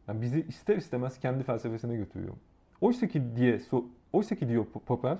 [0.07, 2.33] yani bizi ister istemez kendi felsefesine götürüyor.
[2.81, 3.59] Oysa ki diye
[4.15, 5.17] oysa ki diyor Popper,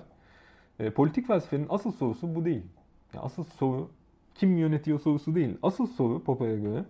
[0.78, 2.62] e, politik felsefenin asıl sorusu bu değil.
[3.14, 3.90] Yani asıl soru
[4.34, 5.58] kim yönetiyor sorusu değil.
[5.62, 6.84] Asıl soru Popper'e göre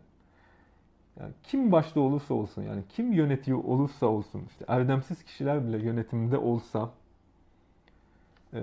[1.20, 6.39] yani kim başta olursa olsun yani kim yönetiyor olursa olsun işte erdemsiz kişiler bile yönetimde
[6.39, 6.91] olsa
[8.53, 8.61] e,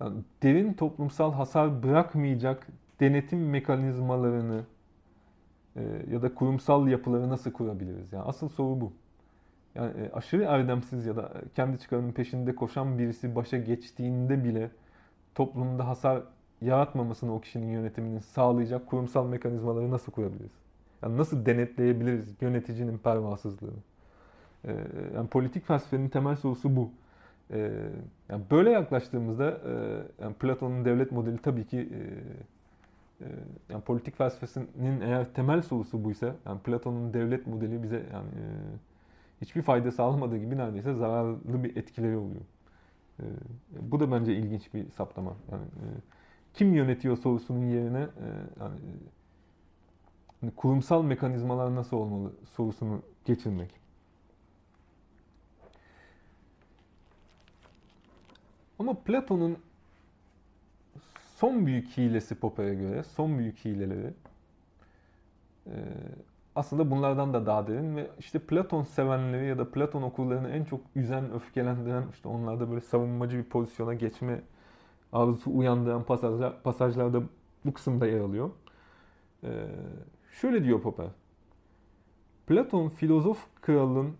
[0.00, 2.66] yani derin toplumsal hasar bırakmayacak
[3.00, 4.64] denetim mekanizmalarını
[5.76, 8.12] e, ya da kurumsal yapıları nasıl kurabiliriz?
[8.12, 8.92] Yani asıl soru bu.
[9.74, 14.70] Yani e, aşırı erdemsiz ya da kendi çıkarının peşinde koşan birisi başa geçtiğinde bile
[15.34, 16.22] toplumda hasar
[16.60, 20.52] yaratmamasını o kişinin yönetiminin sağlayacak kurumsal mekanizmaları nasıl kurabiliriz?
[21.02, 23.72] Yani nasıl denetleyebiliriz yöneticinin pervasızlığını?
[24.64, 24.74] Ee,
[25.14, 26.90] yani politik felsefenin temel sorusu bu.
[27.50, 27.72] Ee,
[28.28, 32.00] yani böyle yaklaştığımızda e, yani Platon'un devlet modeli tabii ki e,
[33.24, 33.28] e,
[33.70, 38.46] yani politik felsefesinin eğer temel sorusu buysa yani Platon'un devlet modeli bize yani e,
[39.42, 42.42] hiçbir fayda sağlamadığı gibi neredeyse zararlı bir etkileri oluyor.
[43.20, 43.24] E,
[43.80, 45.36] bu da bence ilginç bir saptama.
[45.52, 45.86] Yani e,
[46.54, 48.26] kim yönetiyor sorusunun yerine e,
[48.60, 48.80] yani,
[50.40, 53.70] hani kurumsal mekanizmalar nasıl olmalı sorusunu geçirmek.
[58.78, 59.58] Ama Platon'un
[61.36, 64.14] son büyük hilesi Popper'e göre, son büyük hileleri
[65.66, 65.76] e,
[66.56, 70.80] aslında bunlardan da daha derin ve işte Platon sevenleri ya da Platon okullarını en çok
[70.94, 74.42] üzen, öfkelendiren, işte onlarda böyle savunmacı bir pozisyona geçme
[75.12, 77.22] arzusu uyandıran pasajlar, pasajlarda
[77.64, 78.50] bu kısımda yer alıyor.
[79.44, 79.66] Ee,
[80.32, 81.06] şöyle diyor Popper.
[82.46, 84.16] Platon filozof kralın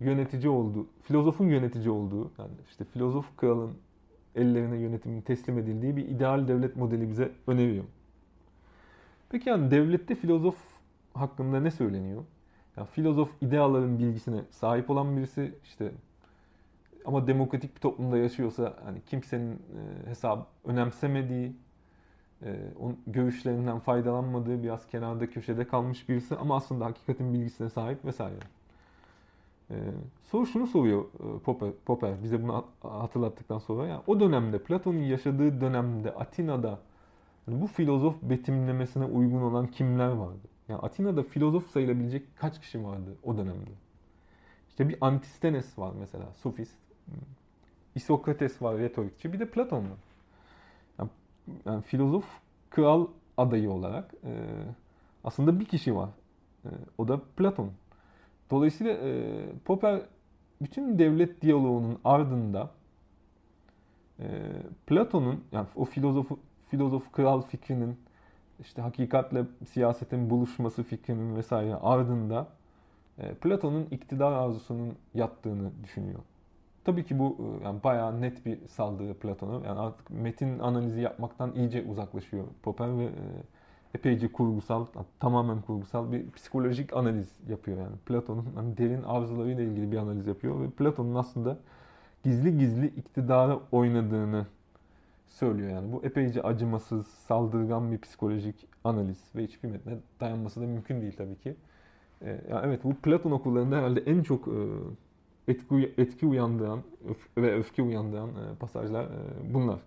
[0.00, 3.72] yönetici olduğu, filozofun yönetici olduğu, yani işte filozof kralın
[4.34, 7.84] ellerine yönetimin teslim edildiği bir ideal devlet modeli bize öneriyor.
[9.28, 10.75] Peki yani devlette filozof
[11.16, 12.24] hakkında ne söyleniyor?
[12.76, 15.92] Yani filozof ideaların bilgisine sahip olan birisi işte
[17.04, 21.52] ama demokratik bir toplumda yaşıyorsa hani kimsenin e, hesap önemsemediği,
[22.42, 28.38] e, onun görüşlerinden faydalanmadığı biraz kenarda köşede kalmış birisi ama aslında hakikatin bilgisine sahip vesaire.
[29.70, 29.74] E,
[30.22, 33.86] soru şunu soruyor e, Popper, Popper bize bunu hatırlattıktan sonra.
[33.86, 36.78] Yani o dönemde Platon'un yaşadığı dönemde Atina'da
[37.48, 40.48] yani bu filozof betimlemesine uygun olan kimler vardı?
[40.68, 43.70] Yani Atina'da filozof sayılabilecek kaç kişi vardı o dönemde?
[44.68, 46.76] İşte bir Antistenes var mesela, sofist.
[47.94, 49.32] İsokrates var retorikçi.
[49.32, 49.98] Bir de Platon var.
[50.98, 51.10] Yani,
[51.66, 52.24] yani filozof
[52.70, 53.06] kral
[53.36, 54.32] adayı olarak e,
[55.24, 56.08] aslında bir kişi var.
[56.64, 56.68] E,
[56.98, 57.70] o da Platon.
[58.50, 60.02] Dolayısıyla e, Popper
[60.62, 62.70] bütün devlet diyaloğunun ardında
[64.20, 64.52] e,
[64.86, 66.26] Platon'un yani o filozof
[66.70, 67.96] filozof kral fikrinin
[68.60, 72.46] işte hakikatle siyasetin buluşması fikrinin vesaire ardında
[73.18, 76.20] e, Platon'un iktidar arzusunun yattığını düşünüyor.
[76.84, 79.66] Tabii ki bu e, yani bayağı net bir saldırı Platon'a.
[79.66, 83.10] Yani artık metin analizi yapmaktan iyice uzaklaşıyor Popper ve e,
[83.94, 84.86] epeyce kurgusal,
[85.20, 87.96] tamamen kurgusal bir psikolojik analiz yapıyor yani.
[88.06, 91.58] Platon'un hani derin arzularıyla ilgili bir analiz yapıyor ve Platon'un aslında
[92.24, 94.46] gizli gizli iktidara oynadığını
[95.26, 95.92] söylüyor yani.
[95.92, 101.36] Bu epeyce acımasız, saldırgan bir psikolojik analiz ve hiçbir metne dayanması da mümkün değil tabii
[101.36, 101.56] ki.
[102.22, 104.58] Ee, yani evet bu Platon okullarında herhalde en çok e,
[105.48, 109.80] etki, etki uyandıran öf, ve öfke uyandıran e, pasajlar e, bunlar.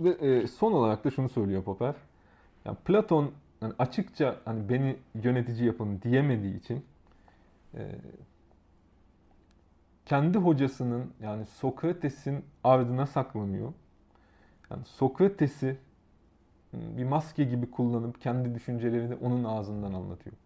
[0.00, 1.94] Ve e, son olarak da şunu söylüyor Popper.
[2.64, 3.30] Yani Platon
[3.62, 6.84] yani açıkça hani beni yönetici yapın diyemediği için
[7.74, 7.90] e,
[10.06, 13.72] kendi hocasının yani Sokrates'in ardına saklanıyor.
[14.70, 15.76] Yani Sokrates'i
[16.72, 20.36] bir maske gibi kullanıp kendi düşüncelerini onun ağzından anlatıyor.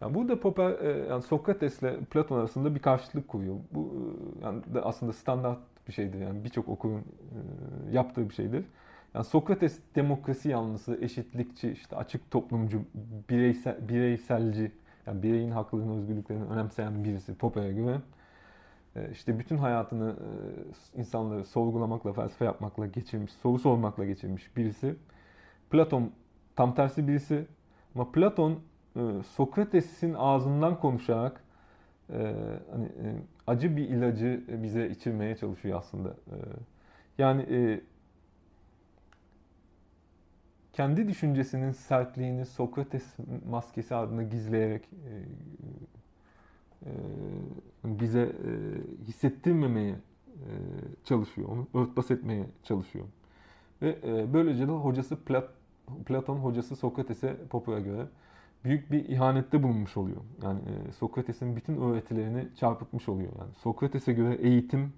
[0.00, 3.56] Yani burada Popper e, yani Sokrates'le Platon arasında bir karşılık kuruyor.
[3.72, 3.94] Bu
[4.40, 5.58] e, yani aslında standart
[5.88, 7.04] bir şeydir yani birçok okulun e,
[7.92, 8.64] yaptığı bir şeydir.
[9.14, 12.82] Yani Sokrates demokrasi yanlısı, eşitlikçi, işte açık toplumcu,
[13.30, 14.72] bireysel, bireyselci,
[15.06, 18.00] yani bireyin haklarını, özgürlüklerini önemseyen birisi Popper'e göre.
[18.96, 20.16] E, işte bütün hayatını
[20.96, 24.96] e, insanları sorgulamakla, felsefe yapmakla geçirmiş, soru sormakla geçirmiş birisi.
[25.70, 26.12] Platon
[26.56, 27.46] tam tersi birisi.
[27.94, 28.60] Ama Platon
[28.96, 31.44] e, Sokrates'in ağzından konuşarak
[32.72, 32.88] hani
[33.46, 36.14] acı bir ilacı bize içirmeye çalışıyor aslında.
[37.18, 37.46] Yani
[40.72, 43.16] kendi düşüncesinin sertliğini Sokrates
[43.50, 45.12] maskesi adına gizleyerek e,
[47.84, 48.50] bize e,
[49.04, 50.50] hissettirmemeye e,
[51.04, 51.48] çalışıyor.
[51.48, 53.04] Onu örtbas etmeye çalışıyor.
[53.82, 53.98] Ve
[54.32, 55.18] böylece de hocası
[56.06, 58.06] Platon hocası Sokrates'e Popper'a göre
[58.64, 60.20] büyük bir ihanette bulunmuş oluyor.
[60.42, 60.60] Yani
[60.98, 63.32] Sokrates'in bütün öğretilerini çarpıtmış oluyor.
[63.38, 64.92] Yani Sokrates'e göre eğitim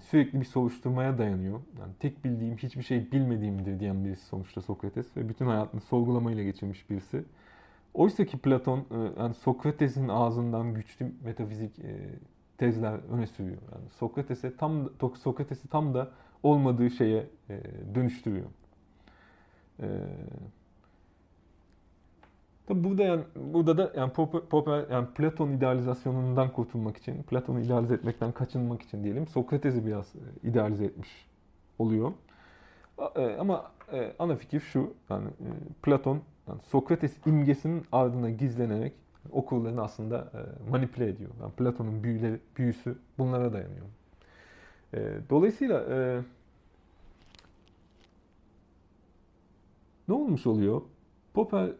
[0.00, 1.60] sürekli bir soruşturmaya dayanıyor.
[1.78, 6.90] Yani tek bildiğim hiçbir şey bilmediğimdir diyen birisi sonuçta Sokrates ve bütün hayatını sorgulamayla geçirmiş
[6.90, 7.24] birisi.
[7.94, 12.10] Oysa ki Platon e, yani Sokrates'in ağzından güçlü metafizik e,
[12.58, 13.58] tezler öne sürüyor.
[13.72, 14.90] Yani Sokrates'e tam
[15.22, 16.10] Sokrates'i tam da
[16.42, 17.60] olmadığı şeye e,
[17.94, 18.46] dönüştürüyor.
[22.66, 24.12] Tabi burada yani burada da yani
[24.50, 30.12] Popper yani Platon idealizasyonundan kurtulmak için, Platon'u idealize etmekten kaçınmak için diyelim Sokrates'i biraz
[30.42, 31.26] idealize etmiş
[31.78, 32.12] oluyor.
[33.38, 33.70] Ama
[34.18, 35.28] ana fikir şu yani
[35.82, 36.20] Platon
[36.52, 38.92] yani Sokrates imgesinin ardına gizlenerek
[39.32, 41.30] okurlarını aslında e, manipüle ediyor.
[41.40, 43.86] Yani Platon'un büyüleri, büyüsü bunlara dayanıyor.
[44.94, 45.00] E,
[45.30, 46.20] dolayısıyla e,
[50.08, 50.82] ne olmuş oluyor?
[51.34, 51.70] Popper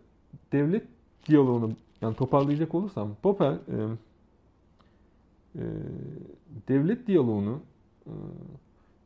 [0.52, 0.84] devlet
[1.26, 3.54] diyaloğunu yani toparlayacak olursam Popper
[6.68, 7.60] devlet diyaloğunu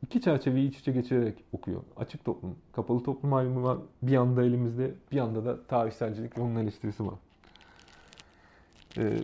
[0.02, 1.82] iki çerçeveyi iç içe geçirerek okuyor.
[1.96, 3.78] Açık toplum, kapalı toplum ayrımı var.
[4.02, 7.14] Bir yanda elimizde, bir yanda da tarihselcilik ve onun eleştirisi var.
[8.98, 9.16] Ee,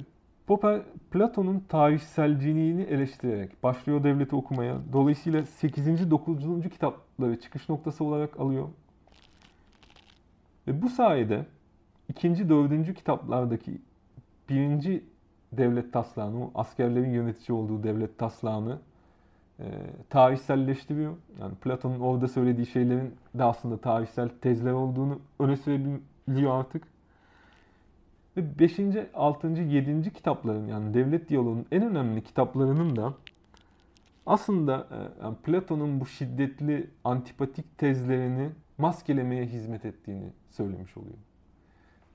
[0.46, 4.78] Popper, Platon'un tarihselciliğini eleştirerek başlıyor devleti okumaya.
[4.92, 6.10] Dolayısıyla 8.
[6.10, 6.68] 9.
[6.70, 8.68] kitapları çıkış noktası olarak alıyor.
[10.66, 11.46] Ve bu sayede
[12.08, 12.48] 2.
[12.48, 12.94] 4.
[12.94, 13.78] kitaplardaki
[14.48, 15.04] birinci
[15.52, 18.78] devlet taslağını, askerlerin yönetici olduğu devlet taslağını
[19.60, 19.64] e,
[20.10, 21.12] tarihselleştiriyor.
[21.40, 26.82] Yani Platon'un orada söylediği şeylerin de aslında tarihsel tezler olduğunu öne sürebiliyor artık.
[28.36, 28.80] Ve 5.
[29.14, 29.48] 6.
[29.48, 30.12] 7.
[30.12, 33.14] kitapların yani devlet diyaloğunun en önemli kitaplarının da
[34.26, 38.48] aslında e, yani Platon'un bu şiddetli antipatik tezlerini
[38.78, 41.16] maskelemeye hizmet ettiğini söylemiş oluyor.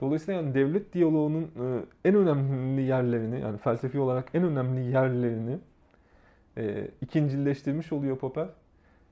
[0.01, 5.57] Dolayısıyla yani devlet diyaloğunun e, en önemli yerlerini yani felsefi olarak en önemli yerlerini
[6.57, 8.47] e, ikincileştirmiş oluyor Popper.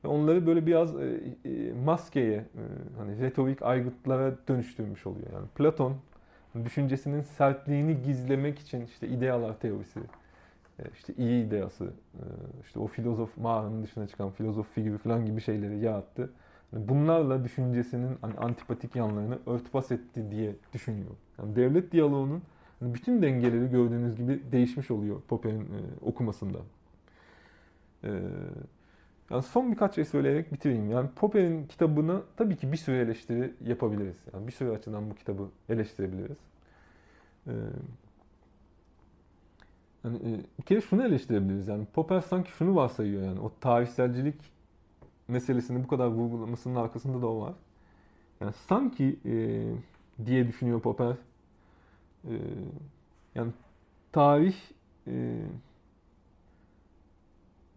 [0.03, 2.63] Ve onları böyle biraz e, e, maskeye, e,
[2.97, 5.27] hani retorik aygıtlara dönüştürmüş oluyor.
[5.33, 5.95] Yani Platon
[6.65, 9.99] düşüncesinin sertliğini gizlemek için işte idealar teorisi,
[10.79, 12.23] e, işte iyi ideası, e,
[12.65, 16.29] işte o filozof mağaranın dışına çıkan filozof figürü falan gibi şeyleri yarattı.
[16.73, 21.11] Yani bunlarla düşüncesinin hani antipatik yanlarını örtbas etti diye düşünüyor.
[21.39, 22.41] Yani devlet diyaloğunun
[22.79, 26.57] hani bütün dengeleri gördüğünüz gibi değişmiş oluyor Popper'in e, okumasında.
[28.05, 28.09] Ee,
[29.29, 30.91] yani son birkaç şey söyleyerek bitireyim.
[30.91, 34.17] Yani Popper'in kitabını tabii ki bir sürü eleştiri yapabiliriz.
[34.33, 36.37] Yani bir sürü açıdan bu kitabı eleştirebiliriz.
[37.47, 37.51] Ee,
[40.03, 41.67] yani e, bir kere şunu eleştirebiliriz.
[41.67, 44.35] Yani Popper sanki şunu varsayıyor yani o tarihselcilik
[45.27, 47.53] meselesini bu kadar vurgulamasının arkasında da o var.
[48.41, 49.65] Yani sanki e,
[50.25, 51.15] diye düşünüyor Popper.
[52.25, 52.33] E,
[53.35, 53.51] yani
[54.11, 54.55] tarih
[55.07, 55.41] e,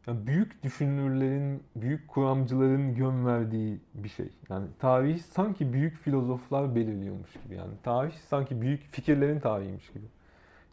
[0.08, 4.28] yani büyük düşünürlerin, büyük kuramcıların yön verdiği bir şey.
[4.48, 7.54] Yani tarih sanki büyük filozoflar belirliyormuş gibi.
[7.54, 10.04] Yani tarih sanki büyük fikirlerin tarihiymiş gibi.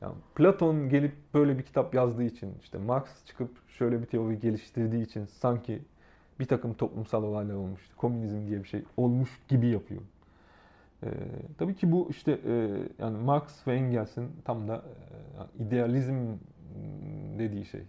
[0.01, 5.03] Yani Platon gelip böyle bir kitap yazdığı için, işte Marx çıkıp şöyle bir teori geliştirdiği
[5.03, 5.81] için sanki
[6.39, 10.01] bir takım toplumsal olaylar olmuş, komünizm diye bir şey olmuş gibi yapıyor.
[11.03, 11.07] Ee,
[11.57, 14.75] tabii ki bu işte e, yani Marx ve Engels'in tam da
[15.59, 16.15] e, idealizm
[17.39, 17.81] dediği şey.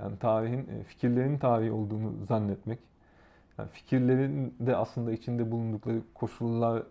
[0.00, 2.78] Yani tarihin, e, fikirlerin tarihi olduğunu zannetmek.
[3.58, 6.82] Yani fikirlerin de aslında içinde bulundukları koşullar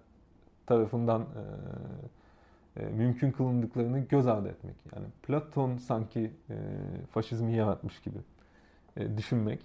[0.65, 4.76] tarafından e, e, mümkün kılındıklarını göz ardı etmek.
[4.95, 6.56] Yani Platon sanki e,
[7.11, 8.18] faşizmi yaratmış gibi
[8.98, 9.60] e, düşünmek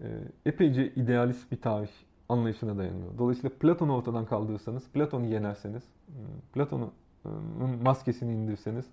[0.00, 0.06] e,
[0.46, 1.90] epeyce idealist bir tarih
[2.28, 3.18] anlayışına dayanıyor.
[3.18, 5.82] Dolayısıyla Platon'u ortadan kaldırırsanız, Platon'u yenerseniz,
[6.52, 6.92] Platon'un
[7.82, 8.86] maskesini indirseniz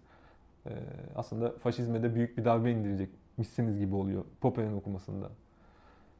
[0.65, 0.71] e,
[1.15, 5.29] aslında faşizme de büyük bir darbe indirecek misiniz gibi oluyor Popper'in okumasında.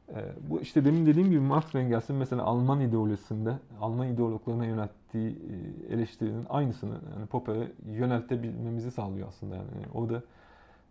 [0.10, 0.16] E,
[0.50, 5.94] bu işte demin dediğim gibi Marx ve Engels'in mesela Alman ideolojisinde Alman ideologlarına yönelttiği e,
[5.94, 9.68] eleştirinin aynısını yani Popper'e yöneltebilmemizi sağlıyor aslında yani.
[9.94, 10.24] Orada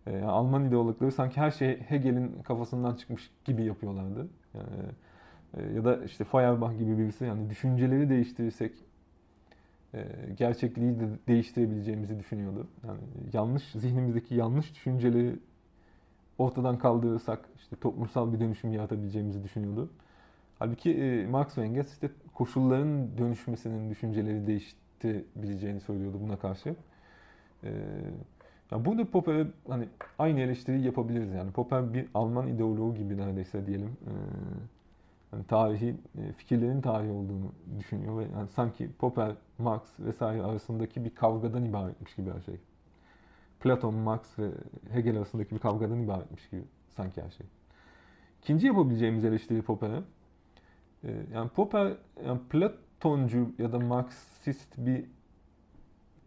[0.07, 4.29] e, Alman ideologları sanki her şey Hegel'in kafasından çıkmış gibi yapıyorlardı.
[4.55, 4.67] Yani,
[5.57, 8.73] e, ya da işte Feuerbach gibi birisi yani düşünceleri değiştirirsek
[9.95, 10.07] e,
[10.37, 12.67] gerçekliği de değiştirebileceğimizi düşünüyordu.
[12.87, 13.01] Yani
[13.33, 15.37] yanlış zihnimizdeki yanlış düşünceleri
[16.39, 19.89] ortadan kaldırırsak işte toplumsal bir dönüşüm yaratabileceğimizi düşünüyordu.
[20.59, 26.77] Halbuki e, Marx ve Engels işte koşulların dönüşmesinin düşünceleri değiştirebileceğini söylüyordu buna karşı.
[27.65, 27.71] E,
[28.71, 29.89] yani burada Popper'e hani
[30.19, 31.51] aynı eleştiriyi yapabiliriz yani.
[31.53, 33.97] Popper bir Alman ideoloğu gibi neredeyse diyelim.
[34.07, 34.13] E,
[35.33, 41.15] yani tarihi, e, fikirlerin tarihi olduğunu düşünüyor ve yani sanki Popper, Marx vesaire arasındaki bir
[41.15, 42.61] kavgadan ibaretmiş gibi her şey.
[43.65, 44.51] Platon, Marx ve
[44.91, 47.47] Hegel arasındaki bir kavgadan ibaretmiş gibi sanki her şey.
[48.43, 50.01] İkinci yapabileceğimiz eleştiri Popper'e,
[51.05, 51.93] e, yani Popper
[52.27, 55.05] yani Platoncu ya da Marksist bir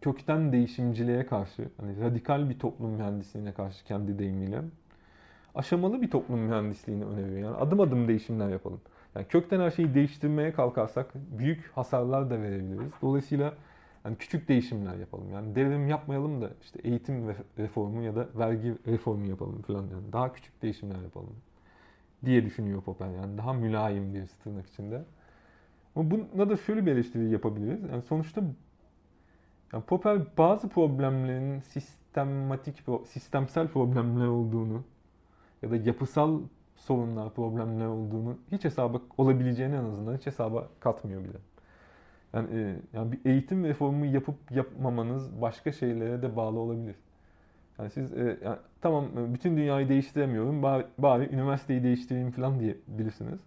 [0.02, 4.62] kökten değişimciliğe karşı, hani radikal bir toplum mühendisliğine karşı kendi deyimiyle
[5.56, 7.40] aşamalı bir toplum mühendisliğini öneriyor.
[7.40, 8.82] Yani adım adım değişimler yapalım.
[9.16, 12.92] Yani kökten her şeyi değiştirmeye kalkarsak büyük hasarlar da verebiliriz.
[13.02, 13.54] Dolayısıyla
[14.08, 15.32] yani küçük değişimler yapalım.
[15.32, 20.14] Yani devrim yapmayalım da işte eğitim reformu ya da vergi reformu yapalım falan yani.
[20.14, 21.36] Daha küçük değişimler yapalım
[22.26, 23.10] diye düşünüyor Popper.
[23.10, 25.04] Yani daha mülayim bir tırnak içinde.
[25.96, 27.84] Ama buna da şöyle bir eleştiri yapabiliriz.
[27.84, 28.42] Yani sonuçta
[29.74, 34.84] yani Popper bazı problemlerin sistematik, sistemsel problemler olduğunu
[35.62, 36.42] ya da yapısal
[36.76, 41.38] sorunlar, problemler olduğunu hiç hesaba olabileceğini en azından hiç hesaba katmıyor bile.
[42.34, 46.96] Yani, e, yani bir eğitim reformu yapıp yapmamanız başka şeylere de bağlı olabilir.
[47.80, 53.40] Yani siz e, yani, tamam e, bütün dünyayı değiştiremiyorum bari, bari üniversiteyi değiştireyim falan diyebilirsiniz.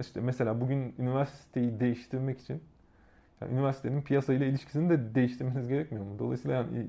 [0.00, 2.62] İşte mesela bugün üniversiteyi değiştirmek için
[3.40, 6.18] yani üniversitenin piyasayla ilişkisini de değiştirmeniz gerekmiyor mu?
[6.18, 6.86] Dolayısıyla yani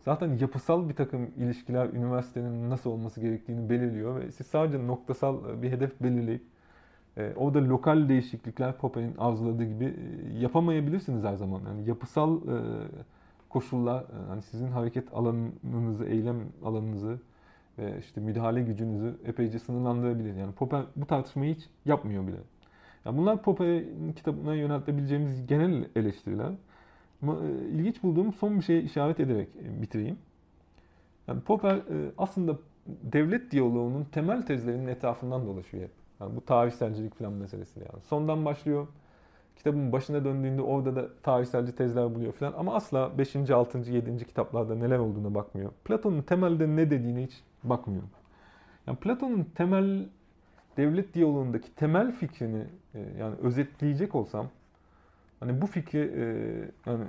[0.00, 5.72] zaten yapısal bir takım ilişkiler üniversitenin nasıl olması gerektiğini belirliyor ve siz sadece noktasal bir
[5.72, 6.42] hedef belirleyip
[7.16, 11.60] e, orada lokal değişiklikler Popper'in arzuladığı gibi e, yapamayabilirsiniz her zaman.
[11.66, 12.56] Yani yapısal e,
[13.48, 17.18] koşullar e, hani sizin hareket alanınızı, eylem alanınızı
[17.78, 20.34] ve işte müdahale gücünüzü epeyce sınırlandırabilir.
[20.34, 22.36] Yani Popper bu tartışmayı hiç yapmıyor bile.
[23.04, 26.52] Yani bunlar Popper'in kitabına yöneltebileceğimiz genel eleştiriler.
[27.22, 30.18] Ama e, ilginç bulduğum son bir şeye işaret ederek e, bitireyim.
[31.28, 36.03] Yani Popper e, aslında devlet diyaloğunun temel tezlerinin etrafından dolaşıyor hep.
[36.24, 38.02] Yani bu tarihselcilik falan meselesi yani.
[38.02, 38.86] Sondan başlıyor.
[39.56, 43.50] Kitabın başına döndüğünde orada da tarihselci tezler buluyor falan ama asla 5.
[43.50, 43.78] 6.
[43.78, 44.26] 7.
[44.26, 45.72] kitaplarda neler olduğuna bakmıyor.
[45.84, 48.02] Platon'un temelde ne dediğine hiç bakmıyor.
[48.86, 50.06] Yani Platon'un temel
[50.76, 52.64] devlet diyaloğundaki temel fikrini
[53.18, 54.48] yani özetleyecek olsam
[55.44, 56.24] Hani bu fikri e,
[56.90, 57.04] yani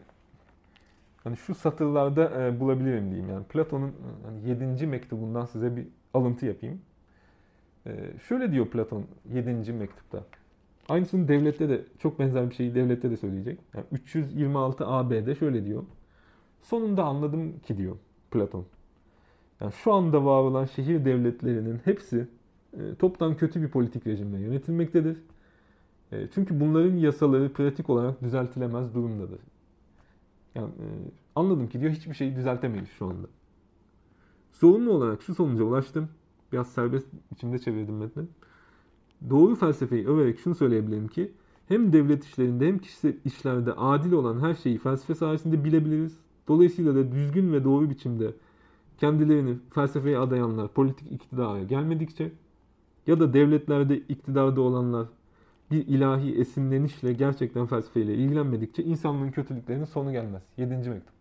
[1.24, 3.30] hani şu satırlarda e, bulabilirim diyeyim.
[3.30, 4.88] Yani Platon'un hani 7.
[4.88, 6.82] mektubundan size bir alıntı yapayım.
[7.86, 7.92] E,
[8.28, 9.04] şöyle diyor Platon
[9.34, 9.74] 7.
[9.74, 10.24] mektupta.
[10.90, 13.60] Aynısını devlette de çok benzer bir şeyi devlette de söyleyecek.
[13.74, 15.84] Yani 326 AB'de şöyle diyor.
[16.62, 17.96] Sonunda anladım ki diyor
[18.32, 18.66] Platon.
[19.62, 22.28] Yani şu anda var olan şehir devletlerinin hepsi
[22.74, 25.18] e, toptan kötü bir politik rejimle yönetilmektedir
[26.12, 29.40] e, çünkü bunların yasaları pratik olarak düzeltilemez durumdadır.
[30.56, 30.86] Yani e,
[31.36, 33.28] anladım ki diyor hiçbir şeyi düzeltemeyiz şu anda.
[34.52, 36.10] Sorumlu olarak şu sonuca ulaştım.
[36.56, 38.24] Biraz serbest biçimde çevirdim metni.
[39.30, 41.32] Doğru felsefeyi överek şunu söyleyebilirim ki
[41.68, 46.18] hem devlet işlerinde hem kişisel işlerde adil olan her şeyi felsefe sayesinde bilebiliriz.
[46.48, 48.34] Dolayısıyla da düzgün ve doğru biçimde
[48.98, 52.32] kendilerini felsefeye adayanlar politik iktidara gelmedikçe
[53.08, 55.08] ya da devletlerde iktidarda olanlar
[55.72, 60.44] bir ilahi esinlenişle gerçekten felsefeyle ilgilenmedikçe insanlığın kötülüklerinin sonu gelmez.
[60.58, 60.90] 7.
[60.90, 61.15] mektup.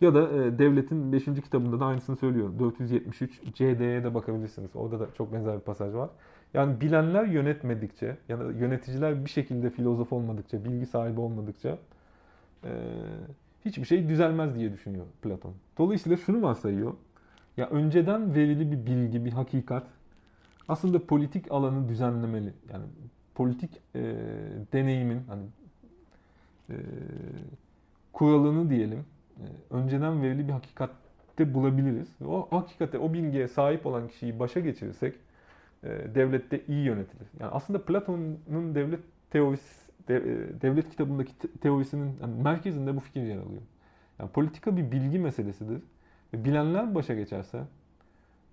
[0.00, 1.24] Ya da e, devletin 5.
[1.24, 2.50] kitabında da aynısını söylüyor.
[2.58, 4.70] 473 CD'ye de bakabilirsiniz.
[4.74, 6.10] Orada da çok benzer bir pasaj var.
[6.54, 11.78] Yani bilenler yönetmedikçe ya da yöneticiler bir şekilde filozof olmadıkça, bilgi sahibi olmadıkça
[12.64, 12.70] e,
[13.64, 15.54] hiçbir şey düzelmez diye düşünüyor Platon.
[15.78, 16.94] Dolayısıyla şunu varsayıyor.
[17.56, 19.86] Ya önceden verili bir bilgi, bir hakikat
[20.68, 22.52] aslında politik alanı düzenlemeli.
[22.72, 22.84] Yani
[23.34, 24.00] politik e,
[24.72, 25.44] deneyimin hani
[26.70, 26.76] e,
[28.12, 29.04] kuralını diyelim
[29.70, 32.08] önceden verili bir hakikatte bulabiliriz.
[32.26, 35.14] O hakikate, o bilgiye sahip olan kişiyi başa geçirirsek
[35.84, 37.28] e, devlette iyi yönetilir.
[37.40, 39.00] Yani aslında Platon'un devlet
[39.30, 40.14] teorisi e,
[40.62, 43.62] devlet kitabındaki te, teorisinin merkezinde bu fikir yer alıyor.
[44.18, 45.82] Yani politika bir bilgi meselesidir.
[46.34, 47.62] Ve bilenler başa geçerse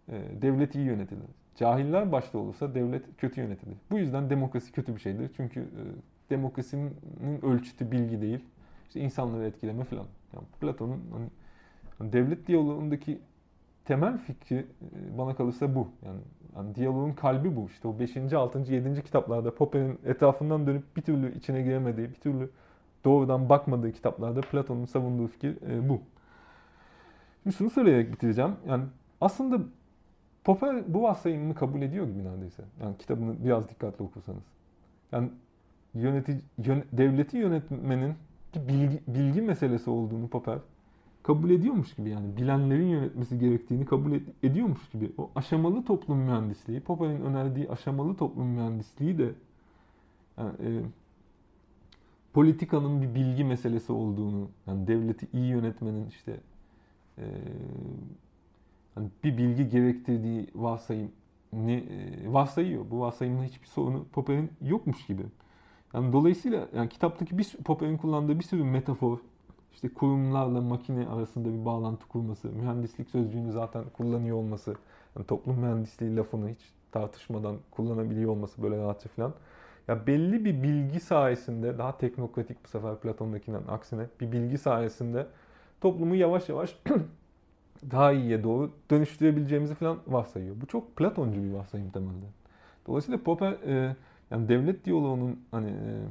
[0.10, 1.28] e, devlet iyi yönetilir.
[1.56, 3.76] cahiller başta olursa devlet kötü yönetilir.
[3.92, 5.32] Bu yüzden demokrasi kötü bir şeydir.
[5.38, 5.68] Çünkü
[6.30, 6.94] demokrasinin
[7.42, 8.40] ölçütü bilgi değil.
[8.88, 10.06] İşte insanları etkileme falan.
[10.34, 11.28] Yani Platon'un hani,
[11.98, 13.20] hani devlet diyaloğundaki
[13.86, 15.88] temel fikri e, bana kalırsa bu.
[16.06, 16.20] Yani,
[16.56, 17.66] yani diyaloğun kalbi bu.
[17.66, 18.34] İşte o 5.
[18.34, 18.74] 6.
[18.74, 19.04] 7.
[19.04, 22.50] kitaplarda Popper'in etrafından dönüp bir türlü içine giremediği, bir türlü
[23.06, 26.02] doğrudan bakmadığı kitaplarda Platon'un savunduğu fikir e, bu.
[27.44, 28.52] Şimdi şunu söyleyerek bitireceğim.
[28.68, 28.84] Yani
[29.22, 29.60] aslında
[30.44, 32.64] Popper bu varsayımını kabul ediyor gibi neredeyse.
[32.82, 34.44] Yani kitabını biraz dikkatli okursanız.
[35.12, 35.30] Yani
[35.94, 38.14] yönetici, yön, devleti yönetmenin
[38.56, 40.60] bilgi, bilgi meselesi olduğunu Popper
[41.24, 45.12] kabul ediyormuş gibi yani bilenlerin yönetmesi gerektiğini kabul ed- ediyormuş gibi.
[45.18, 49.32] O aşamalı toplum mühendisliği, Popper'in önerdiği aşamalı toplum mühendisliği de
[50.38, 50.82] yani, e,
[52.34, 56.38] politikanın bir bilgi meselesi olduğunu, yani devleti iyi yönetmenin işte
[57.18, 57.24] e,
[58.96, 61.12] hani bir bilgi gerektirdiği varsayım
[61.54, 62.92] ne e, varsayıyor.
[62.92, 65.24] Bu varsayımın hiçbir sorunu Popper'in yokmuş gibi.
[65.94, 69.18] Yani dolayısıyla yani kitaptaki bir Popper'in kullandığı bir sürü metafor,
[69.74, 74.76] işte kurumlarla makine arasında bir bağlantı kurması, mühendislik sözcüğünü zaten kullanıyor olması,
[75.16, 76.60] yani toplum mühendisliği lafını hiç
[76.92, 79.34] tartışmadan kullanabiliyor olması böyle rahatça falan.
[79.88, 85.28] Ya belli bir bilgi sayesinde daha teknokratik bu sefer Platon'dakinden aksine bir bilgi sayesinde
[85.82, 86.78] toplumu yavaş yavaş
[87.92, 90.56] daha iyiye doğru dönüştürebileceğimizi falan varsayıyor.
[90.62, 92.26] Bu çok Platoncu bir varsayım temelde.
[92.88, 93.96] Dolayısıyla Popper e,
[94.32, 96.04] yani devlet diyaloğunun hani e,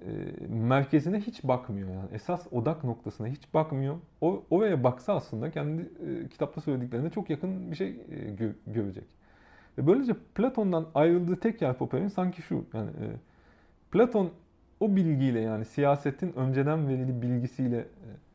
[0.00, 0.06] e,
[0.48, 2.08] merkezine hiç bakmıyor yani.
[2.12, 3.96] Esas odak noktasına hiç bakmıyor.
[4.20, 9.04] O oraya baksa aslında kendi e, kitapta söylediklerine çok yakın bir şey e, gö, görecek.
[9.78, 13.04] Ve böylece Platon'dan ayrıldığı tek yer Popper'in sanki şu yani e,
[13.92, 14.30] Platon
[14.80, 17.86] o bilgiyle yani siyasetin önceden verili bilgisiyle e,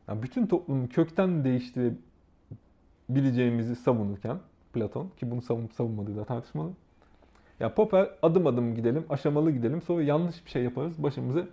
[0.08, 4.38] yani bütün toplumu kökten değiştirebileceğimizi savunurken
[4.72, 6.70] Platon ki bunu savunup savunmadığı da tartışmalı.
[7.60, 9.82] Ya Popper adım adım gidelim, aşamalı gidelim.
[9.82, 11.02] Sonra yanlış bir şey yaparız.
[11.02, 11.44] Başımıza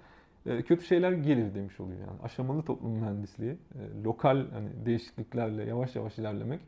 [0.45, 2.21] e, kötü şeyler gelir demiş oluyor yani.
[2.23, 6.59] Aşamalı toplum mühendisliği, e, lokal hani değişikliklerle yavaş yavaş ilerlemek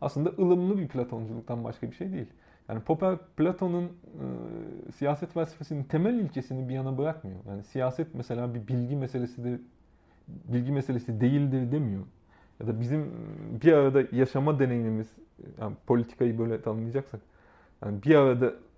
[0.00, 2.26] aslında ılımlı bir Platonculuktan başka bir şey değil.
[2.68, 7.38] Yani Popper Platon'un e, siyaset felsefesinin temel ilkesini bir yana bırakmıyor.
[7.48, 9.58] Yani siyaset mesela bir bilgi meselesi de
[10.28, 12.02] bilgi meselesi değildir demiyor.
[12.60, 13.12] Ya da bizim
[13.62, 15.16] bir arada yaşama deneyimimiz,
[15.60, 17.20] yani politikayı böyle tanımlayacaksak,
[17.84, 18.14] yani bir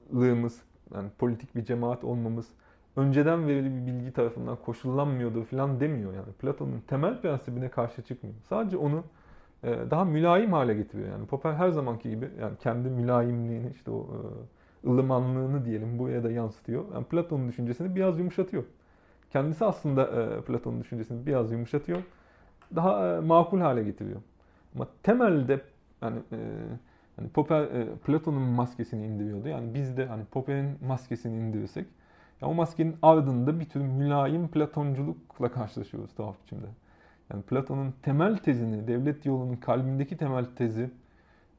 [0.07, 0.63] aradalığımız,
[0.95, 2.49] yani politik bir cemaat olmamız,
[2.97, 6.33] önceden verili bir bilgi tarafından koşullanmıyordur falan demiyor yani.
[6.33, 8.37] Platon'un temel prensibine karşı çıkmıyor.
[8.49, 9.05] Sadece onu
[9.65, 11.27] e, daha mülayim hale getiriyor yani.
[11.27, 14.07] Popper her zamanki gibi yani kendi mülayimliğini işte o
[14.85, 16.85] e, ılımanlığını diyelim buraya da yansıtıyor.
[16.95, 18.65] Yani Platon'un düşüncesini biraz yumuşatıyor.
[19.31, 21.99] Kendisi aslında e, Platon'un düşüncesini biraz yumuşatıyor.
[22.77, 24.21] Daha makul hale getiriyor.
[24.75, 25.61] Ama temelde
[26.03, 26.19] yani
[27.17, 27.69] hani Popper
[28.07, 29.49] Platon'un maskesini indiriyordu.
[29.49, 31.87] Yani biz de hani Popper'in maskesini indirirsek
[32.41, 36.67] yani o maskenin ardında bir tür mülayim Platonculukla karşılaşıyoruz tuhaf biçimde.
[37.33, 40.91] Yani Platon'un temel tezini, devlet yolunun kalbindeki temel tezi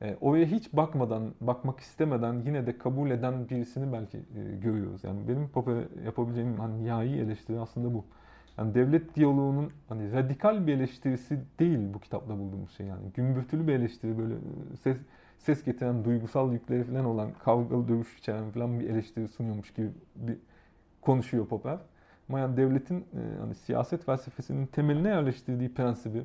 [0.02, 5.04] e, oraya hiç bakmadan, bakmak istemeden yine de kabul eden birisini belki e, görüyoruz.
[5.04, 8.06] Yani benim Popper'e yapabileceğim hani nihai eleştiri aslında bu.
[8.58, 13.10] Yani devlet diyaloğunun hani radikal bir eleştirisi değil bu kitapta bulduğumuz şey yani.
[13.14, 14.98] Gümbürtülü bir eleştiri böyle e, ses
[15.38, 20.38] ses getiren duygusal yükleri falan olan kavgalı dövüş içeren falan bir eleştiri sunuyormuş gibi bir
[21.02, 21.78] konuşuyor Popper.
[22.30, 26.24] Ama yani devletin e, hani siyaset felsefesinin temeline yerleştirdiği prensibi,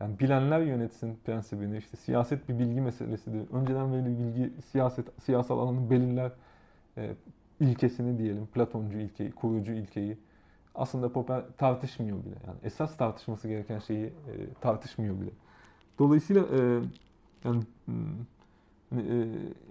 [0.00, 3.50] yani bilenler yönetsin prensibini, işte siyaset bir bilgi meselesidir.
[3.52, 6.32] Önceden verili bilgi siyaset siyasal alanın belirler
[6.96, 7.10] e,
[7.60, 10.18] ilkesini diyelim, Platoncu ilkeyi, kurucu ilkeyi
[10.74, 12.34] aslında Popper tartışmıyor bile.
[12.46, 14.12] Yani esas tartışması gereken şeyi e,
[14.60, 15.30] tartışmıyor bile.
[15.98, 16.80] Dolayısıyla e,
[17.44, 17.92] yani, e,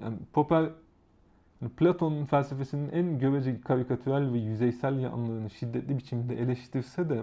[0.01, 0.69] yani Popper
[1.77, 7.21] Platon'un felsefesinin en gövece karikatürel ve yüzeysel yanlarını şiddetli biçimde eleştirse de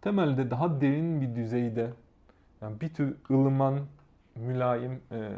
[0.00, 1.90] temelde daha derin bir düzeyde
[2.62, 3.78] yani bir tür ılıman,
[4.36, 5.32] mülayim e,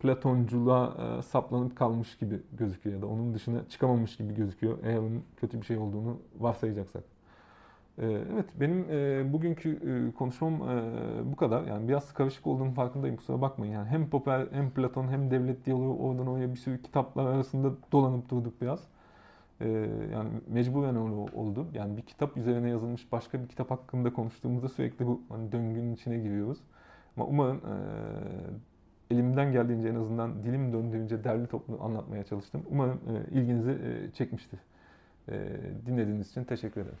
[0.00, 5.24] Platonculuğa e, saplanıp kalmış gibi gözüküyor ya da onun dışına çıkamamış gibi gözüküyor eğer onun
[5.36, 7.15] kötü bir şey olduğunu varsayacaksak.
[7.98, 11.62] Ee, evet, benim e, bugünkü e, konuşmam e, bu kadar.
[11.64, 13.72] Yani biraz karışık olduğunun farkındayım, kusura bakmayın.
[13.72, 18.30] Yani hem Popper, hem Platon, hem devlet diyaloğu oradan oraya bir sürü kitaplar arasında dolanıp
[18.30, 18.80] durduk biraz.
[19.60, 19.68] Ee,
[20.12, 21.66] yani mecburen öyle oldu.
[21.74, 26.18] Yani bir kitap üzerine yazılmış başka bir kitap hakkında konuştuğumuzda sürekli bu hani döngünün içine
[26.18, 26.58] giriyoruz.
[27.16, 27.60] Ama umarım
[29.10, 32.62] elimden geldiğince en azından dilim döndüğünce derli toplu anlatmaya çalıştım.
[32.70, 33.00] Umarım
[33.30, 33.78] ilginizi
[34.14, 34.60] çekmiştir.
[35.86, 36.98] Dinlediğiniz için teşekkür ederim.